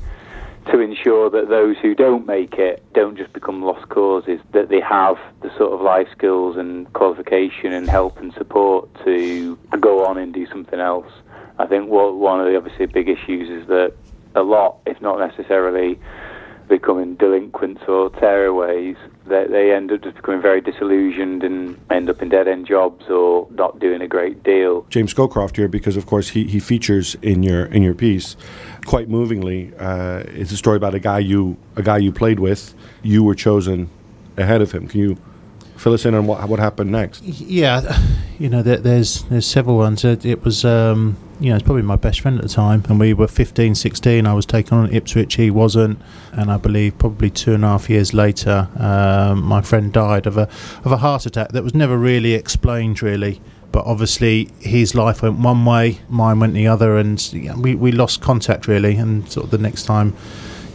to 0.71 0.79
ensure 0.79 1.29
that 1.29 1.47
those 1.49 1.77
who 1.77 1.95
don't 1.95 2.25
make 2.25 2.55
it 2.55 2.83
don't 2.93 3.17
just 3.17 3.31
become 3.31 3.61
lost 3.63 3.87
causes, 3.89 4.39
that 4.51 4.69
they 4.69 4.81
have 4.81 5.17
the 5.41 5.49
sort 5.57 5.71
of 5.71 5.81
life 5.81 6.07
skills 6.11 6.57
and 6.57 6.91
qualification 6.93 7.71
and 7.71 7.89
help 7.89 8.17
and 8.17 8.33
support 8.33 8.89
to 9.05 9.57
go 9.79 10.05
on 10.05 10.17
and 10.17 10.33
do 10.33 10.45
something 10.47 10.79
else. 10.79 11.11
I 11.59 11.65
think 11.65 11.89
what, 11.89 12.15
one 12.15 12.39
of 12.39 12.47
the 12.47 12.57
obviously 12.57 12.85
big 12.85 13.09
issues 13.09 13.49
is 13.49 13.67
that 13.67 13.93
a 14.35 14.43
lot, 14.43 14.79
if 14.85 15.01
not 15.01 15.19
necessarily 15.19 15.99
becoming 16.67 17.15
delinquents 17.15 17.81
or 17.87 18.09
tearaways, 18.11 18.97
they, 19.25 19.47
they 19.47 19.73
end 19.73 19.91
up 19.91 20.03
just 20.03 20.15
becoming 20.17 20.41
very 20.41 20.61
disillusioned 20.61 21.43
and 21.43 21.79
end 21.89 22.09
up 22.09 22.21
in 22.21 22.29
dead 22.29 22.47
end 22.47 22.67
jobs 22.67 23.05
or 23.09 23.47
not 23.51 23.79
doing 23.79 24.01
a 24.01 24.07
great 24.07 24.43
deal. 24.43 24.85
James 24.89 25.13
Scowcroft 25.13 25.55
here, 25.55 25.67
because 25.67 25.97
of 25.97 26.05
course 26.05 26.29
he, 26.29 26.43
he 26.45 26.59
features 26.59 27.15
in 27.21 27.43
your 27.43 27.65
in 27.65 27.83
your 27.83 27.95
piece 27.95 28.35
quite 28.85 29.09
movingly. 29.09 29.73
Uh, 29.79 30.23
it's 30.27 30.51
a 30.51 30.57
story 30.57 30.77
about 30.77 30.93
a 30.93 30.99
guy 30.99 31.19
you 31.19 31.57
a 31.75 31.81
guy 31.81 31.97
you 31.97 32.11
played 32.11 32.39
with. 32.39 32.73
You 33.01 33.23
were 33.23 33.35
chosen 33.35 33.89
ahead 34.37 34.61
of 34.61 34.71
him. 34.71 34.87
Can 34.87 34.99
you 34.99 35.17
fill 35.77 35.93
us 35.93 36.05
in 36.05 36.13
on 36.13 36.27
what 36.27 36.47
what 36.49 36.59
happened 36.59 36.91
next? 36.91 37.23
Yeah, 37.23 37.97
you 38.39 38.49
know, 38.49 38.61
there, 38.61 38.77
there's 38.77 39.23
there's 39.23 39.47
several 39.47 39.77
ones. 39.77 40.03
It, 40.03 40.25
it 40.25 40.43
was 40.43 40.65
um, 40.65 41.17
you 41.39 41.49
know, 41.49 41.55
it's 41.55 41.63
probably 41.63 41.83
my 41.83 41.95
best 41.95 42.21
friend 42.21 42.37
at 42.37 42.43
the 42.43 42.49
time, 42.49 42.83
and 42.89 42.99
we 42.99 43.13
were 43.13 43.27
15, 43.27 43.75
16. 43.75 44.25
I 44.25 44.33
was 44.33 44.45
taken 44.45 44.77
on 44.77 44.93
Ipswich, 44.93 45.35
he 45.35 45.51
wasn't, 45.51 45.99
and 46.31 46.51
I 46.51 46.57
believe 46.57 46.97
probably 46.97 47.29
two 47.29 47.53
and 47.53 47.63
a 47.63 47.67
half 47.67 47.89
years 47.89 48.13
later, 48.13 48.67
um, 48.77 49.43
my 49.43 49.61
friend 49.61 49.93
died 49.93 50.25
of 50.25 50.37
a 50.37 50.49
of 50.83 50.91
a 50.91 50.97
heart 50.97 51.25
attack 51.25 51.49
that 51.49 51.63
was 51.63 51.75
never 51.75 51.97
really 51.97 52.33
explained, 52.33 53.01
really. 53.01 53.41
But 53.71 53.85
obviously, 53.85 54.49
his 54.59 54.95
life 54.95 55.21
went 55.21 55.39
one 55.39 55.65
way, 55.65 55.99
mine 56.09 56.39
went 56.39 56.53
the 56.53 56.67
other, 56.67 56.97
and 56.97 57.21
we 57.57 57.75
we 57.75 57.91
lost 57.91 58.21
contact 58.21 58.67
really. 58.67 58.95
And 58.95 59.29
sort 59.31 59.45
of 59.45 59.51
the 59.51 59.57
next 59.57 59.83
time 59.83 60.15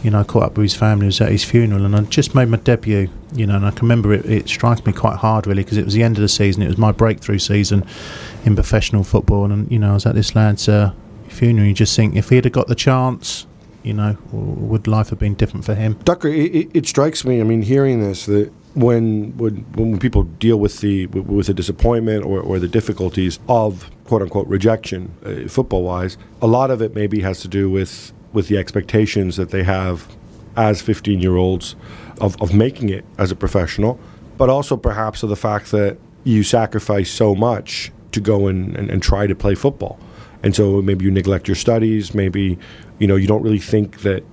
you 0.03 0.11
know, 0.11 0.19
I 0.19 0.23
caught 0.23 0.43
up 0.43 0.57
with 0.57 0.65
his 0.65 0.75
family, 0.75 1.05
was 1.05 1.21
at 1.21 1.31
his 1.31 1.43
funeral, 1.43 1.85
and 1.85 1.95
I 1.95 2.01
just 2.01 2.35
made 2.35 2.49
my 2.49 2.57
debut, 2.57 3.09
you 3.33 3.47
know, 3.47 3.55
and 3.55 3.65
I 3.65 3.71
can 3.71 3.81
remember 3.81 4.13
it, 4.13 4.25
it 4.25 4.49
strikes 4.49 4.85
me 4.85 4.93
quite 4.93 5.17
hard, 5.17 5.47
really, 5.47 5.63
because 5.63 5.77
it 5.77 5.85
was 5.85 5.93
the 5.93 6.03
end 6.03 6.17
of 6.17 6.21
the 6.21 6.27
season, 6.27 6.61
it 6.61 6.67
was 6.67 6.77
my 6.77 6.91
breakthrough 6.91 7.39
season 7.39 7.85
in 8.45 8.55
professional 8.55 9.03
football, 9.03 9.51
and, 9.51 9.71
you 9.71 9.79
know, 9.79 9.91
I 9.91 9.93
was 9.93 10.05
at 10.05 10.15
this 10.15 10.35
lad's 10.35 10.67
uh, 10.67 10.91
funeral, 11.29 11.67
you 11.67 11.73
just 11.73 11.95
think, 11.95 12.15
if 12.15 12.29
he'd 12.29 12.43
have 12.43 12.53
got 12.53 12.67
the 12.67 12.75
chance, 12.75 13.47
you 13.81 13.93
know, 13.93 14.17
would 14.31 14.87
life 14.87 15.09
have 15.09 15.19
been 15.19 15.35
different 15.35 15.65
for 15.65 15.75
him? 15.75 15.93
Ducker, 16.03 16.27
it, 16.27 16.69
it 16.73 16.85
strikes 16.85 17.25
me, 17.25 17.39
I 17.39 17.43
mean, 17.43 17.61
hearing 17.61 18.01
this, 18.01 18.25
that 18.25 18.51
when 18.73 19.37
when 19.37 19.57
when 19.75 19.99
people 19.99 20.23
deal 20.23 20.59
with 20.59 20.79
the 20.81 21.05
with 21.05 21.45
the 21.45 21.53
disappointment 21.53 22.25
or, 22.25 22.39
or 22.39 22.57
the 22.57 22.67
difficulties 22.67 23.39
of 23.47 23.91
quote 24.05 24.23
unquote 24.23 24.47
rejection, 24.47 25.13
uh, 25.23 25.47
football 25.47 25.83
wise, 25.83 26.17
a 26.41 26.47
lot 26.47 26.71
of 26.71 26.81
it 26.81 26.95
maybe 26.95 27.21
has 27.21 27.41
to 27.41 27.47
do 27.47 27.69
with 27.69 28.11
with 28.33 28.47
the 28.47 28.57
expectations 28.57 29.37
that 29.37 29.51
they 29.51 29.63
have 29.63 30.07
as 30.55 30.81
15 30.81 31.19
year 31.19 31.35
olds 31.35 31.75
of, 32.19 32.39
of 32.41 32.53
making 32.53 32.89
it 32.89 33.05
as 33.17 33.31
a 33.31 33.35
professional, 33.35 33.99
but 34.37 34.49
also 34.49 34.77
perhaps 34.77 35.23
of 35.23 35.29
the 35.29 35.35
fact 35.35 35.71
that 35.71 35.97
you 36.23 36.43
sacrifice 36.43 37.09
so 37.09 37.35
much 37.35 37.91
to 38.11 38.19
go 38.19 38.47
and, 38.47 38.75
and, 38.75 38.89
and 38.89 39.01
try 39.01 39.27
to 39.27 39.35
play 39.35 39.55
football. 39.55 39.99
And 40.43 40.55
so 40.55 40.81
maybe 40.81 41.05
you 41.05 41.11
neglect 41.11 41.47
your 41.47 41.55
studies, 41.55 42.13
maybe 42.13 42.57
you 42.99 43.07
know 43.07 43.15
you 43.15 43.27
don't 43.27 43.41
really 43.41 43.59
think 43.59 44.01
that 44.01 44.23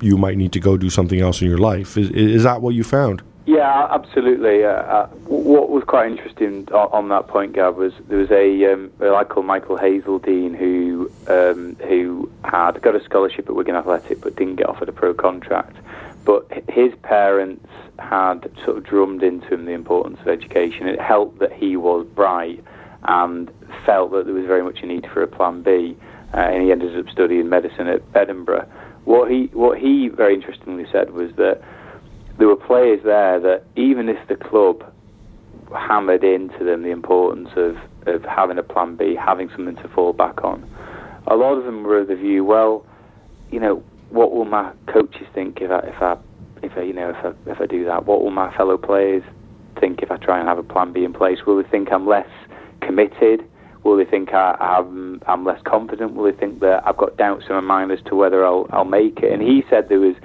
you 0.00 0.16
might 0.16 0.36
need 0.36 0.52
to 0.52 0.60
go 0.60 0.76
do 0.76 0.90
something 0.90 1.20
else 1.20 1.40
in 1.40 1.48
your 1.48 1.58
life. 1.58 1.96
Is, 1.96 2.10
is 2.10 2.42
that 2.42 2.60
what 2.62 2.74
you 2.74 2.84
found? 2.84 3.22
Yeah, 3.46 3.88
absolutely. 3.90 4.64
Uh, 4.64 4.68
uh, 4.68 5.06
what 5.26 5.70
was 5.70 5.82
quite 5.84 6.10
interesting 6.10 6.68
on, 6.72 6.88
on, 6.92 7.08
that 7.08 7.26
point, 7.26 7.54
Gab, 7.54 7.76
was 7.76 7.92
there 8.08 8.18
was 8.18 8.30
a, 8.30 8.72
um, 8.72 8.90
called 9.28 9.46
Michael 9.46 9.78
Hazeldine 9.78 10.54
who 10.56 11.10
um, 11.26 11.74
who 11.76 12.30
had 12.44 12.80
got 12.82 12.94
a 12.94 13.02
scholarship 13.02 13.48
at 13.48 13.54
Wigan 13.54 13.74
Athletic 13.74 14.20
but 14.20 14.36
didn't 14.36 14.56
get 14.56 14.68
offered 14.68 14.88
a 14.88 14.92
pro 14.92 15.14
contract. 15.14 15.76
But 16.24 16.46
his 16.68 16.94
parents 17.02 17.66
had 17.98 18.50
sort 18.64 18.76
of 18.76 18.84
drummed 18.84 19.22
into 19.22 19.54
him 19.54 19.64
the 19.64 19.72
importance 19.72 20.20
of 20.20 20.28
education. 20.28 20.86
It 20.86 21.00
helped 21.00 21.38
that 21.38 21.52
he 21.52 21.76
was 21.76 22.06
bright 22.06 22.62
and 23.04 23.50
felt 23.86 24.12
that 24.12 24.26
there 24.26 24.34
was 24.34 24.44
very 24.44 24.62
much 24.62 24.80
a 24.82 24.86
need 24.86 25.06
for 25.10 25.22
a 25.22 25.26
plan 25.26 25.62
B, 25.62 25.96
uh, 26.34 26.36
and 26.36 26.62
he 26.62 26.70
ended 26.70 26.96
up 26.98 27.10
studying 27.10 27.48
medicine 27.48 27.88
at 27.88 28.02
Edinburgh. 28.14 28.70
What 29.04 29.30
he 29.30 29.46
what 29.54 29.78
he 29.78 30.08
very 30.08 30.34
interestingly 30.34 30.86
said 30.92 31.12
was 31.12 31.32
that 31.36 31.62
there 32.40 32.48
were 32.48 32.56
players 32.56 33.00
there 33.04 33.38
that 33.38 33.64
even 33.76 34.08
if 34.08 34.16
the 34.26 34.34
club 34.34 34.82
hammered 35.76 36.24
into 36.24 36.64
them 36.64 36.82
the 36.82 36.88
importance 36.88 37.50
of, 37.54 37.76
of 38.06 38.24
having 38.24 38.56
a 38.56 38.62
plan 38.62 38.96
B, 38.96 39.14
having 39.14 39.50
something 39.50 39.76
to 39.76 39.88
fall 39.88 40.14
back 40.14 40.42
on, 40.42 40.68
a 41.26 41.36
lot 41.36 41.58
of 41.58 41.64
them 41.64 41.82
were 41.82 41.98
of 41.98 42.08
the 42.08 42.16
view, 42.16 42.42
well, 42.42 42.84
you 43.50 43.60
know, 43.60 43.84
what 44.08 44.32
will 44.32 44.46
my 44.46 44.72
coaches 44.90 45.26
think 45.34 45.58
if 45.60 45.70
I, 45.70 45.80
if 45.80 46.02
I, 46.02 46.16
if 46.62 46.72
I, 46.78 46.80
you 46.80 46.94
know, 46.94 47.10
if 47.10 47.16
I, 47.22 47.50
if 47.50 47.60
I 47.60 47.66
do 47.66 47.84
that? 47.84 48.06
What 48.06 48.22
will 48.22 48.30
my 48.30 48.56
fellow 48.56 48.78
players 48.78 49.22
think 49.78 50.00
if 50.02 50.10
I 50.10 50.16
try 50.16 50.40
and 50.40 50.48
have 50.48 50.58
a 50.58 50.62
plan 50.62 50.94
B 50.94 51.04
in 51.04 51.12
place? 51.12 51.40
Will 51.46 51.62
they 51.62 51.68
think 51.68 51.92
I'm 51.92 52.06
less 52.06 52.28
committed? 52.80 53.44
Will 53.84 53.98
they 53.98 54.06
think 54.06 54.32
I, 54.32 54.52
I'm, 54.58 55.20
I'm 55.26 55.44
less 55.44 55.60
confident? 55.66 56.14
Will 56.14 56.32
they 56.32 56.38
think 56.38 56.60
that 56.60 56.82
I've 56.86 56.96
got 56.96 57.18
doubts 57.18 57.44
in 57.50 57.54
my 57.54 57.60
mind 57.60 57.92
as 57.92 57.98
to 58.06 58.14
whether 58.14 58.46
I'll, 58.46 58.66
I'll 58.70 58.86
make 58.86 59.18
it? 59.18 59.30
And 59.30 59.42
he 59.42 59.62
said 59.68 59.90
there 59.90 60.00
was 60.00 60.16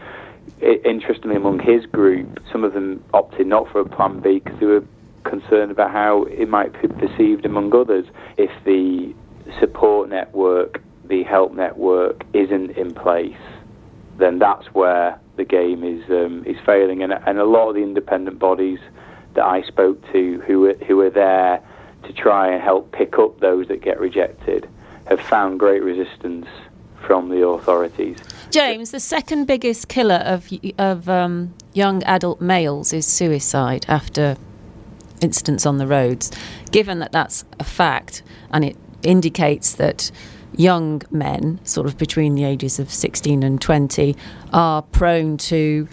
interestingly, 0.61 1.35
among 1.35 1.59
his 1.59 1.85
group, 1.85 2.39
some 2.51 2.63
of 2.63 2.73
them 2.73 3.03
opted 3.13 3.47
not 3.47 3.69
for 3.71 3.81
a 3.81 3.85
plan 3.85 4.19
B 4.19 4.39
because 4.39 4.59
they 4.59 4.65
were 4.65 4.83
concerned 5.23 5.71
about 5.71 5.91
how 5.91 6.23
it 6.23 6.47
might 6.47 6.79
be 6.81 6.87
perceived 6.87 7.45
among 7.45 7.75
others 7.75 8.05
if 8.37 8.51
the 8.63 9.13
support 9.59 10.09
network, 10.09 10.81
the 11.05 11.23
help 11.23 11.53
network, 11.53 12.23
isn't 12.33 12.71
in 12.71 12.93
place. 12.93 13.35
Then 14.17 14.39
that's 14.39 14.67
where 14.67 15.19
the 15.35 15.43
game 15.43 15.83
is 15.83 16.09
um, 16.09 16.43
is 16.45 16.57
failing, 16.65 17.03
and 17.03 17.11
and 17.13 17.37
a 17.37 17.43
lot 17.43 17.69
of 17.69 17.75
the 17.75 17.81
independent 17.81 18.39
bodies 18.39 18.79
that 19.33 19.43
I 19.43 19.61
spoke 19.63 20.01
to, 20.13 20.41
who 20.47 20.67
are, 20.69 20.75
who 20.85 21.01
are 21.01 21.09
there 21.09 21.61
to 22.03 22.13
try 22.13 22.53
and 22.53 22.63
help 22.63 22.93
pick 22.93 23.19
up 23.19 23.39
those 23.41 23.67
that 23.67 23.81
get 23.81 23.99
rejected, 23.99 24.69
have 25.07 25.19
found 25.19 25.59
great 25.59 25.83
resistance 25.83 26.47
from 27.05 27.29
the 27.29 27.45
authorities. 27.45 28.17
James, 28.49 28.91
the 28.91 28.99
second 28.99 29.45
biggest 29.45 29.87
killer 29.87 30.21
of 30.25 30.49
of 30.77 31.09
um, 31.09 31.53
young 31.73 32.03
adult 32.03 32.41
males 32.41 32.93
is 32.93 33.05
suicide 33.05 33.85
after 33.87 34.37
incidents 35.21 35.65
on 35.65 35.77
the 35.77 35.87
roads. 35.87 36.31
Given 36.71 36.99
that 36.99 37.11
that's 37.11 37.45
a 37.59 37.63
fact, 37.63 38.23
and 38.51 38.63
it 38.63 38.77
indicates 39.03 39.73
that 39.73 40.11
young 40.55 41.01
men, 41.11 41.59
sort 41.63 41.87
of 41.87 41.97
between 41.97 42.35
the 42.35 42.43
ages 42.43 42.79
of 42.79 42.91
16 42.91 43.43
and 43.43 43.61
20, 43.61 44.15
are 44.53 44.81
prone 44.81 45.37
to 45.37 45.87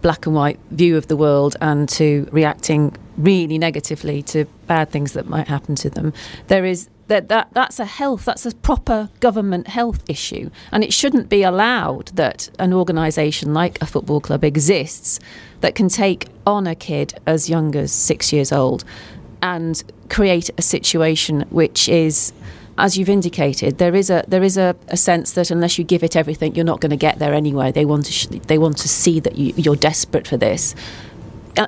black 0.00 0.26
and 0.26 0.34
white 0.34 0.58
view 0.70 0.96
of 0.96 1.08
the 1.08 1.16
world 1.16 1.56
and 1.60 1.88
to 1.88 2.28
reacting 2.30 2.96
really 3.16 3.58
negatively 3.58 4.22
to 4.22 4.44
bad 4.66 4.90
things 4.90 5.12
that 5.12 5.28
might 5.28 5.48
happen 5.48 5.74
to 5.74 5.90
them. 5.90 6.12
There 6.46 6.64
is 6.64 6.88
that, 7.08 7.28
that 7.28 7.48
that's 7.52 7.80
a 7.80 7.84
health, 7.84 8.24
that's 8.24 8.46
a 8.46 8.54
proper 8.54 9.10
government 9.20 9.68
health 9.68 10.02
issue. 10.08 10.50
And 10.72 10.84
it 10.84 10.92
shouldn't 10.92 11.28
be 11.28 11.42
allowed 11.42 12.08
that 12.08 12.50
an 12.58 12.72
organisation 12.72 13.52
like 13.52 13.80
a 13.82 13.86
football 13.86 14.20
club 14.20 14.44
exists 14.44 15.18
that 15.60 15.74
can 15.74 15.88
take 15.88 16.28
on 16.46 16.66
a 16.66 16.74
kid 16.74 17.14
as 17.26 17.50
young 17.50 17.74
as 17.74 17.92
six 17.92 18.32
years 18.32 18.52
old 18.52 18.84
and 19.42 19.82
create 20.08 20.50
a 20.56 20.62
situation 20.62 21.42
which 21.50 21.88
is 21.88 22.32
as 22.78 22.96
you've 22.96 23.08
indicated, 23.08 23.78
there 23.78 23.94
is 23.94 24.08
a 24.08 24.24
there 24.28 24.44
is 24.44 24.56
a, 24.56 24.76
a 24.86 24.96
sense 24.96 25.32
that 25.32 25.50
unless 25.50 25.78
you 25.78 25.84
give 25.84 26.04
it 26.04 26.14
everything, 26.14 26.54
you're 26.54 26.64
not 26.64 26.80
going 26.80 26.90
to 26.90 26.96
get 26.96 27.18
there 27.18 27.34
anyway. 27.34 27.72
They 27.72 27.84
want 27.84 28.06
to 28.06 28.12
sh- 28.12 28.28
they 28.46 28.56
want 28.56 28.78
to 28.78 28.88
see 28.88 29.18
that 29.18 29.36
you, 29.36 29.52
you're 29.56 29.74
desperate 29.74 30.28
for 30.28 30.36
this, 30.36 30.76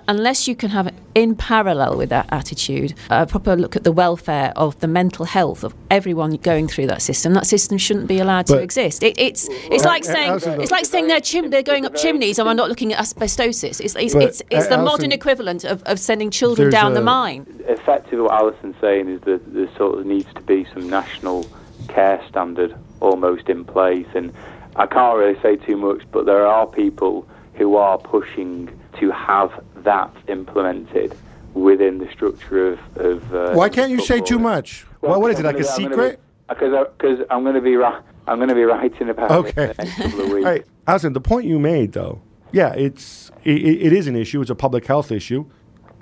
unless 0.09 0.46
you 0.46 0.55
can 0.55 0.70
have 0.70 0.92
in 1.14 1.35
parallel 1.35 1.96
with 1.96 2.09
that 2.11 2.26
attitude 2.31 2.94
a 3.11 3.26
proper 3.26 3.57
look 3.57 3.74
at 3.76 3.85
the 3.85 3.92
welfare 3.92 4.53
of 4.57 4.79
the 4.81 4.87
mental 4.87 5.24
health 5.24 5.64
of 5.64 5.74
everyone 5.90 6.37
going 6.37 6.68
through 6.68 6.87
that 6.87 7.03
system, 7.03 7.35
that 7.35 7.46
system 7.46 7.79
shouldn't 7.79 8.07
be 8.07 8.18
allowed 8.18 8.46
to 8.46 8.59
exist. 8.59 9.03
It, 9.03 9.18
it's 9.18 9.48
it's 9.48 9.85
Well, 9.85 9.92
like 9.92 10.05
uh, 10.05 10.12
saying 10.12 10.33
Alyson, 10.33 10.62
it's 10.62 10.70
like 10.70 10.87
saying 10.87 11.09
they're 11.09 11.20
chim- 11.20 11.50
they're 11.50 11.62
going 11.62 11.85
up 11.85 11.94
chimneys 11.96 12.38
and 12.38 12.46
we're 12.46 12.55
not 12.55 12.68
looking 12.68 12.92
at 12.92 13.05
asbestosis. 13.05 13.81
It's 13.81 13.96
it's 13.96 14.14
it's, 14.14 14.42
it's 14.50 14.66
uh, 14.66 14.68
the 14.68 14.76
Alyson, 14.76 14.85
modern 14.85 15.12
equivalent 15.12 15.64
of, 15.64 15.83
of 15.85 15.98
sending 15.98 16.31
children 16.31 16.70
There's 16.70 16.81
down 16.81 16.94
the 16.94 17.03
mine. 17.03 17.46
Effectively, 17.66 18.20
what 18.20 18.33
Alyson's 18.33 18.76
saying 18.81 19.09
is 19.09 19.20
that 19.22 19.53
there 19.53 19.70
sort 19.76 19.98
of 19.98 20.07
needs 20.07 20.33
to 20.35 20.40
be 20.42 20.66
some 20.72 20.88
national 20.88 21.46
care 21.88 22.22
standard 22.29 22.76
almost 23.00 23.48
in 23.48 23.64
place, 23.64 24.07
and 24.14 24.33
I 24.76 24.87
can't 24.87 25.16
really 25.16 25.40
say 25.40 25.57
too 25.57 25.76
much, 25.76 26.03
but 26.12 26.26
there 26.26 26.46
are 26.46 26.66
people 26.66 27.26
who 27.55 27.76
are 27.76 27.98
pushing 27.98 28.80
to 28.98 29.11
have 29.11 29.64
that 29.76 30.14
implemented 30.29 31.16
within 31.55 31.98
the 31.98 32.11
structure 32.12 32.72
of. 32.72 32.79
of 32.96 33.35
uh, 33.35 33.53
Why 33.55 33.68
can't 33.68 33.90
you 33.90 34.00
say 34.00 34.20
too 34.20 34.38
much? 34.38 34.87
Well, 35.00 35.12
what, 35.12 35.20
what 35.22 35.31
is 35.31 35.38
it, 35.40 35.44
like 35.44 35.57
a 35.57 35.62
gonna- 35.62 35.72
secret? 35.74 36.20
Because 36.48 37.20
I'm 37.31 37.42
going 37.44 37.55
to 37.55 37.61
be 37.61 37.76
ri- 37.76 37.85
I'm 38.26 38.38
going 38.38 38.48
to 38.48 38.55
be 38.57 38.64
writing 38.64 39.09
about 39.09 39.31
Okay. 39.31 39.50
it 39.50 39.70
in 39.70 39.76
the 39.76 39.85
next 39.85 39.96
couple 39.96 40.20
of 40.22 40.29
weeks. 40.33 40.44
right, 40.44 40.64
Alyson, 40.88 41.12
the 41.14 41.20
point 41.20 41.46
you 41.46 41.59
made, 41.61 41.92
though, 41.92 42.20
yeah, 42.53 42.72
it's 42.74 43.31
it, 43.44 43.62
it 43.62 43.92
is 43.92 44.07
an 44.09 44.16
issue. 44.16 44.40
It's 44.40 44.50
a 44.50 44.55
public 44.57 44.87
health 44.87 45.12
issue. 45.12 45.46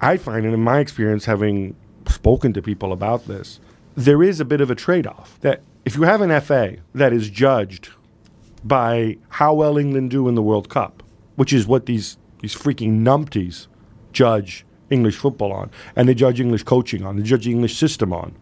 I 0.01 0.17
find, 0.17 0.45
and 0.47 0.55
in 0.55 0.61
my 0.63 0.79
experience, 0.81 1.27
having 1.27 1.77
spoken 2.09 2.53
to 2.55 2.63
people 2.63 2.93
about 2.93 3.27
this, 3.27 3.61
there 3.95 4.23
is 4.23 4.41
a 4.41 4.45
bit 4.47 4.61
of 4.63 4.71
a 4.71 4.75
trade-off. 4.75 5.39
That 5.43 5.61
if 5.85 5.97
you 5.97 6.03
have 6.05 6.21
an 6.23 6.41
FA 6.41 6.77
that 6.95 7.13
is 7.13 7.29
judged 7.29 7.91
by 8.65 9.19
how 9.29 9.53
well 9.55 9.77
England 9.77 10.11
do 10.11 10.29
in 10.29 10.35
the 10.35 10.43
World 10.43 10.69
Cup, 10.71 11.03
which 11.37 11.53
is 11.53 11.67
what 11.67 11.85
these 11.87 12.17
these 12.41 12.55
freaking 12.55 13.01
numpties 13.01 13.67
judge 14.13 14.65
English 14.91 15.17
football 15.17 15.53
on, 15.53 15.71
and 15.97 16.09
they 16.09 16.15
judge 16.15 16.41
English 16.41 16.63
coaching 16.63 17.05
on, 17.05 17.17
they 17.17 17.23
judge 17.23 17.45
the 17.45 17.51
English 17.51 17.77
system 17.77 18.13
on. 18.13 18.35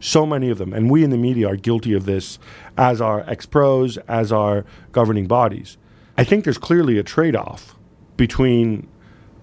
So 0.00 0.24
many 0.24 0.48
of 0.48 0.56
them, 0.56 0.72
and 0.72 0.90
we 0.90 1.04
in 1.04 1.10
the 1.10 1.18
media 1.18 1.46
are 1.48 1.56
guilty 1.56 1.92
of 1.92 2.06
this, 2.06 2.38
as 2.78 3.00
are 3.00 3.22
ex 3.28 3.44
pros, 3.44 3.98
as 4.08 4.32
are 4.32 4.64
governing 4.92 5.26
bodies. 5.26 5.76
I 6.16 6.24
think 6.24 6.44
there's 6.44 6.58
clearly 6.58 6.98
a 6.98 7.02
trade 7.02 7.36
off 7.36 7.76
between 8.16 8.88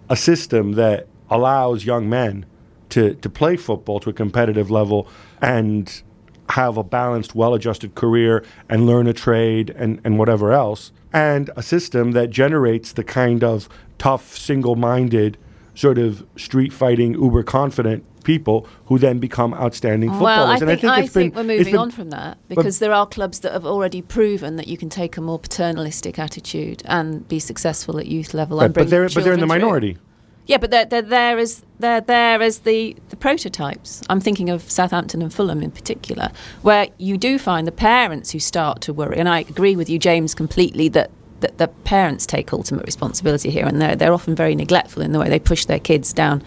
a 0.10 0.16
system 0.16 0.74
that 0.74 1.08
allows 1.30 1.86
young 1.86 2.10
men 2.10 2.46
to, 2.90 3.14
to 3.16 3.30
play 3.30 3.56
football 3.56 4.00
to 4.00 4.10
a 4.10 4.14
competitive 4.14 4.72
level 4.72 5.08
and 5.42 6.02
have 6.50 6.78
a 6.78 6.84
balanced, 6.84 7.36
well 7.36 7.54
adjusted 7.54 7.96
career 7.96 8.44
and 8.70 8.86
learn 8.86 9.08
a 9.08 9.14
trade 9.14 9.70
and, 9.72 10.00
and 10.04 10.18
whatever 10.18 10.54
else, 10.54 10.92
and 11.12 11.50
a 11.56 11.62
system 11.62 12.12
that 12.14 12.30
generates 12.30 12.94
the 12.94 13.04
kind 13.04 13.44
of 13.44 13.68
tough, 13.98 14.38
single 14.38 14.76
minded, 14.76 15.38
sort 15.76 15.98
of 15.98 16.26
street 16.36 16.74
fighting, 16.74 17.14
uber 17.14 17.44
confident 17.44 18.04
people 18.24 18.68
who 18.88 19.00
then 19.00 19.20
become 19.20 19.54
outstanding 19.54 20.10
footballers. 20.10 20.38
Well, 20.38 20.46
I 20.48 20.56
and 20.58 20.60
think, 20.60 20.84
I 20.84 20.96
think, 20.96 21.06
I 21.06 21.08
think 21.08 21.34
been, 21.34 21.48
we're 21.48 21.54
moving 21.58 21.74
been- 21.74 21.82
on 21.82 21.92
from 21.92 22.10
that 22.10 22.38
because 22.50 22.80
there 22.80 22.92
are 22.92 23.06
clubs 23.08 23.40
that 23.40 23.54
have 23.54 23.66
already 23.66 24.02
proven 24.02 24.58
that 24.58 24.68
you 24.68 24.78
can 24.78 24.90
take 24.90 25.16
a 25.16 25.22
more 25.22 25.40
paternalistic 25.40 26.20
attitude 26.20 26.82
and 26.86 27.26
be 27.28 27.40
successful 27.40 27.98
at 28.00 28.08
youth 28.08 28.34
level 28.34 28.60
Right, 28.60 28.74
but 28.74 28.90
they're 28.90 29.08
but 29.08 29.24
they're 29.24 29.34
in 29.34 29.40
the 29.40 29.46
through. 29.46 29.60
minority. 29.60 29.98
Yeah, 30.46 30.58
but 30.58 30.72
they're, 30.72 30.86
they're 30.86 31.02
there 31.02 31.38
as 31.38 31.64
they're 31.80 32.00
there 32.02 32.42
as 32.42 32.60
the, 32.60 32.96
the 33.10 33.18
prototypes. 33.18 34.02
I'm 34.10 34.22
thinking 34.22 34.50
of 34.50 34.70
Southampton 34.70 35.22
and 35.22 35.34
Fulham 35.34 35.62
in 35.62 35.72
particular, 35.72 36.32
where 36.62 36.88
you 36.98 37.18
do 37.18 37.38
find 37.38 37.68
the 37.68 37.72
parents 37.74 38.32
who 38.32 38.40
start 38.40 38.80
to 38.82 38.94
worry. 38.94 39.18
And 39.18 39.28
I 39.28 39.42
agree 39.42 39.76
with 39.76 39.90
you, 39.90 40.00
James, 40.00 40.34
completely 40.34 40.88
that, 40.90 41.12
that 41.42 41.58
the 41.58 41.68
parents 41.68 42.26
take 42.26 42.52
ultimate 42.54 42.86
responsibility 42.86 43.50
here, 43.50 43.66
and 43.66 43.82
they're 43.82 43.96
they're 43.96 44.14
often 44.14 44.36
very 44.36 44.56
neglectful 44.56 45.02
in 45.02 45.12
the 45.12 45.20
way 45.20 45.30
they 45.30 45.40
push 45.40 45.66
their 45.66 45.80
kids 45.80 46.14
down 46.14 46.44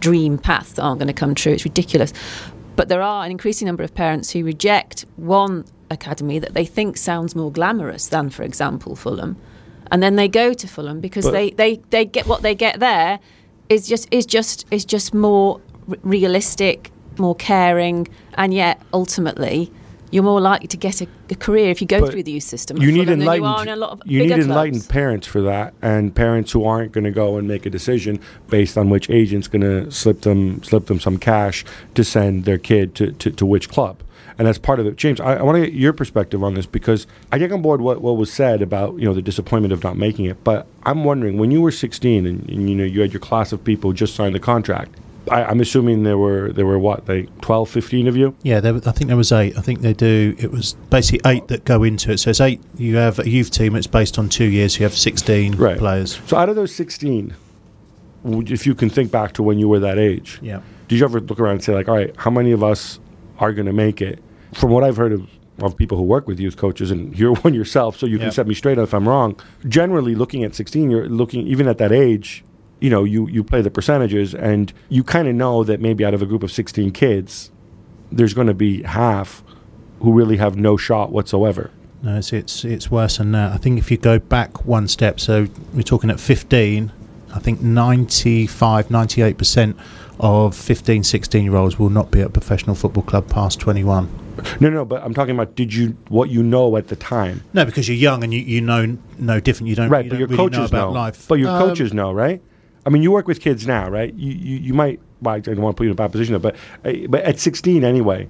dream 0.00 0.38
paths 0.38 0.72
that 0.72 0.82
aren't 0.82 0.98
going 0.98 1.08
to 1.08 1.12
come 1.14 1.34
true. 1.34 1.52
It's 1.52 1.64
ridiculous. 1.64 2.12
But 2.76 2.88
there 2.88 3.02
are 3.02 3.24
an 3.24 3.30
increasing 3.30 3.66
number 3.66 3.84
of 3.84 3.94
parents 3.94 4.30
who 4.32 4.44
reject 4.44 5.06
one 5.16 5.64
academy 5.90 6.38
that 6.40 6.54
they 6.54 6.64
think 6.64 6.96
sounds 6.96 7.36
more 7.36 7.52
glamorous 7.52 8.08
than, 8.08 8.30
for 8.30 8.42
example, 8.42 8.96
Fulham. 8.96 9.36
And 9.90 10.02
then 10.02 10.16
they 10.16 10.28
go 10.28 10.52
to 10.52 10.66
Fulham 10.66 11.00
because 11.00 11.24
But- 11.24 11.32
they, 11.32 11.50
they, 11.50 11.76
they 11.90 12.04
get 12.04 12.26
what 12.26 12.42
they 12.42 12.54
get 12.54 12.80
there 12.80 13.20
is 13.68 13.86
just 13.88 14.12
is 14.12 14.26
just 14.26 14.66
is 14.70 14.84
just 14.84 15.14
more 15.14 15.60
r- 15.88 15.96
realistic, 16.02 16.90
more 17.18 17.34
caring, 17.36 18.08
and 18.34 18.52
yet 18.52 18.82
ultimately 18.92 19.70
you're 20.14 20.22
more 20.22 20.40
likely 20.40 20.68
to 20.68 20.76
get 20.76 21.00
a, 21.02 21.08
a 21.30 21.34
career 21.34 21.70
if 21.70 21.80
you 21.80 21.88
go 21.88 22.00
But 22.00 22.12
through 22.12 22.22
the 22.22 22.30
youth 22.30 22.44
system. 22.44 22.76
you 22.80 22.92
need 22.92 23.08
enlightened. 23.08 23.44
You, 23.44 23.52
are 23.52 23.62
in 23.64 23.68
a 23.68 23.76
lot 23.76 23.90
of 23.90 24.02
you 24.04 24.20
need 24.20 24.28
clubs. 24.28 24.44
enlightened 24.46 24.88
parents 24.88 25.26
for 25.26 25.42
that, 25.42 25.74
and 25.82 26.14
parents 26.14 26.52
who 26.52 26.64
aren't 26.64 26.92
going 26.92 27.02
to 27.02 27.10
go 27.10 27.36
and 27.36 27.48
make 27.48 27.66
a 27.66 27.70
decision 27.70 28.20
based 28.48 28.78
on 28.78 28.90
which 28.90 29.10
agent's 29.10 29.48
going 29.48 29.62
to 29.62 29.90
slip 29.90 30.20
them 30.20 30.62
slip 30.62 30.86
them 30.86 31.00
some 31.00 31.18
cash 31.18 31.64
to 31.96 32.04
send 32.04 32.44
their 32.44 32.58
kid 32.58 32.94
to, 32.94 33.10
to, 33.10 33.32
to 33.32 33.44
which 33.44 33.68
club. 33.68 34.00
And 34.38 34.46
that's 34.46 34.58
part 34.58 34.78
of 34.78 34.86
it. 34.86 34.94
James, 34.96 35.18
I, 35.20 35.34
I 35.34 35.42
want 35.42 35.56
to 35.56 35.62
get 35.66 35.74
your 35.74 35.92
perspective 35.92 36.44
on 36.44 36.54
this 36.54 36.66
because 36.66 37.08
I 37.32 37.38
get 37.38 37.50
on 37.50 37.60
board 37.62 37.80
what, 37.80 38.00
what 38.00 38.16
was 38.16 38.32
said 38.32 38.62
about 38.62 38.96
you 39.00 39.06
know 39.06 39.14
the 39.14 39.22
disappointment 39.22 39.72
of 39.72 39.82
not 39.82 39.96
making 39.96 40.26
it. 40.26 40.44
But 40.44 40.68
I'm 40.84 41.02
wondering 41.02 41.38
when 41.38 41.50
you 41.50 41.60
were 41.60 41.72
16 41.72 42.24
and, 42.24 42.48
and 42.48 42.70
you 42.70 42.76
know 42.76 42.84
you 42.84 43.00
had 43.00 43.12
your 43.12 43.20
class 43.20 43.52
of 43.52 43.64
people 43.64 43.90
who 43.90 43.94
just 43.94 44.14
signed 44.14 44.36
the 44.36 44.40
contract. 44.40 44.94
I, 45.30 45.44
I'm 45.44 45.60
assuming 45.60 46.02
there 46.02 46.18
were 46.18 46.52
there 46.52 46.66
were 46.66 46.78
what 46.78 47.08
like 47.08 47.28
12, 47.40 47.70
15 47.70 48.08
of 48.08 48.16
you. 48.16 48.34
Yeah, 48.42 48.60
there, 48.60 48.74
I 48.74 48.92
think 48.92 49.08
there 49.08 49.16
was 49.16 49.32
eight. 49.32 49.56
I 49.56 49.62
think 49.62 49.80
they 49.80 49.94
do. 49.94 50.34
It 50.38 50.50
was 50.50 50.74
basically 50.90 51.20
eight 51.30 51.48
that 51.48 51.64
go 51.64 51.82
into 51.82 52.12
it. 52.12 52.18
So 52.18 52.30
it's 52.30 52.40
eight. 52.40 52.60
You 52.76 52.96
have 52.96 53.18
a 53.18 53.28
youth 53.28 53.50
team. 53.50 53.74
It's 53.76 53.86
based 53.86 54.18
on 54.18 54.28
two 54.28 54.44
years. 54.44 54.78
You 54.78 54.82
have 54.84 54.94
sixteen 54.94 55.56
Right. 55.56 55.78
players. 55.78 56.20
So 56.26 56.36
out 56.36 56.48
of 56.48 56.56
those 56.56 56.74
16, 56.74 57.34
if 58.24 58.66
you 58.66 58.74
can 58.74 58.90
think 58.90 59.10
back 59.10 59.32
to 59.34 59.42
when 59.42 59.58
you 59.58 59.68
were 59.68 59.78
that 59.80 59.98
age, 59.98 60.38
Yeah. 60.42 60.60
did 60.88 60.98
you 60.98 61.04
ever 61.04 61.20
look 61.20 61.38
around 61.40 61.52
and 61.56 61.64
say 61.64 61.74
like, 61.74 61.88
all 61.88 61.96
right, 61.96 62.14
how 62.16 62.30
many 62.30 62.52
of 62.52 62.62
us 62.62 62.98
are 63.38 63.52
going 63.52 63.66
to 63.66 63.72
make 63.72 64.00
it? 64.02 64.22
From 64.52 64.70
what 64.70 64.84
I've 64.84 64.96
heard 64.96 65.12
of, 65.12 65.26
of 65.60 65.76
people 65.76 65.96
who 65.98 66.04
work 66.04 66.26
with 66.26 66.38
youth 66.40 66.56
coaches, 66.56 66.90
and 66.90 67.18
you're 67.18 67.34
one 67.42 67.54
yourself, 67.54 67.96
so 67.96 68.06
you 68.06 68.16
Yeah. 68.18 68.24
can 68.24 68.32
set 68.32 68.46
me 68.46 68.54
straight 68.54 68.78
if 68.78 68.92
I'm 68.94 69.08
wrong. 69.08 69.36
Generally, 69.68 70.14
looking 70.16 70.44
at 70.44 70.54
16, 70.54 70.90
you're 70.90 71.08
looking 71.08 71.46
even 71.46 71.66
at 71.68 71.78
that 71.78 71.92
age. 71.92 72.44
You 72.84 72.90
know, 72.90 73.04
you 73.04 73.26
you 73.28 73.42
play 73.42 73.62
the 73.62 73.70
percentages, 73.70 74.34
and 74.34 74.70
you 74.90 75.02
kind 75.04 75.26
of 75.26 75.34
know 75.34 75.64
that 75.64 75.80
maybe 75.80 76.04
out 76.04 76.12
of 76.12 76.20
a 76.20 76.26
group 76.26 76.42
of 76.42 76.52
16 76.52 76.90
kids, 76.92 77.50
there's 78.12 78.34
going 78.34 78.46
to 78.48 78.58
be 78.68 78.82
half 78.82 79.42
who 80.00 80.12
really 80.12 80.36
have 80.36 80.54
no 80.56 80.76
shot 80.76 81.10
whatsoever. 81.10 81.70
No, 82.02 82.18
it's, 82.18 82.30
it's 82.34 82.62
it's 82.62 82.90
worse 82.90 83.16
than 83.16 83.32
that. 83.32 83.52
I 83.52 83.56
think 83.56 83.78
if 83.78 83.90
you 83.90 83.96
go 83.96 84.18
back 84.18 84.66
one 84.66 84.86
step, 84.88 85.18
so 85.18 85.46
we're 85.72 85.80
talking 85.94 86.10
at 86.10 86.20
15, 86.20 86.92
I 87.34 87.38
think 87.38 87.62
95, 87.62 88.88
98% 88.88 89.74
of 90.20 90.54
15, 90.54 91.04
16 91.04 91.42
year 91.44 91.56
olds 91.56 91.78
will 91.78 91.88
not 91.90 92.10
be 92.10 92.20
at 92.20 92.26
a 92.26 92.30
professional 92.30 92.76
football 92.76 93.02
club 93.02 93.28
past 93.30 93.60
21. 93.60 94.08
No, 94.60 94.68
no, 94.68 94.84
but 94.84 95.02
I'm 95.02 95.14
talking 95.14 95.34
about 95.34 95.54
did 95.54 95.72
you 95.72 95.96
what 96.08 96.28
you 96.28 96.42
know 96.42 96.76
at 96.76 96.88
the 96.88 96.96
time? 96.96 97.42
No, 97.54 97.64
because 97.64 97.88
you're 97.88 97.96
young 97.96 98.22
and 98.24 98.34
you, 98.34 98.40
you 98.40 98.60
know 98.60 98.98
no 99.18 99.40
different. 99.40 99.68
You 99.70 99.76
don't, 99.76 99.88
right, 99.88 100.04
you 100.04 100.10
but 100.10 100.18
don't 100.18 100.20
your 100.20 100.28
really 100.28 100.36
coaches 100.50 100.58
know 100.58 100.78
about 100.78 100.88
know. 100.92 101.00
life. 101.00 101.26
But 101.28 101.38
your 101.38 101.50
Um, 101.50 101.58
coaches 101.68 101.94
know, 101.94 102.12
right? 102.12 102.42
I 102.86 102.90
mean, 102.90 103.02
you 103.02 103.10
work 103.10 103.26
with 103.26 103.40
kids 103.40 103.66
now, 103.66 103.88
right? 103.88 104.12
You 104.14 104.32
you, 104.32 104.56
you 104.58 104.74
might. 104.74 105.00
Well, 105.20 105.34
I 105.36 105.40
don't 105.40 105.60
want 105.60 105.76
to 105.76 105.78
put 105.78 105.84
you 105.84 105.90
in 105.90 105.92
a 105.92 105.96
bad 105.96 106.12
position, 106.12 106.38
but 106.38 106.54
uh, 106.84 106.92
but 107.08 107.22
at 107.22 107.38
16 107.38 107.82
anyway, 107.82 108.28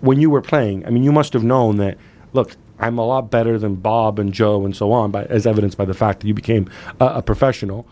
when 0.00 0.20
you 0.20 0.30
were 0.30 0.42
playing, 0.42 0.86
I 0.86 0.90
mean, 0.90 1.04
you 1.04 1.12
must 1.12 1.32
have 1.32 1.44
known 1.44 1.76
that. 1.76 1.98
Look, 2.32 2.56
I'm 2.82 2.98
a 2.98 3.06
lot 3.06 3.30
better 3.30 3.58
than 3.58 3.76
Bob 3.76 4.18
and 4.18 4.32
Joe 4.32 4.64
and 4.64 4.74
so 4.74 4.90
on, 4.92 5.10
by, 5.12 5.24
as 5.24 5.46
evidenced 5.46 5.78
by 5.78 5.84
the 5.84 5.94
fact 5.94 6.20
that 6.20 6.26
you 6.26 6.34
became 6.34 6.68
a, 7.00 7.06
a 7.06 7.22
professional. 7.22 7.86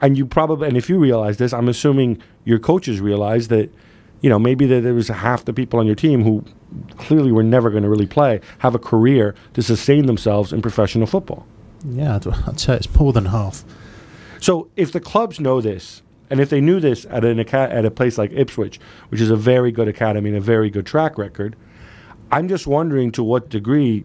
And 0.00 0.16
you 0.16 0.26
probably, 0.26 0.66
and 0.66 0.76
if 0.76 0.88
you 0.88 0.98
realize 0.98 1.36
this, 1.36 1.52
I'm 1.52 1.68
assuming 1.68 2.20
your 2.44 2.58
coaches 2.58 3.00
realize 3.00 3.48
that, 3.48 3.70
you 4.22 4.30
know, 4.30 4.38
maybe 4.38 4.66
that 4.66 4.82
there 4.82 4.94
was 4.94 5.08
half 5.08 5.44
the 5.44 5.52
people 5.52 5.78
on 5.78 5.86
your 5.86 5.94
team 5.94 6.24
who 6.24 6.44
clearly 6.96 7.32
were 7.32 7.42
never 7.42 7.70
going 7.70 7.82
to 7.82 7.88
really 7.88 8.06
play, 8.06 8.40
have 8.58 8.74
a 8.74 8.78
career 8.78 9.34
to 9.52 9.62
sustain 9.62 10.06
themselves 10.06 10.52
in 10.52 10.62
professional 10.62 11.06
football. 11.06 11.46
Yeah, 11.84 12.16
I'd, 12.16 12.26
I'd 12.26 12.60
say 12.60 12.76
it's 12.76 12.94
more 12.94 13.12
than 13.12 13.26
half. 13.26 13.64
So 14.44 14.68
if 14.76 14.92
the 14.92 15.00
clubs 15.00 15.40
know 15.40 15.62
this, 15.62 16.02
and 16.28 16.38
if 16.38 16.50
they 16.50 16.60
knew 16.60 16.78
this 16.78 17.06
at 17.08 17.24
an 17.24 17.40
at 17.40 17.84
a 17.86 17.90
place 17.90 18.18
like 18.18 18.30
Ipswich, 18.30 18.78
which 19.08 19.18
is 19.18 19.30
a 19.30 19.36
very 19.36 19.72
good 19.72 19.88
academy 19.88 20.28
and 20.28 20.36
a 20.36 20.40
very 20.42 20.68
good 20.68 20.84
track 20.84 21.16
record, 21.16 21.56
I'm 22.30 22.46
just 22.46 22.66
wondering 22.66 23.10
to 23.12 23.24
what 23.24 23.48
degree 23.48 24.04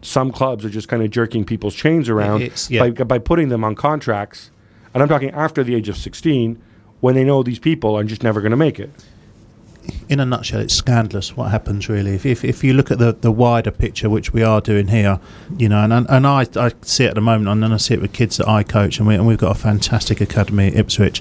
some 0.00 0.30
clubs 0.30 0.64
are 0.64 0.70
just 0.70 0.86
kind 0.86 1.02
of 1.02 1.10
jerking 1.10 1.44
people's 1.44 1.74
chains 1.74 2.08
around 2.08 2.52
yeah. 2.70 2.88
by, 2.90 3.02
by 3.02 3.18
putting 3.18 3.48
them 3.48 3.64
on 3.64 3.74
contracts. 3.74 4.52
And 4.94 5.02
I'm 5.02 5.08
talking 5.08 5.32
after 5.32 5.64
the 5.64 5.74
age 5.74 5.88
of 5.88 5.96
16, 5.96 6.62
when 7.00 7.16
they 7.16 7.24
know 7.24 7.42
these 7.42 7.58
people 7.58 7.96
are 7.98 8.04
just 8.04 8.22
never 8.22 8.40
going 8.40 8.52
to 8.52 8.56
make 8.56 8.78
it. 8.78 8.90
In 10.08 10.20
a 10.20 10.26
nutshell, 10.26 10.60
it's 10.60 10.74
scandalous 10.74 11.36
what 11.36 11.50
happens 11.50 11.88
really. 11.88 12.14
If, 12.14 12.26
if, 12.26 12.44
if 12.44 12.64
you 12.64 12.74
look 12.74 12.90
at 12.90 12.98
the, 12.98 13.12
the 13.12 13.30
wider 13.30 13.70
picture, 13.70 14.10
which 14.10 14.32
we 14.32 14.42
are 14.42 14.60
doing 14.60 14.88
here, 14.88 15.20
you 15.56 15.68
know, 15.68 15.84
and, 15.84 16.06
and 16.08 16.26
I, 16.26 16.46
I 16.56 16.72
see 16.82 17.04
it 17.04 17.08
at 17.08 17.14
the 17.14 17.20
moment, 17.20 17.48
and 17.48 17.62
then 17.62 17.72
I 17.72 17.76
see 17.76 17.94
it 17.94 18.00
with 18.00 18.12
kids 18.12 18.36
that 18.38 18.48
I 18.48 18.62
coach, 18.62 18.98
and, 18.98 19.06
we, 19.06 19.14
and 19.14 19.26
we've 19.26 19.38
got 19.38 19.56
a 19.56 19.58
fantastic 19.58 20.20
academy 20.20 20.68
at 20.68 20.74
Ipswich. 20.74 21.20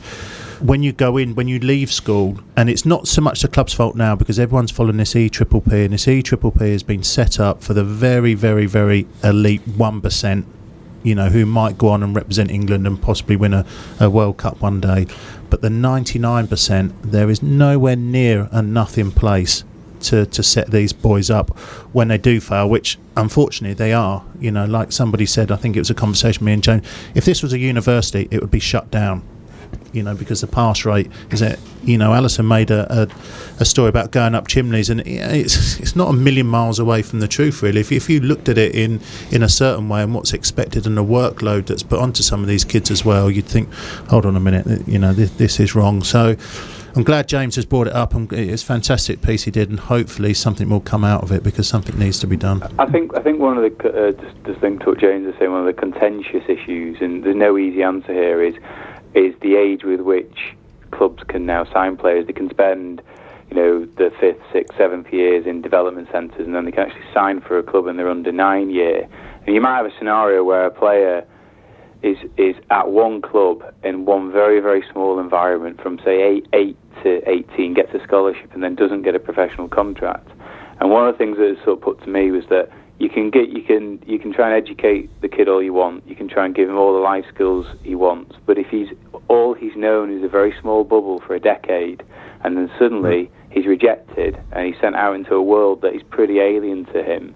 When 0.59 0.83
you 0.83 0.91
go 0.91 1.15
in, 1.15 1.35
when 1.35 1.47
you 1.47 1.59
leave 1.59 1.89
school, 1.91 2.39
and 2.57 2.69
it's 2.69 2.85
not 2.85 3.07
so 3.07 3.21
much 3.21 3.41
the 3.41 3.47
club's 3.47 3.73
fault 3.73 3.95
now 3.95 4.15
because 4.15 4.39
everyone's 4.39 4.71
following 4.71 4.97
this 4.97 5.15
E 5.15 5.29
triple 5.29 5.61
P, 5.61 5.85
and 5.85 5.93
this 5.93 6.07
E 6.07 6.21
triple 6.21 6.51
P 6.51 6.71
has 6.71 6.83
been 6.83 7.03
set 7.03 7.39
up 7.39 7.63
for 7.63 7.73
the 7.73 7.83
very, 7.83 8.33
very, 8.33 8.65
very 8.65 9.07
elite 9.23 9.61
one 9.65 10.01
percent 10.01 10.45
you 11.03 11.15
know, 11.15 11.29
who 11.29 11.45
might 11.45 11.77
go 11.77 11.89
on 11.89 12.03
and 12.03 12.15
represent 12.15 12.51
England 12.51 12.85
and 12.85 13.01
possibly 13.01 13.35
win 13.35 13.53
a, 13.53 13.65
a 13.99 14.09
World 14.09 14.37
Cup 14.37 14.61
one 14.61 14.79
day. 14.79 15.07
But 15.49 15.61
the 15.61 15.69
99%, 15.69 16.93
there 17.03 17.29
is 17.29 17.41
nowhere 17.41 17.95
near 17.95 18.49
enough 18.53 18.97
in 18.97 19.11
place 19.11 19.63
to, 20.01 20.25
to 20.25 20.43
set 20.43 20.71
these 20.71 20.93
boys 20.93 21.29
up 21.29 21.57
when 21.91 22.07
they 22.09 22.17
do 22.17 22.39
fail, 22.39 22.69
which 22.69 22.97
unfortunately 23.17 23.73
they 23.73 23.93
are. 23.93 24.23
You 24.39 24.51
know, 24.51 24.65
like 24.65 24.91
somebody 24.91 25.25
said, 25.25 25.51
I 25.51 25.55
think 25.55 25.75
it 25.75 25.79
was 25.79 25.89
a 25.89 25.95
conversation 25.95 26.45
me 26.45 26.53
and 26.53 26.63
James. 26.63 26.87
If 27.15 27.25
this 27.25 27.43
was 27.43 27.53
a 27.53 27.59
university, 27.59 28.27
it 28.31 28.41
would 28.41 28.51
be 28.51 28.59
shut 28.59 28.91
down. 28.91 29.23
You 29.91 30.03
know, 30.03 30.13
because 30.13 30.41
the 30.41 30.47
pass 30.47 30.85
rate 30.85 31.09
is 31.31 31.41
it. 31.41 31.59
You 31.83 31.97
know, 31.97 32.13
Alyson 32.13 32.47
made 32.47 32.69
a, 32.69 33.03
a, 33.03 33.07
a 33.61 33.65
story 33.65 33.89
about 33.89 34.11
going 34.11 34.35
up 34.35 34.47
chimneys, 34.47 34.89
and 34.89 35.01
it's 35.01 35.79
it's 35.79 35.95
not 35.95 36.09
a 36.09 36.13
million 36.13 36.47
miles 36.47 36.77
away 36.77 37.01
from 37.01 37.19
the 37.19 37.27
truth, 37.27 37.63
really. 37.63 37.81
If, 37.81 37.91
if 37.91 38.09
you 38.09 38.19
looked 38.19 38.49
at 38.49 38.57
it 38.57 38.75
in 38.75 38.99
in 39.31 39.41
a 39.41 39.49
certain 39.49 39.89
way 39.89 40.03
and 40.03 40.13
what's 40.13 40.33
expected 40.33 40.85
and 40.85 40.95
the 40.95 41.03
workload 41.03 41.67
that's 41.67 41.83
put 41.83 41.99
onto 41.99 42.21
some 42.21 42.41
of 42.41 42.47
these 42.47 42.63
kids 42.63 42.91
as 42.91 43.03
well, 43.03 43.31
you'd 43.31 43.45
think, 43.45 43.71
hold 44.09 44.25
on 44.25 44.35
a 44.35 44.39
minute, 44.39 44.87
you 44.87 44.99
know, 44.99 45.13
this, 45.13 45.31
this 45.31 45.59
is 45.59 45.75
wrong. 45.75 46.03
So. 46.03 46.35
I'm 46.95 47.03
glad 47.03 47.27
James 47.27 47.55
has 47.55 47.65
brought 47.65 47.87
it 47.87 47.93
up. 47.93 48.15
and 48.15 48.31
it's 48.33 48.63
a 48.63 48.65
fantastic 48.65 49.21
piece 49.21 49.43
he 49.43 49.51
did, 49.51 49.69
and 49.69 49.79
hopefully 49.79 50.33
something 50.33 50.69
will 50.69 50.79
come 50.79 51.03
out 51.03 51.23
of 51.23 51.31
it 51.31 51.43
because 51.43 51.67
something 51.67 51.97
needs 51.97 52.19
to 52.19 52.27
be 52.27 52.35
done. 52.35 52.63
I 52.79 52.87
think 52.87 53.15
I 53.15 53.21
think 53.21 53.39
one 53.39 53.57
of 53.57 53.63
the 53.63 53.89
uh, 53.89 54.11
to 54.11 54.89
what 54.89 54.99
James 54.99 55.27
is 55.27 55.35
saying, 55.37 55.51
one 55.51 55.61
of 55.61 55.67
the 55.67 55.79
contentious 55.79 56.43
issues, 56.47 56.97
and 56.99 57.23
there's 57.23 57.35
no 57.35 57.57
easy 57.57 57.83
answer 57.83 58.11
here, 58.11 58.41
is 58.41 58.55
is 59.13 59.33
the 59.41 59.55
age 59.55 59.83
with 59.83 60.01
which 60.01 60.55
clubs 60.91 61.23
can 61.27 61.45
now 61.45 61.65
sign 61.71 61.97
players. 61.97 62.27
They 62.27 62.33
can 62.33 62.49
spend, 62.49 63.01
you 63.49 63.55
know, 63.55 63.85
the 63.85 64.11
fifth, 64.19 64.41
sixth, 64.51 64.77
seventh 64.77 65.11
years 65.11 65.45
in 65.45 65.61
development 65.61 66.09
centres, 66.11 66.45
and 66.45 66.55
then 66.55 66.65
they 66.65 66.71
can 66.71 66.87
actually 66.87 67.05
sign 67.13 67.41
for 67.41 67.57
a 67.57 67.63
club 67.63 67.87
in 67.87 67.97
their 67.97 68.09
under 68.09 68.31
nine 68.31 68.69
year. 68.69 69.07
And 69.45 69.55
you 69.55 69.61
might 69.61 69.77
have 69.77 69.85
a 69.85 69.97
scenario 69.97 70.43
where 70.43 70.65
a 70.65 70.71
player 70.71 71.25
is 72.01 72.17
is 72.37 72.55
at 72.69 72.89
one 72.89 73.21
club 73.21 73.61
in 73.83 74.05
one 74.05 74.31
very 74.31 74.61
very 74.61 74.83
small 74.91 75.19
environment 75.19 75.81
from 75.81 75.99
say 75.99 76.21
eight 76.21 76.47
eight 76.53 76.77
to 77.03 77.21
eighteen, 77.29 77.73
gets 77.73 77.93
a 77.93 78.03
scholarship, 78.03 78.53
and 78.53 78.63
then 78.63 78.75
doesn't 78.75 79.01
get 79.01 79.15
a 79.15 79.19
professional 79.19 79.67
contract. 79.67 80.29
And 80.79 80.91
one 80.91 81.07
of 81.07 81.13
the 81.13 81.17
things 81.17 81.37
that 81.37 81.43
was 81.43 81.57
sort 81.65 81.79
of 81.79 81.81
put 81.81 82.01
to 82.03 82.09
me 82.09 82.31
was 82.31 82.45
that 82.49 82.69
you 82.99 83.09
can 83.09 83.29
get 83.29 83.49
you 83.49 83.63
can 83.63 84.03
you 84.05 84.19
can 84.19 84.33
try 84.33 84.53
and 84.53 84.61
educate 84.61 85.09
the 85.21 85.29
kid 85.29 85.47
all 85.47 85.63
you 85.63 85.73
want. 85.73 86.05
You 86.07 86.15
can 86.15 86.27
try 86.27 86.45
and 86.45 86.53
give 86.53 86.69
him 86.69 86.77
all 86.77 86.93
the 86.93 86.99
life 86.99 87.25
skills 87.33 87.65
he 87.81 87.95
wants. 87.95 88.35
But 88.45 88.57
if 88.57 88.67
he's 88.67 88.89
all 89.29 89.53
he's 89.53 89.75
known 89.75 90.15
is 90.15 90.23
a 90.23 90.27
very 90.27 90.53
small 90.61 90.83
bubble 90.83 91.19
for 91.21 91.33
a 91.33 91.39
decade, 91.39 92.03
and 92.43 92.57
then 92.57 92.69
suddenly 92.77 93.25
hmm. 93.25 93.51
he's 93.51 93.65
rejected 93.65 94.37
and 94.51 94.67
he's 94.67 94.79
sent 94.81 94.95
out 94.95 95.15
into 95.15 95.33
a 95.33 95.41
world 95.41 95.81
that 95.81 95.95
is 95.95 96.03
pretty 96.03 96.39
alien 96.39 96.85
to 96.87 97.01
him, 97.01 97.33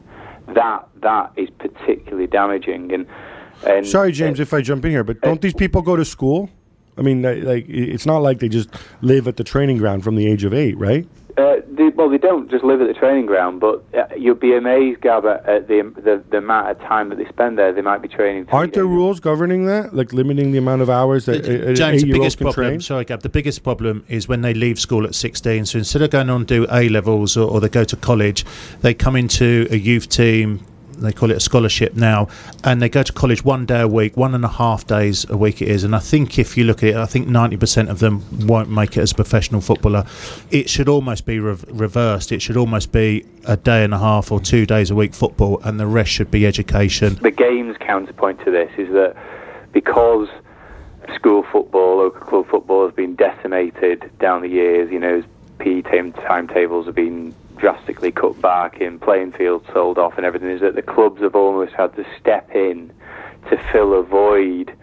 that 0.50 0.86
that 1.02 1.32
is 1.38 1.50
particularly 1.58 2.28
damaging. 2.28 2.92
And, 2.94 3.08
and 3.66 3.88
Sorry, 3.88 4.12
James, 4.12 4.42
if 4.42 4.54
I 4.54 4.62
jump 4.62 4.84
in 4.84 4.92
here, 4.92 5.06
but 5.06 5.22
don't 5.22 5.38
uh, 5.38 5.42
these 5.42 5.54
people 5.54 5.82
go 5.82 5.96
to 5.96 6.04
school? 6.04 6.50
I 6.98 7.02
mean, 7.02 7.22
like 7.22 7.66
it's 7.70 8.06
not 8.06 8.18
like 8.18 8.40
they 8.40 8.50
just 8.50 8.70
live 9.02 9.28
at 9.30 9.38
the 9.38 9.44
training 9.44 9.78
ground 9.78 10.04
from 10.04 10.16
the 10.16 10.28
age 10.28 10.44
of 10.44 10.54
eight, 10.54 10.78
right? 10.78 11.08
Uh, 11.36 11.56
they, 11.68 11.90
well, 11.90 12.10
they 12.10 12.20
don't 12.20 12.50
just 12.52 12.64
live 12.64 12.80
at 12.80 12.88
the 12.88 12.94
training 12.94 13.26
ground, 13.26 13.60
but 13.60 13.84
uh, 13.98 14.06
you'd 14.16 14.40
be 14.40 14.56
amazed, 14.56 15.02
Gab, 15.02 15.26
at 15.26 15.68
the, 15.68 15.82
the, 15.96 16.24
the 16.30 16.38
amount 16.38 16.70
of 16.70 16.80
time 16.80 17.10
that 17.10 17.18
they 17.18 17.26
spend 17.26 17.58
there. 17.58 17.74
They 17.74 17.82
might 17.82 18.04
be 18.04 18.08
training. 18.08 18.48
Aren't 18.52 18.74
there 18.74 18.86
rules 18.86 19.20
governing 19.20 19.66
that, 19.66 19.96
like 19.96 20.14
limiting 20.14 20.52
the 20.52 20.60
amount 20.60 20.84
of 20.84 20.92
hours 20.92 21.26
that 21.26 21.46
a, 21.46 21.72
a 21.72 21.74
James, 21.74 22.04
the 22.04 22.12
biggest 22.12 22.38
can 22.38 22.46
problem. 22.46 22.68
train? 22.68 22.82
Sorry, 22.82 23.06
Gab. 23.06 23.22
The 23.22 23.30
biggest 23.30 23.64
problem 23.64 24.06
is 24.08 24.28
when 24.28 24.42
they 24.42 24.54
leave 24.54 24.80
school 24.80 25.06
at 25.06 25.16
16. 25.16 25.66
So 25.66 25.80
instead 25.80 26.04
of 26.04 26.12
going 26.12 26.30
on 26.30 26.46
to 26.46 26.46
do 26.46 26.68
A 26.72 26.90
levels 26.90 27.36
or, 27.36 27.50
or 27.50 27.60
they 27.60 27.70
go 27.70 27.84
to 27.84 27.96
college, 27.96 28.46
they 28.82 28.94
come 28.94 29.16
into 29.16 29.68
a 29.72 29.78
youth 29.78 30.10
team. 30.10 30.64
They 30.94 31.12
call 31.12 31.32
it 31.32 31.38
a 31.38 31.40
scholarship 31.40 31.96
now, 31.96 32.28
and 32.64 32.82
they 32.82 32.90
go 32.90 33.04
to 33.04 33.14
college 33.14 33.44
one 33.44 33.66
day 33.66 33.82
a 33.82 33.88
week, 33.88 34.16
one 34.18 34.36
and 34.36 34.44
a 34.44 34.50
half 34.50 34.86
days 34.88 35.30
a 35.30 35.38
week 35.38 35.62
it 35.62 35.68
is. 35.68 35.84
And 35.84 35.96
I 35.96 36.00
think 36.00 36.40
if 36.40 36.58
you 36.58 36.64
look 36.64 36.84
at 36.84 36.90
it, 36.90 36.96
I 36.96 37.06
think 37.06 37.28
90% 37.28 37.90
of 37.90 38.00
them 38.00 38.24
won't 38.48 38.70
make 38.70 38.98
it 38.98 39.02
as 39.02 39.12
a 39.12 39.16
professional 39.16 39.62
footballer. 39.62 40.06
It 40.52 40.70
should 40.70 40.90
almost 40.90 41.26
be 41.26 41.40
rev- 41.40 41.66
reversed. 41.70 42.32
It 42.32 42.42
should 42.42 42.58
almost 42.58 42.92
be 42.92 43.26
a 43.46 43.58
day 43.58 43.84
and 43.84 43.94
a 43.94 44.00
half 44.00 44.32
or 44.32 44.40
two 44.40 44.66
days 44.66 44.92
a 44.92 44.96
week 44.96 45.14
football, 45.14 45.60
and 45.64 45.80
the 45.80 45.88
rest 45.88 46.12
should 46.12 46.32
be 46.32 46.46
education. 46.46 47.16
The 47.16 47.32
game's 47.32 47.78
counterpoint 47.78 48.44
to 48.46 48.52
this 48.52 48.72
is 48.78 48.92
that 48.94 49.16
because 49.72 50.30
school 51.16 51.44
football, 51.52 51.98
local 51.98 52.22
club 52.22 52.48
football 52.48 52.86
has 52.86 52.96
been 52.96 53.16
decimated 53.16 54.10
down 54.20 54.42
the 54.42 54.48
years, 54.48 54.92
you 54.92 55.00
know, 55.00 55.24
PE 55.60 55.82
time- 55.82 56.14
timetables 56.14 56.86
have 56.86 56.96
been 56.96 57.34
drastically 57.64 58.12
cut 58.12 58.42
back 58.42 58.82
in 58.82 59.00
playing 59.00 59.32
fields 59.32 59.66
sold 59.72 59.98
off 59.98 60.18
and 60.18 60.26
everything 60.26 60.50
is 60.50 60.60
that 60.60 60.76
the 60.76 60.82
clubs 60.82 61.22
have 61.22 61.34
almost 61.34 61.72
had 61.72 61.96
to 61.96 62.06
step 62.20 62.54
in 62.54 62.92
to 63.50 63.56
fill 63.72 63.94
a 63.94 64.04
void 64.04 64.76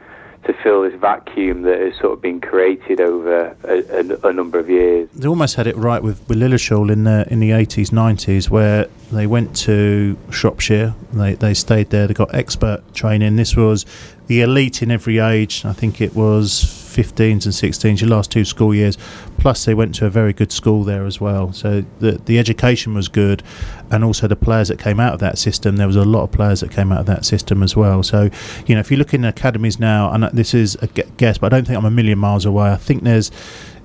to 0.45 0.55
fill 0.63 0.81
this 0.81 0.99
vacuum 0.99 1.61
that 1.61 1.79
has 1.79 1.95
sort 2.01 2.15
of 2.15 2.23
been 2.23 2.41
created 2.41 2.99
over 2.99 3.55
a, 3.65 4.25
a, 4.25 4.29
a 4.31 4.33
number 4.33 4.59
of 4.59 4.71
years. 4.71 5.11
They 5.11 5.29
almost 5.29 5.57
had 5.57 5.67
it 5.67 5.77
right 5.77 6.03
with, 6.03 6.27
with 6.27 6.39
Lilleshall 6.39 6.91
in 6.91 7.05
the 7.05 7.27
in 7.31 7.41
the 7.41 7.53
eighties, 7.53 7.93
nineties, 7.93 8.49
where 8.49 8.87
they 9.13 9.27
went 9.27 9.55
to 9.69 10.17
Shropshire. 10.31 10.95
They 11.13 11.35
they 11.35 11.53
stayed 11.53 11.91
there. 11.91 12.07
They 12.07 12.15
got 12.15 12.35
expert 12.35 12.83
training. 12.95 13.37
This 13.37 13.55
was 13.55 13.85
the 14.31 14.43
elite 14.43 14.81
in 14.81 14.93
every 14.93 15.19
age. 15.19 15.65
I 15.65 15.73
think 15.73 16.01
it 16.01 16.15
was 16.15 16.63
15s 16.63 17.47
and 17.47 17.53
16s, 17.53 18.01
your 18.01 18.09
last 18.11 18.31
two 18.31 18.45
school 18.45 18.73
years. 18.73 18.97
Plus, 19.39 19.65
they 19.65 19.75
went 19.75 19.93
to 19.97 20.07
a 20.07 20.11
very 20.11 20.33
good 20.33 20.53
school 20.53 20.85
there 20.85 21.05
as 21.05 21.21
well. 21.21 21.53
So 21.53 21.85
the 21.99 22.13
the 22.27 22.39
education 22.39 22.95
was 22.95 23.09
good, 23.09 23.43
and 23.91 24.05
also 24.05 24.29
the 24.29 24.37
players 24.37 24.69
that 24.69 24.79
came 24.79 25.01
out 25.01 25.15
of 25.15 25.19
that 25.19 25.37
system. 25.37 25.79
There 25.79 25.89
was 25.89 25.97
a 25.97 26.05
lot 26.05 26.23
of 26.23 26.31
players 26.31 26.61
that 26.61 26.71
came 26.71 26.93
out 26.93 27.01
of 27.01 27.07
that 27.07 27.25
system 27.25 27.61
as 27.61 27.75
well. 27.75 28.05
So, 28.05 28.31
you 28.67 28.77
know, 28.77 28.81
if 28.81 28.89
you 28.93 28.97
look 28.99 29.13
in 29.13 29.25
academies 29.25 29.81
now, 29.81 30.13
and 30.13 30.23
this 30.33 30.55
is 30.55 30.77
a 30.77 30.87
guess, 30.87 31.39
but 31.39 31.53
I 31.53 31.57
don't 31.57 31.67
think 31.67 31.77
I'm 31.77 31.85
a 31.85 31.91
million 31.91 32.21
miles 32.21 32.45
away. 32.45 32.71
I 32.71 32.77
think 32.77 33.03
there's 33.03 33.33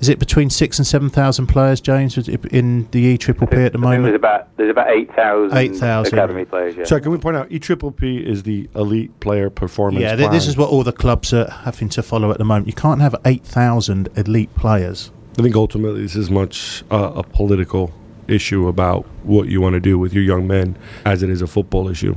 is 0.06 0.10
it 0.10 0.20
between 0.20 0.52
six 0.52 0.78
and 0.78 0.86
seven 0.86 1.10
thousand 1.10 1.48
players, 1.48 1.82
James, 1.82 2.16
in 2.28 2.88
the 2.92 3.00
E 3.00 3.18
Triple 3.18 3.48
P 3.48 3.58
at 3.58 3.72
the 3.72 3.80
moment? 3.80 4.04
there's 4.04 4.16
about 4.16 4.56
there's 4.56 4.70
about 4.70 4.92
eight 4.92 5.12
thousand 5.16 5.58
8,000. 5.58 6.14
academy 6.14 6.46
players. 6.46 6.76
Yeah. 6.76 6.84
So 6.84 7.00
can 7.00 7.12
we 7.12 7.18
point 7.18 7.36
out 7.36 7.52
E 7.52 7.58
Triple 7.58 7.92
P 7.92 8.18
is 8.18 8.44
the 8.44 8.70
elite 8.76 9.20
player 9.20 9.50
performance? 9.50 10.04
Yeah, 10.04 10.16
th- 10.16 10.30
this 10.30 10.46
is 10.46 10.58
what 10.58 10.70
all 10.70 10.84
the 10.84 10.92
clubs 10.92 11.34
are 11.34 11.50
having 11.50 11.90
to 11.90 12.04
follow 12.04 12.30
at 12.30 12.38
the 12.38 12.44
moment. 12.44 12.68
You 12.68 12.74
can't 12.74 13.02
have 13.02 13.16
8,000 13.26 14.10
elite 14.16 14.54
players. 14.54 15.12
I 15.40 15.42
think 15.42 15.56
ultimately 15.56 16.04
this 16.04 16.16
is 16.16 16.30
much 16.30 16.84
uh, 16.92 17.14
a 17.16 17.24
political 17.24 17.92
issue 18.28 18.68
about 18.68 19.06
what 19.24 19.48
you 19.48 19.60
want 19.60 19.74
to 19.74 19.80
do 19.80 19.98
with 19.98 20.14
your 20.14 20.24
young 20.24 20.46
men 20.46 20.78
as 21.04 21.24
it 21.24 21.32
is 21.32 21.42
a 21.42 21.48
football 21.48 21.90
issue. 21.90 22.16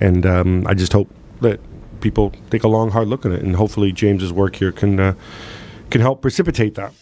And 0.00 0.24
um, 0.24 0.66
I 0.68 0.74
just 0.74 0.92
hope 0.92 1.10
that 1.40 1.58
people 2.00 2.32
take 2.50 2.62
a 2.62 2.68
long, 2.68 2.92
hard 2.92 3.08
look 3.08 3.26
at 3.26 3.32
it, 3.32 3.42
and 3.42 3.56
hopefully 3.56 3.90
James's 3.90 4.32
work 4.32 4.54
here 4.54 4.70
can 4.70 5.00
uh, 5.00 5.14
can 5.90 6.00
help 6.00 6.22
precipitate 6.22 6.76
that. 6.76 6.92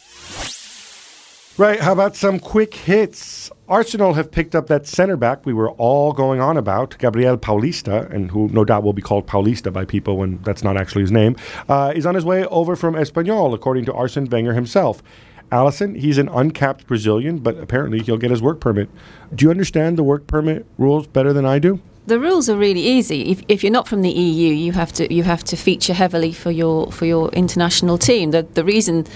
Right, 1.63 1.79
how 1.79 1.93
about 1.93 2.17
some 2.17 2.41
quick 2.41 2.75
hits? 2.75 3.49
Arsenal 3.69 4.15
have 4.15 4.33
picked 4.33 4.57
up 4.57 4.67
that 4.67 4.85
centre 4.85 5.17
back 5.17 5.47
we 5.47 5.53
were 5.53 5.71
all 5.71 6.13
going 6.13 6.41
on 6.41 6.57
about, 6.57 6.99
Gabriel 6.99 7.39
Paulista, 7.39 8.11
and 8.11 8.33
who 8.33 8.49
no 8.49 8.65
doubt 8.65 8.83
will 8.83 8.93
be 8.93 9.01
called 9.01 9.29
Paulista 9.29 9.73
by 9.73 9.85
people 9.85 10.17
when 10.17 10.43
that's 10.43 10.65
not 10.65 10.77
actually 10.77 11.03
his 11.03 11.13
name, 11.13 11.37
uh, 11.69 11.93
is 11.95 12.05
on 12.05 12.17
his 12.17 12.25
way 12.25 12.45
over 12.47 12.75
from 12.75 12.95
Espanyol, 12.95 13.55
according 13.55 13.85
to 13.85 13.95
Arsene 13.95 14.25
Wenger 14.29 14.55
himself. 14.55 15.05
Alyson, 15.53 15.97
he's 15.97 16.19
an 16.19 16.29
uncapped 16.31 16.89
Brazilian, 16.89 17.39
but 17.39 17.57
apparently 17.59 18.01
he'll 18.01 18.17
get 18.17 18.33
his 18.33 18.43
work 18.43 18.59
permit. 18.59 18.91
Do 19.33 19.45
you 19.45 19.51
understand 19.53 19.97
the 19.97 20.03
work 20.03 20.27
permit 20.27 20.67
rules 20.79 21.07
better 21.07 21.33
than 21.33 21.47
I 21.47 21.61
do? 21.61 21.81
The 22.09 22.19
rules 22.19 22.51
are 22.51 22.57
really 22.57 22.83
easy. 22.83 23.31
If, 23.31 23.45
if 23.47 23.63
you're 23.63 23.71
not 23.71 23.87
from 23.87 24.03
the 24.03 24.11
EU, 24.11 24.53
you 24.53 24.73
have 24.73 24.93
to 24.95 25.15
you 25.15 25.23
have 25.23 25.45
to 25.45 25.57
feature 25.57 25.95
heavily 25.95 26.33
for 26.33 26.51
your 26.51 26.91
for 26.91 27.07
your 27.07 27.29
international 27.29 27.99
team. 27.99 28.33
The 28.33 28.43
the 28.43 28.65
reason 28.65 29.07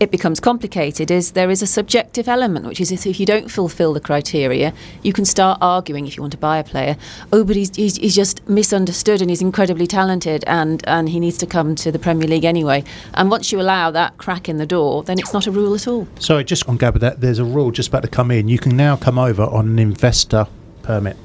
it 0.00 0.10
becomes 0.10 0.40
complicated 0.40 1.10
is 1.10 1.32
there 1.32 1.50
is 1.50 1.62
a 1.62 1.66
subjective 1.66 2.28
element, 2.28 2.66
which 2.66 2.80
is 2.80 2.92
if 2.92 3.18
you 3.18 3.26
don't 3.26 3.50
fulfil 3.50 3.92
the 3.92 4.00
criteria, 4.00 4.72
you 5.02 5.12
can 5.12 5.24
start 5.24 5.58
arguing 5.60 6.06
if 6.06 6.16
you 6.16 6.22
want 6.22 6.32
to 6.32 6.38
buy 6.38 6.58
a 6.58 6.64
player. 6.64 6.96
Oh, 7.32 7.44
but 7.44 7.56
he's, 7.56 7.74
he's, 7.74 7.96
he's 7.96 8.14
just 8.14 8.46
misunderstood 8.48 9.20
and 9.20 9.30
he's 9.30 9.42
incredibly 9.42 9.86
talented 9.86 10.44
and, 10.46 10.86
and 10.86 11.08
he 11.08 11.20
needs 11.20 11.38
to 11.38 11.46
come 11.46 11.74
to 11.76 11.90
the 11.90 11.98
Premier 11.98 12.28
League 12.28 12.44
anyway. 12.44 12.84
And 13.14 13.30
once 13.30 13.50
you 13.52 13.60
allow 13.60 13.90
that 13.90 14.16
crack 14.18 14.48
in 14.48 14.58
the 14.58 14.66
door, 14.66 15.02
then 15.02 15.18
it's 15.18 15.32
not 15.32 15.46
a 15.46 15.50
rule 15.50 15.74
at 15.74 15.88
all. 15.88 16.06
Sorry, 16.18 16.44
just 16.44 16.68
on 16.68 16.78
Gabba, 16.78 17.00
that 17.00 17.20
there's 17.20 17.38
a 17.38 17.44
rule 17.44 17.70
just 17.70 17.88
about 17.88 18.02
to 18.02 18.08
come 18.08 18.30
in. 18.30 18.48
You 18.48 18.58
can 18.58 18.76
now 18.76 18.96
come 18.96 19.18
over 19.18 19.42
on 19.42 19.66
an 19.68 19.78
investor 19.78 20.46
permit. 20.82 21.16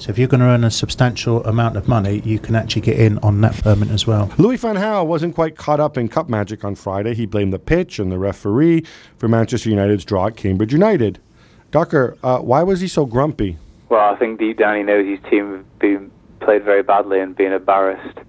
So 0.00 0.08
if 0.08 0.18
you're 0.18 0.28
going 0.28 0.40
to 0.40 0.46
earn 0.46 0.64
a 0.64 0.70
substantial 0.70 1.44
amount 1.44 1.76
of 1.76 1.86
money, 1.86 2.22
you 2.24 2.38
can 2.38 2.54
actually 2.56 2.80
get 2.80 2.98
in 2.98 3.18
on 3.18 3.42
that 3.42 3.54
permit 3.62 3.90
as 3.90 4.06
well. 4.06 4.32
Louis 4.38 4.56
van 4.56 4.76
Gaal 4.76 5.06
wasn't 5.06 5.34
quite 5.34 5.58
caught 5.58 5.78
up 5.78 5.98
in 5.98 6.08
cup 6.08 6.26
magic 6.26 6.64
on 6.64 6.74
Friday. 6.74 7.12
He 7.12 7.26
blamed 7.26 7.52
the 7.52 7.58
pitch 7.58 7.98
and 7.98 8.10
the 8.10 8.18
referee 8.18 8.86
for 9.18 9.28
Manchester 9.28 9.68
United's 9.68 10.06
draw 10.06 10.28
at 10.28 10.36
Cambridge 10.36 10.72
United. 10.72 11.20
Ducker, 11.70 12.16
uh, 12.22 12.38
why 12.38 12.62
was 12.62 12.80
he 12.80 12.88
so 12.88 13.04
grumpy? 13.04 13.58
Well, 13.90 14.00
I 14.00 14.18
think 14.18 14.38
deep 14.38 14.56
down 14.56 14.78
he 14.78 14.82
knows 14.84 15.06
his 15.06 15.18
team 15.30 15.52
have 15.52 15.78
been 15.78 16.10
played 16.40 16.64
very 16.64 16.82
badly 16.82 17.20
and 17.20 17.36
been 17.36 17.52
embarrassed 17.52 18.20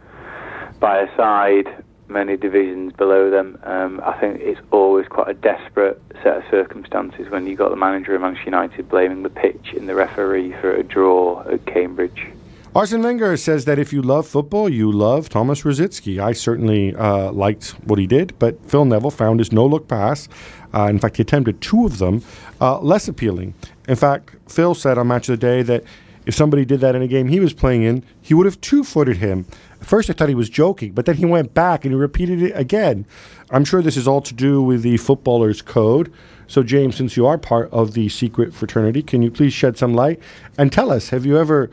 by 0.81 0.99
a 0.99 1.15
side 1.15 1.80
many 2.11 2.37
divisions 2.37 2.93
below 2.93 3.29
them. 3.29 3.57
Um, 3.63 4.01
I 4.03 4.19
think 4.19 4.41
it's 4.41 4.59
always 4.71 5.07
quite 5.07 5.29
a 5.29 5.33
desperate 5.33 6.01
set 6.23 6.37
of 6.37 6.43
circumstances 6.51 7.29
when 7.29 7.47
you've 7.47 7.57
got 7.57 7.69
the 7.69 7.75
manager 7.75 8.15
of 8.15 8.21
Manchester 8.21 8.45
United 8.45 8.89
blaming 8.89 9.23
the 9.23 9.29
pitch 9.29 9.73
and 9.75 9.87
the 9.87 9.95
referee 9.95 10.53
for 10.61 10.73
a 10.73 10.83
draw 10.83 11.41
at 11.49 11.65
Cambridge. 11.65 12.27
Arsene 12.73 13.03
Wenger 13.03 13.35
says 13.35 13.65
that 13.65 13.79
if 13.79 13.91
you 13.91 14.01
love 14.01 14.25
football, 14.25 14.69
you 14.69 14.91
love 14.91 15.27
Thomas 15.27 15.63
Rosicky. 15.63 16.19
I 16.19 16.31
certainly 16.31 16.95
uh, 16.95 17.29
liked 17.33 17.71
what 17.83 17.99
he 17.99 18.07
did, 18.07 18.37
but 18.39 18.63
Phil 18.69 18.85
Neville 18.85 19.11
found 19.11 19.39
his 19.39 19.51
no 19.51 19.65
look 19.65 19.89
pass. 19.89 20.29
Uh, 20.73 20.83
in 20.85 20.97
fact, 20.97 21.17
he 21.17 21.21
attempted 21.21 21.59
two 21.59 21.85
of 21.85 21.97
them 21.97 22.23
uh, 22.61 22.79
less 22.79 23.09
appealing. 23.09 23.55
In 23.89 23.97
fact, 23.97 24.35
Phil 24.47 24.73
said 24.73 24.97
on 24.97 25.07
Match 25.07 25.27
of 25.27 25.37
the 25.37 25.45
Day 25.45 25.63
that 25.63 25.83
if 26.25 26.33
somebody 26.33 26.63
did 26.63 26.79
that 26.79 26.95
in 26.95 27.01
a 27.01 27.07
game 27.07 27.27
he 27.27 27.41
was 27.41 27.53
playing 27.53 27.83
in, 27.83 28.03
he 28.21 28.33
would 28.33 28.45
have 28.45 28.61
two 28.61 28.85
footed 28.85 29.17
him. 29.17 29.45
First, 29.81 30.09
I 30.09 30.13
thought 30.13 30.29
he 30.29 30.35
was 30.35 30.49
joking, 30.49 30.93
but 30.93 31.05
then 31.05 31.15
he 31.15 31.25
went 31.25 31.53
back 31.53 31.83
and 31.83 31.93
he 31.93 31.99
repeated 31.99 32.41
it 32.41 32.51
again. 32.55 33.05
I'm 33.49 33.65
sure 33.65 33.81
this 33.81 33.97
is 33.97 34.07
all 34.07 34.21
to 34.21 34.33
do 34.33 34.61
with 34.61 34.83
the 34.83 34.97
footballer's 34.97 35.61
code. 35.61 36.11
So, 36.47 36.63
James, 36.63 36.95
since 36.95 37.17
you 37.17 37.25
are 37.25 37.37
part 37.37 37.71
of 37.71 37.93
the 37.93 38.09
secret 38.09 38.53
fraternity, 38.53 39.01
can 39.01 39.21
you 39.21 39.31
please 39.31 39.53
shed 39.53 39.77
some 39.77 39.93
light 39.93 40.19
and 40.57 40.71
tell 40.71 40.91
us 40.91 41.09
have 41.09 41.25
you 41.25 41.37
ever 41.37 41.69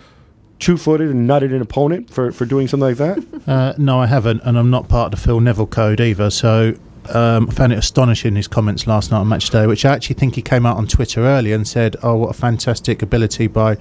two 0.59 0.77
footed 0.77 1.11
and 1.11 1.29
nutted 1.29 1.55
an 1.55 1.61
opponent 1.61 2.11
for, 2.11 2.33
for 2.33 2.45
doing 2.45 2.69
something 2.69 2.89
like 2.89 2.97
that? 2.97 3.19
Uh, 3.49 3.73
no, 3.79 3.99
I 3.99 4.07
haven't, 4.07 4.43
and 4.45 4.59
I'm 4.59 4.69
not 4.69 4.91
part 4.91 5.07
of 5.07 5.19
the 5.19 5.27
Phil 5.27 5.41
Neville 5.41 5.67
code 5.67 6.03
either. 6.03 6.29
So 6.29 6.75
um, 7.15 7.49
I 7.49 7.55
found 7.55 7.73
it 7.73 7.79
astonishing 7.79 8.37
his 8.37 8.47
comments 8.47 8.87
last 8.87 9.11
night 9.11 9.21
on 9.21 9.29
Match 9.29 9.49
Day, 9.49 9.67
which 9.67 9.87
I 9.87 9.95
actually 9.95 10.17
think 10.17 10.35
he 10.35 10.43
came 10.43 10.67
out 10.67 10.77
on 10.77 10.87
Twitter 10.87 11.23
earlier 11.23 11.55
and 11.55 11.67
said, 11.67 11.97
"Oh, 12.03 12.17
what 12.17 12.29
a 12.29 12.35
fantastic 12.35 13.01
ability 13.01 13.47
by 13.47 13.77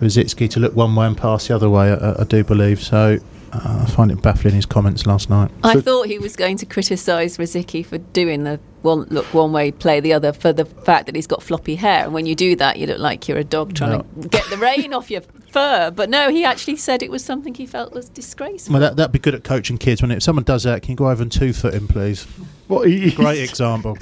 Rosicky 0.00 0.50
to 0.50 0.60
look 0.60 0.76
one 0.76 0.94
way 0.94 1.06
and 1.06 1.16
pass 1.16 1.48
the 1.48 1.54
other 1.54 1.70
way." 1.70 1.92
I, 1.92 2.20
I 2.20 2.24
do 2.24 2.44
believe 2.44 2.82
so. 2.82 3.18
Uh, 3.64 3.84
I 3.86 3.90
find 3.90 4.10
it 4.10 4.20
baffling 4.20 4.54
his 4.54 4.66
comments 4.66 5.06
last 5.06 5.30
night. 5.30 5.50
I 5.64 5.80
thought 5.80 6.06
he 6.06 6.18
was 6.18 6.36
going 6.36 6.58
to 6.58 6.66
criticise 6.66 7.38
Rosicky 7.38 7.84
for 7.84 7.98
doing 7.98 8.44
the 8.44 8.60
one 8.82 9.02
look 9.04 9.26
one 9.32 9.52
way, 9.52 9.72
play 9.72 10.00
the 10.00 10.12
other 10.12 10.32
for 10.32 10.52
the 10.52 10.64
fact 10.64 11.06
that 11.06 11.16
he's 11.16 11.26
got 11.26 11.42
floppy 11.42 11.74
hair. 11.74 12.04
And 12.04 12.12
when 12.12 12.26
you 12.26 12.34
do 12.34 12.54
that, 12.56 12.78
you 12.78 12.86
look 12.86 12.98
like 12.98 13.28
you're 13.28 13.38
a 13.38 13.44
dog 13.44 13.74
trying 13.74 14.02
to 14.02 14.28
get 14.28 14.44
the 14.50 14.58
rain 14.58 14.92
off 14.92 15.10
your 15.10 15.22
fur. 15.50 15.90
But 15.90 16.10
no, 16.10 16.30
he 16.30 16.44
actually 16.44 16.76
said 16.76 17.02
it 17.02 17.10
was 17.10 17.24
something 17.24 17.54
he 17.54 17.66
felt 17.66 17.92
was 17.92 18.08
disgraceful. 18.08 18.74
Well, 18.74 18.80
that, 18.80 18.96
that'd 18.96 19.12
be 19.12 19.18
good 19.18 19.34
at 19.34 19.44
coaching 19.44 19.78
kids. 19.78 20.02
When 20.02 20.10
if 20.10 20.22
someone 20.22 20.44
does 20.44 20.64
that, 20.64 20.82
can 20.82 20.92
you 20.92 20.96
go 20.96 21.08
over 21.08 21.22
and 21.22 21.32
two 21.32 21.52
foot 21.52 21.74
him, 21.74 21.88
please? 21.88 22.26
Well, 22.68 22.82
he, 22.82 23.10
Great 23.12 23.42
example. 23.48 23.96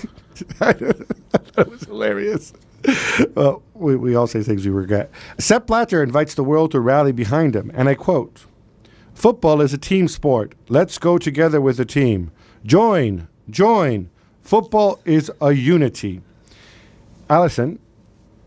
that 0.59 1.69
was 1.69 1.85
hilarious. 1.85 2.53
Well, 3.35 3.63
we, 3.75 3.97
we 3.97 4.15
all 4.15 4.27
say 4.27 4.43
things 4.43 4.65
we 4.65 4.71
regret. 4.71 5.11
Sepp 5.39 5.67
Blatter 5.67 6.03
invites 6.03 6.35
the 6.35 6.45
world 6.45 6.73
to 6.73 6.81
rally 6.81 7.13
behind 7.13 7.57
him, 7.57 7.71
and 7.75 7.89
I 7.89 7.95
quote 7.95 8.45
Football 9.15 9.61
is 9.61 9.73
a 9.73 9.79
team 9.79 10.09
sport. 10.09 10.55
Let's 10.69 10.99
go 10.99 11.19
together 11.19 11.61
with 11.61 11.79
a 11.81 11.85
team. 11.85 12.31
Join, 12.67 13.29
join. 13.49 14.11
Football 14.43 15.01
is 15.05 15.31
a 15.41 15.53
unity. 15.53 16.21
Alyson, 17.31 17.79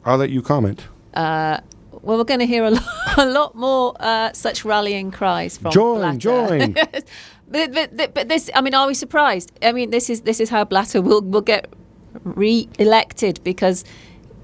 I'll 0.05 0.18
let 0.18 0.30
you 0.30 0.41
comment. 0.41 0.88
Uh, 1.13 1.59
well, 1.91 2.18
we're 2.18 2.24
going 2.24 2.41
to 2.41 2.45
hear 2.45 2.63
a 2.65 2.72
lot, 2.80 3.18
a 3.18 3.26
lot 3.26 3.55
more 3.55 3.95
uh, 3.99 4.32
such 4.34 4.63
rallying 4.65 5.09
cries 5.11 5.57
from 5.57 5.72
Join, 5.72 5.99
Blatter. 5.99 6.18
join. 6.18 6.74
but, 7.47 7.74
but, 7.74 8.13
but 8.13 8.28
this, 8.30 8.49
I 8.53 8.61
mean, 8.61 8.76
are 8.76 8.88
we 8.88 8.93
surprised? 8.93 9.51
I 9.61 9.72
mean, 9.72 9.89
this 9.89 10.09
is 10.09 10.22
this 10.22 10.39
is 10.39 10.49
how 10.49 10.63
Blatter 10.63 11.01
will 11.01 11.22
will 11.22 11.41
get 11.41 11.68
re-elected 12.24 13.39
because 13.43 13.84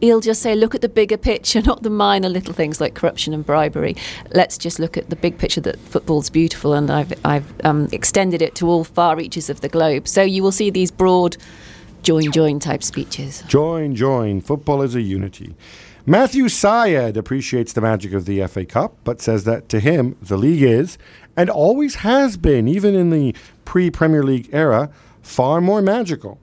he'll 0.03 0.19
just 0.19 0.41
say, 0.41 0.53
look 0.55 0.75
at 0.75 0.81
the 0.81 0.89
bigger 0.89 1.17
picture, 1.17 1.61
not 1.65 1.83
the 1.83 1.89
minor 1.89 2.29
little 2.29 2.53
things 2.53 2.79
like 2.79 2.93
corruption 2.93 3.33
and 3.33 3.45
bribery. 3.45 3.95
Let's 4.33 4.57
just 4.57 4.79
look 4.79 4.97
at 4.97 5.09
the 5.09 5.15
big 5.15 5.37
picture 5.37 5.61
that 5.61 5.79
football's 5.79 6.29
beautiful, 6.29 6.73
and 6.73 6.91
I've 6.91 7.13
I've 7.25 7.65
um, 7.65 7.87
extended 7.91 8.41
it 8.41 8.55
to 8.55 8.67
all 8.67 8.83
far 8.83 9.15
reaches 9.15 9.49
of 9.49 9.61
the 9.61 9.69
globe. 9.69 10.07
So 10.07 10.21
you 10.21 10.43
will 10.43 10.51
see 10.51 10.69
these 10.69 10.91
broad 10.91 11.37
join 12.03 12.31
join 12.31 12.59
type 12.59 12.83
speeches. 12.83 13.43
Join, 13.47 13.95
join. 13.95 14.41
Football 14.41 14.81
is 14.81 14.95
a 14.95 15.01
unity. 15.01 15.55
Matthew 16.05 16.49
Syed 16.49 17.15
appreciates 17.15 17.71
the 17.71 17.79
magic 17.79 18.11
of 18.11 18.25
the 18.25 18.45
FA 18.47 18.65
Cup, 18.65 18.97
but 19.05 19.21
says 19.21 19.45
that 19.45 19.69
to 19.69 19.79
him, 19.79 20.17
the 20.21 20.35
league 20.35 20.61
is, 20.61 20.97
and 21.37 21.49
always 21.49 21.95
has 21.95 22.35
been, 22.35 22.67
even 22.67 22.93
in 22.93 23.09
the 23.09 23.33
pre 23.63 23.89
Premier 23.89 24.21
League 24.21 24.49
era, 24.51 24.89
far 25.21 25.61
more 25.61 25.81
magical. 25.81 26.39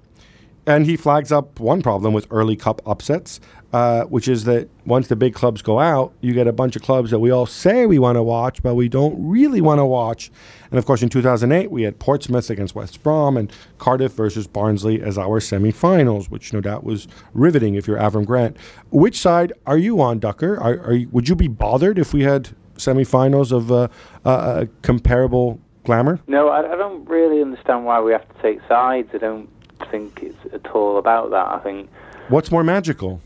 And 0.71 0.87
he 0.87 0.97
flags 0.97 1.33
up 1.33 1.59
one 1.59 1.83
problem 1.83 2.15
with 2.15 2.29
early 2.31 2.55
cup 2.55 2.81
upsets, 2.87 3.41
uh, 3.73 4.05
which 4.05 4.29
is 4.29 4.45
that 4.45 4.69
once 4.87 5.09
the 5.09 5.17
big 5.17 5.35
clubs 5.35 5.63
go 5.63 5.81
out, 5.81 6.13
you 6.21 6.33
get 6.33 6.47
a 6.47 6.53
bunch 6.53 6.77
of 6.77 6.83
clubs 6.83 7.11
that 7.11 7.19
we 7.19 7.33
all 7.33 7.45
say 7.45 7.87
we 7.87 7.99
want 7.99 8.15
to 8.15 8.23
watch, 8.23 8.63
but 8.63 8.77
we 8.77 8.89
don't 8.89 9.17
really 9.19 9.61
want 9.61 9.81
to 9.81 9.85
watch. 9.85 10.31
And 10.71 10.79
of 10.79 10.87
course, 10.87 11.03
in 11.03 11.09
2008, 11.09 11.73
we 11.73 11.83
had 11.83 11.99
Portsmouth 11.99 12.51
against 12.51 12.77
West 12.77 13.03
Brom 13.03 13.37
and 13.37 13.53
Cardiff 13.79 14.13
versus 14.13 14.47
Barnsley 14.47 15.03
as 15.03 15.19
our 15.19 15.41
semi-finals, 15.41 16.31
which 16.31 16.53
no 16.53 16.61
doubt 16.61 16.85
was 16.85 17.09
riveting 17.35 17.75
if 17.75 17.89
you're 17.89 17.99
Avram 17.99 18.25
Grant. 18.25 18.57
Which 18.93 19.19
side 19.19 19.53
are 19.67 19.79
you 19.79 20.01
on, 20.01 20.21
Ducker? 20.21 20.57
Are, 20.57 20.79
are 20.87 20.93
you, 20.93 21.09
would 21.09 21.29
you 21.29 21.35
be 21.35 21.49
bothered 21.49 21.99
if 21.99 22.15
we 22.15 22.23
had 22.23 22.51
semi-finals 22.77 23.51
of 23.51 23.73
uh, 23.73 23.89
uh, 24.25 24.67
comparable 24.83 25.59
glamour? 25.83 26.21
No, 26.29 26.47
I, 26.47 26.61
I 26.61 26.77
don't 26.77 27.05
really 27.09 27.43
understand 27.43 27.85
why 27.85 28.01
we 28.01 28.13
have 28.13 28.29
to 28.37 28.41
take 28.41 28.61
sides. 28.69 29.09
I 29.13 29.19
don't 29.19 29.49
think 29.87 30.23
it's 30.23 30.55
at 30.55 30.67
all 30.73 30.99
about 30.99 31.31
that. 31.31 31.47
I 31.47 31.59
think 31.59 31.91
What's 32.31 32.53
more 32.53 32.63
magical? 32.63 33.21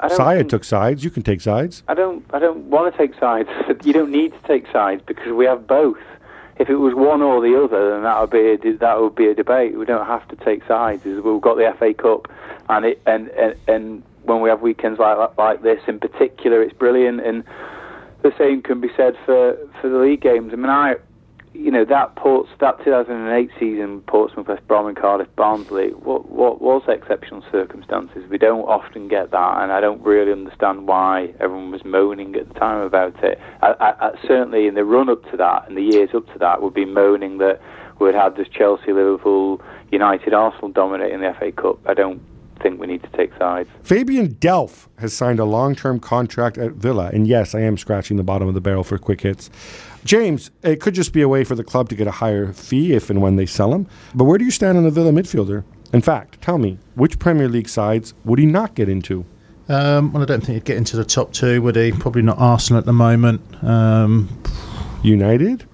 I 0.00 0.08
don't 0.08 0.48
took 0.48 0.64
sides. 0.64 1.04
You 1.04 1.10
can 1.10 1.22
take 1.22 1.40
sides. 1.40 1.82
I 1.86 1.94
don't. 1.94 2.24
I 2.32 2.38
don't 2.38 2.64
want 2.64 2.92
to 2.92 2.98
take 2.98 3.18
sides. 3.18 3.48
you 3.84 3.92
don't 3.92 4.10
need 4.10 4.32
to 4.32 4.48
take 4.48 4.66
sides 4.72 5.02
because 5.06 5.32
we 5.32 5.44
have 5.44 5.66
both. 5.66 5.98
If 6.58 6.68
it 6.68 6.76
was 6.76 6.92
one 6.94 7.22
or 7.22 7.40
the 7.40 7.62
other, 7.62 7.90
then 7.90 8.02
that 8.02 8.20
would 8.20 8.30
be 8.30 8.68
a, 8.68 8.72
that 8.78 9.00
would 9.00 9.14
be 9.14 9.28
a 9.28 9.34
debate. 9.34 9.78
We 9.78 9.84
don't 9.84 10.06
have 10.06 10.26
to 10.28 10.36
take 10.44 10.66
sides. 10.66 11.04
We've 11.04 11.40
got 11.40 11.56
the 11.56 11.72
FA 11.78 11.94
Cup, 11.94 12.28
and 12.68 12.84
it 12.84 13.00
and 13.06 13.28
and, 13.28 13.54
and 13.68 14.02
when 14.24 14.40
we 14.40 14.48
have 14.48 14.60
weekends 14.60 14.98
like 14.98 15.36
like 15.38 15.62
this, 15.62 15.80
in 15.86 16.00
particular, 16.00 16.62
it's 16.62 16.76
brilliant. 16.76 17.20
And 17.20 17.44
the 18.22 18.32
same 18.36 18.62
can 18.62 18.80
be 18.80 18.90
said 18.96 19.16
for 19.24 19.56
for 19.80 19.88
the 19.88 19.98
league 19.98 20.20
games. 20.20 20.52
I 20.52 20.56
mean, 20.56 20.70
I 20.70 20.96
you 21.58 21.72
know 21.72 21.84
that 21.84 22.14
Ports 22.14 22.48
that 22.60 22.78
2008 22.84 23.50
season, 23.58 24.00
Portsmouth, 24.02 24.46
West 24.46 24.66
Brom, 24.68 24.86
and 24.86 24.96
Cardiff, 24.96 25.26
Barnsley. 25.34 25.88
What 25.88 26.30
what 26.30 26.62
was 26.62 26.82
exceptional 26.86 27.42
circumstances? 27.50 28.22
We 28.30 28.38
don't 28.38 28.62
often 28.62 29.08
get 29.08 29.32
that, 29.32 29.62
and 29.62 29.72
I 29.72 29.80
don't 29.80 30.00
really 30.02 30.30
understand 30.30 30.86
why 30.86 31.34
everyone 31.40 31.72
was 31.72 31.84
moaning 31.84 32.36
at 32.36 32.48
the 32.48 32.54
time 32.54 32.80
about 32.82 33.22
it. 33.24 33.40
I, 33.60 33.72
I, 33.72 34.08
I, 34.08 34.26
certainly, 34.26 34.68
in 34.68 34.74
the 34.74 34.84
run 34.84 35.10
up 35.10 35.28
to 35.32 35.36
that, 35.36 35.68
and 35.68 35.76
the 35.76 35.82
years 35.82 36.10
up 36.14 36.32
to 36.32 36.38
that, 36.38 36.62
would 36.62 36.74
be 36.74 36.84
moaning 36.84 37.38
that 37.38 37.60
we'd 37.98 38.14
had 38.14 38.36
this 38.36 38.48
Chelsea, 38.48 38.92
Liverpool, 38.92 39.60
United, 39.90 40.32
Arsenal 40.32 40.70
dominating 40.70 41.20
the 41.20 41.34
FA 41.40 41.50
Cup. 41.50 41.80
I 41.86 41.94
don't 41.94 42.22
think 42.62 42.80
we 42.80 42.86
need 42.86 43.02
to 43.02 43.10
take 43.10 43.30
sides. 43.38 43.68
Fabian 43.82 44.34
Delph 44.34 44.88
has 44.98 45.12
signed 45.12 45.38
a 45.38 45.44
long-term 45.44 46.00
contract 46.00 46.58
at 46.58 46.72
Villa, 46.72 47.10
and 47.12 47.26
yes, 47.26 47.54
I 47.54 47.60
am 47.60 47.76
scratching 47.76 48.16
the 48.16 48.22
bottom 48.22 48.48
of 48.48 48.54
the 48.54 48.60
barrel 48.60 48.84
for 48.84 48.98
quick 48.98 49.22
hits. 49.22 49.50
James, 50.04 50.50
it 50.62 50.80
could 50.80 50.94
just 50.94 51.12
be 51.12 51.22
a 51.22 51.28
way 51.28 51.44
for 51.44 51.54
the 51.54 51.64
club 51.64 51.88
to 51.88 51.94
get 51.94 52.06
a 52.06 52.12
higher 52.12 52.52
fee 52.52 52.94
if 52.94 53.10
and 53.10 53.20
when 53.20 53.36
they 53.36 53.46
sell 53.46 53.72
him. 53.74 53.86
But 54.14 54.24
where 54.24 54.38
do 54.38 54.44
you 54.44 54.50
stand 54.50 54.78
on 54.78 54.84
the 54.84 54.90
Villa 54.90 55.10
midfielder? 55.10 55.64
In 55.92 56.02
fact, 56.02 56.40
tell 56.42 56.58
me, 56.58 56.78
which 56.94 57.18
Premier 57.18 57.48
League 57.48 57.68
sides 57.68 58.14
would 58.24 58.38
he 58.38 58.46
not 58.46 58.74
get 58.74 58.88
into? 58.88 59.24
Um, 59.68 60.12
well, 60.12 60.22
I 60.22 60.26
don't 60.26 60.40
think 60.40 60.54
he'd 60.54 60.64
get 60.64 60.76
into 60.76 60.96
the 60.96 61.04
top 61.04 61.32
two, 61.32 61.60
would 61.62 61.76
he? 61.76 61.92
Probably 61.92 62.22
not 62.22 62.38
Arsenal 62.38 62.78
at 62.78 62.86
the 62.86 62.92
moment. 62.92 63.42
Um, 63.62 64.28
United? 65.02 65.66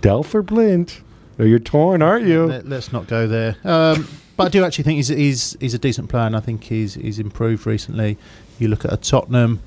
Delph 0.00 0.34
or 0.34 0.42
Blind? 0.42 1.00
Oh, 1.38 1.44
You're 1.44 1.58
torn, 1.58 2.02
aren't 2.02 2.26
you? 2.26 2.46
Let, 2.46 2.66
us 2.72 2.92
not 2.92 3.06
go 3.06 3.26
there. 3.26 3.56
Um, 3.64 4.08
but 4.36 4.46
I 4.46 4.48
do 4.50 4.64
actually 4.64 4.84
think 4.84 4.96
he's, 4.96 5.08
he's 5.08 5.56
he's 5.60 5.74
a 5.74 5.78
decent 5.78 6.08
player, 6.08 6.26
and 6.26 6.36
I 6.36 6.40
think 6.40 6.64
he's 6.64 6.94
he's 6.94 7.18
improved 7.18 7.66
recently. 7.66 8.18
You 8.58 8.68
look 8.68 8.84
at 8.84 8.92
a 8.92 8.96
Tottenham, 8.96 9.60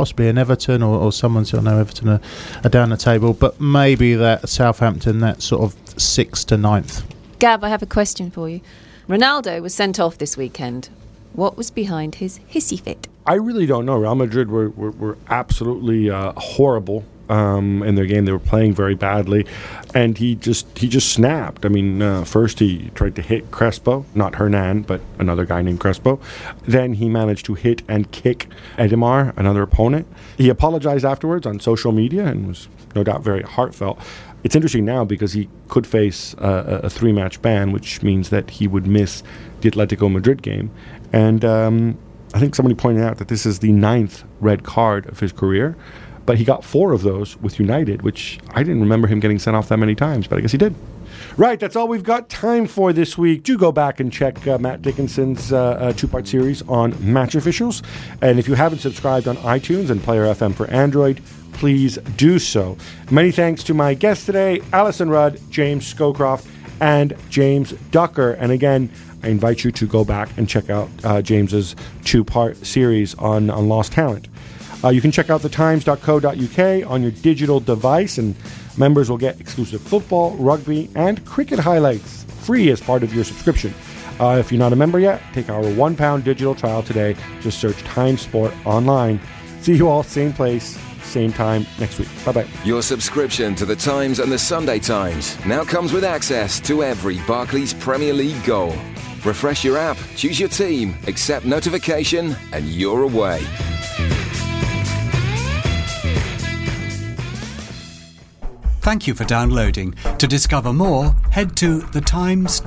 possibly 0.00 0.30
an 0.30 0.38
Everton, 0.38 0.82
or, 0.82 0.98
or 0.98 1.12
someone. 1.12 1.44
I 1.52 1.60
know 1.60 1.78
Everton 1.78 2.08
are, 2.08 2.20
are 2.64 2.70
down 2.70 2.88
the 2.88 2.96
table, 2.96 3.34
but 3.34 3.60
maybe 3.60 4.14
that 4.14 4.48
Southampton, 4.48 5.18
that 5.18 5.42
sort 5.42 5.62
of 5.62 6.00
sixth 6.00 6.46
to 6.46 6.56
ninth. 6.56 7.04
Gab, 7.38 7.62
I 7.62 7.68
have 7.68 7.82
a 7.82 7.86
question 7.86 8.30
for 8.30 8.48
you. 8.48 8.62
Ronaldo 9.10 9.60
was 9.60 9.74
sent 9.74 10.00
off 10.00 10.16
this 10.16 10.38
weekend. 10.38 10.88
What 11.34 11.58
was 11.58 11.70
behind 11.70 12.14
his 12.14 12.38
hissy 12.50 12.80
fit? 12.80 13.08
I 13.26 13.34
really 13.34 13.66
don't 13.66 13.84
know. 13.84 13.98
Real 13.98 14.14
Madrid 14.14 14.50
were, 14.50 14.70
were, 14.70 14.92
were 14.92 15.18
absolutely 15.28 16.08
uh, 16.08 16.32
horrible 16.38 17.04
um, 17.30 17.82
in 17.82 17.94
their 17.94 18.06
game. 18.06 18.24
They 18.24 18.32
were 18.32 18.38
playing 18.38 18.74
very 18.74 18.94
badly, 18.94 19.46
and 19.94 20.18
he 20.18 20.34
just 20.34 20.78
he 20.78 20.88
just 20.88 21.12
snapped. 21.12 21.64
I 21.64 21.68
mean, 21.68 22.02
uh, 22.02 22.24
first 22.24 22.58
he 22.58 22.90
tried 22.94 23.14
to 23.16 23.22
hit 23.22 23.50
Crespo, 23.50 24.04
not 24.14 24.34
Hernan, 24.34 24.82
but 24.82 25.00
another 25.18 25.46
guy 25.46 25.62
named 25.62 25.80
Crespo. 25.80 26.20
Then 26.66 26.94
he 26.94 27.08
managed 27.08 27.46
to 27.46 27.54
hit 27.54 27.82
and 27.88 28.10
kick 28.10 28.48
Edimar, 28.76 29.36
another 29.36 29.62
opponent. 29.62 30.06
He 30.36 30.48
apologized 30.48 31.04
afterwards 31.04 31.46
on 31.46 31.60
social 31.60 31.92
media 31.92 32.26
and 32.26 32.48
was 32.48 32.68
no 32.94 33.04
doubt 33.04 33.22
very 33.22 33.42
heartfelt. 33.42 33.98
It's 34.42 34.56
interesting 34.56 34.84
now 34.84 35.04
because 35.04 35.34
he 35.34 35.48
could 35.68 35.86
face 35.86 36.34
uh, 36.38 36.80
a 36.82 36.86
a 36.86 36.90
three-match 36.90 37.40
ban, 37.42 37.72
which 37.72 38.02
means 38.02 38.30
that 38.30 38.50
he 38.50 38.66
would 38.66 38.86
miss 38.86 39.22
the 39.60 39.70
Atletico 39.70 40.10
Madrid 40.12 40.42
game, 40.42 40.70
and. 41.12 41.44
Um, 41.44 41.98
I 42.32 42.38
think 42.38 42.54
somebody 42.54 42.76
pointed 42.76 43.02
out 43.02 43.18
that 43.18 43.26
this 43.26 43.44
is 43.44 43.58
the 43.58 43.72
ninth 43.72 44.22
red 44.38 44.62
card 44.62 45.06
of 45.06 45.18
his 45.18 45.32
career, 45.32 45.76
but 46.30 46.38
he 46.38 46.44
got 46.44 46.62
four 46.62 46.92
of 46.92 47.02
those 47.02 47.36
with 47.38 47.58
United, 47.58 48.02
which 48.02 48.38
I 48.50 48.62
didn't 48.62 48.82
remember 48.82 49.08
him 49.08 49.18
getting 49.18 49.40
sent 49.40 49.56
off 49.56 49.68
that 49.68 49.78
many 49.78 49.96
times, 49.96 50.28
but 50.28 50.38
I 50.38 50.42
guess 50.42 50.52
he 50.52 50.58
did. 50.58 50.76
Right, 51.36 51.58
that's 51.58 51.74
all 51.74 51.88
we've 51.88 52.04
got 52.04 52.28
time 52.28 52.68
for 52.68 52.92
this 52.92 53.18
week. 53.18 53.42
Do 53.42 53.58
go 53.58 53.72
back 53.72 53.98
and 53.98 54.12
check 54.12 54.46
uh, 54.46 54.56
Matt 54.56 54.80
Dickinson's 54.80 55.52
uh, 55.52 55.58
uh, 55.58 55.92
two 55.92 56.06
part 56.06 56.28
series 56.28 56.62
on 56.68 56.94
Match 57.00 57.34
Officials. 57.34 57.82
And 58.22 58.38
if 58.38 58.46
you 58.46 58.54
haven't 58.54 58.78
subscribed 58.78 59.26
on 59.26 59.38
iTunes 59.38 59.90
and 59.90 60.00
Player 60.00 60.22
FM 60.26 60.54
for 60.54 60.68
Android, 60.70 61.20
please 61.52 61.96
do 62.16 62.38
so. 62.38 62.76
Many 63.10 63.32
thanks 63.32 63.64
to 63.64 63.74
my 63.74 63.94
guests 63.94 64.24
today, 64.24 64.60
Alyson 64.72 65.10
Rudd, 65.10 65.40
James 65.50 65.92
Scowcroft, 65.92 66.46
and 66.80 67.16
James 67.28 67.72
Ducker. 67.90 68.34
And 68.34 68.52
again, 68.52 68.88
I 69.24 69.30
invite 69.30 69.64
you 69.64 69.72
to 69.72 69.84
go 69.84 70.04
back 70.04 70.28
and 70.36 70.48
check 70.48 70.70
out 70.70 70.90
uh, 71.02 71.22
James's 71.22 71.74
two 72.04 72.22
part 72.22 72.56
series 72.64 73.16
on, 73.16 73.50
on 73.50 73.68
Lost 73.68 73.90
Talent. 73.90 74.28
Uh, 74.82 74.88
you 74.88 75.00
can 75.00 75.10
check 75.10 75.30
out 75.30 75.42
thetimes.co.uk 75.42 76.90
on 76.90 77.02
your 77.02 77.10
digital 77.10 77.60
device, 77.60 78.18
and 78.18 78.34
members 78.78 79.10
will 79.10 79.18
get 79.18 79.40
exclusive 79.40 79.80
football, 79.80 80.34
rugby, 80.36 80.88
and 80.94 81.24
cricket 81.26 81.58
highlights 81.58 82.24
free 82.24 82.70
as 82.70 82.80
part 82.80 83.02
of 83.02 83.14
your 83.14 83.24
subscription. 83.24 83.74
Uh, 84.18 84.36
if 84.38 84.50
you're 84.52 84.58
not 84.58 84.72
a 84.72 84.76
member 84.76 84.98
yet, 84.98 85.22
take 85.32 85.48
our 85.48 85.62
one 85.74 85.96
pound 85.96 86.24
digital 86.24 86.54
trial 86.54 86.82
today. 86.82 87.16
Just 87.40 87.58
search 87.58 87.78
Times 87.84 88.22
Sport 88.22 88.52
online. 88.66 89.20
See 89.60 89.74
you 89.74 89.88
all, 89.88 90.02
same 90.02 90.32
place, 90.32 90.78
same 91.02 91.32
time 91.32 91.66
next 91.78 91.98
week. 91.98 92.08
Bye 92.24 92.32
bye. 92.32 92.46
Your 92.64 92.82
subscription 92.82 93.54
to 93.56 93.64
The 93.64 93.76
Times 93.76 94.18
and 94.18 94.30
The 94.30 94.38
Sunday 94.38 94.78
Times 94.78 95.42
now 95.46 95.64
comes 95.64 95.92
with 95.92 96.04
access 96.04 96.60
to 96.60 96.82
every 96.82 97.18
Barclays 97.26 97.74
Premier 97.74 98.12
League 98.12 98.42
goal. 98.44 98.74
Refresh 99.24 99.64
your 99.64 99.76
app, 99.76 99.98
choose 100.16 100.40
your 100.40 100.48
team, 100.48 100.96
accept 101.06 101.44
notification, 101.44 102.34
and 102.52 102.66
you're 102.66 103.02
away. 103.02 103.44
Thank 108.90 109.06
you 109.06 109.14
for 109.14 109.22
downloading. 109.22 109.94
To 110.18 110.26
discover 110.26 110.72
more, 110.72 111.14
head 111.30 111.56
to 111.58 111.78
thetimes.co.uk. 111.78 112.60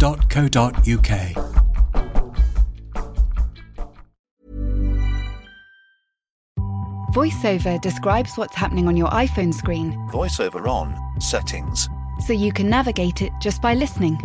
VoiceOver 7.13 7.81
describes 7.81 8.37
what's 8.37 8.55
happening 8.55 8.87
on 8.87 8.95
your 8.95 9.09
iPhone 9.09 9.53
screen 9.53 9.91
VoiceOver 10.13 10.65
on. 10.65 10.97
Settings. 11.19 11.89
so 12.25 12.31
you 12.31 12.53
can 12.53 12.69
navigate 12.69 13.21
it 13.21 13.33
just 13.41 13.61
by 13.61 13.73
listening. 13.73 14.17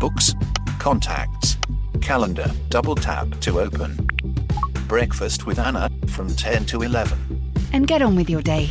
Books. 0.00 0.34
Contacts. 0.80 1.56
Calendar. 2.00 2.50
Double 2.68 2.96
tap 2.96 3.30
to 3.42 3.60
open. 3.60 4.08
Breakfast 4.88 5.46
with 5.46 5.60
Anna 5.60 5.88
from 6.08 6.34
10 6.34 6.66
to 6.66 6.82
11. 6.82 7.52
And 7.72 7.86
get 7.86 8.02
on 8.02 8.16
with 8.16 8.28
your 8.28 8.42
day. 8.42 8.70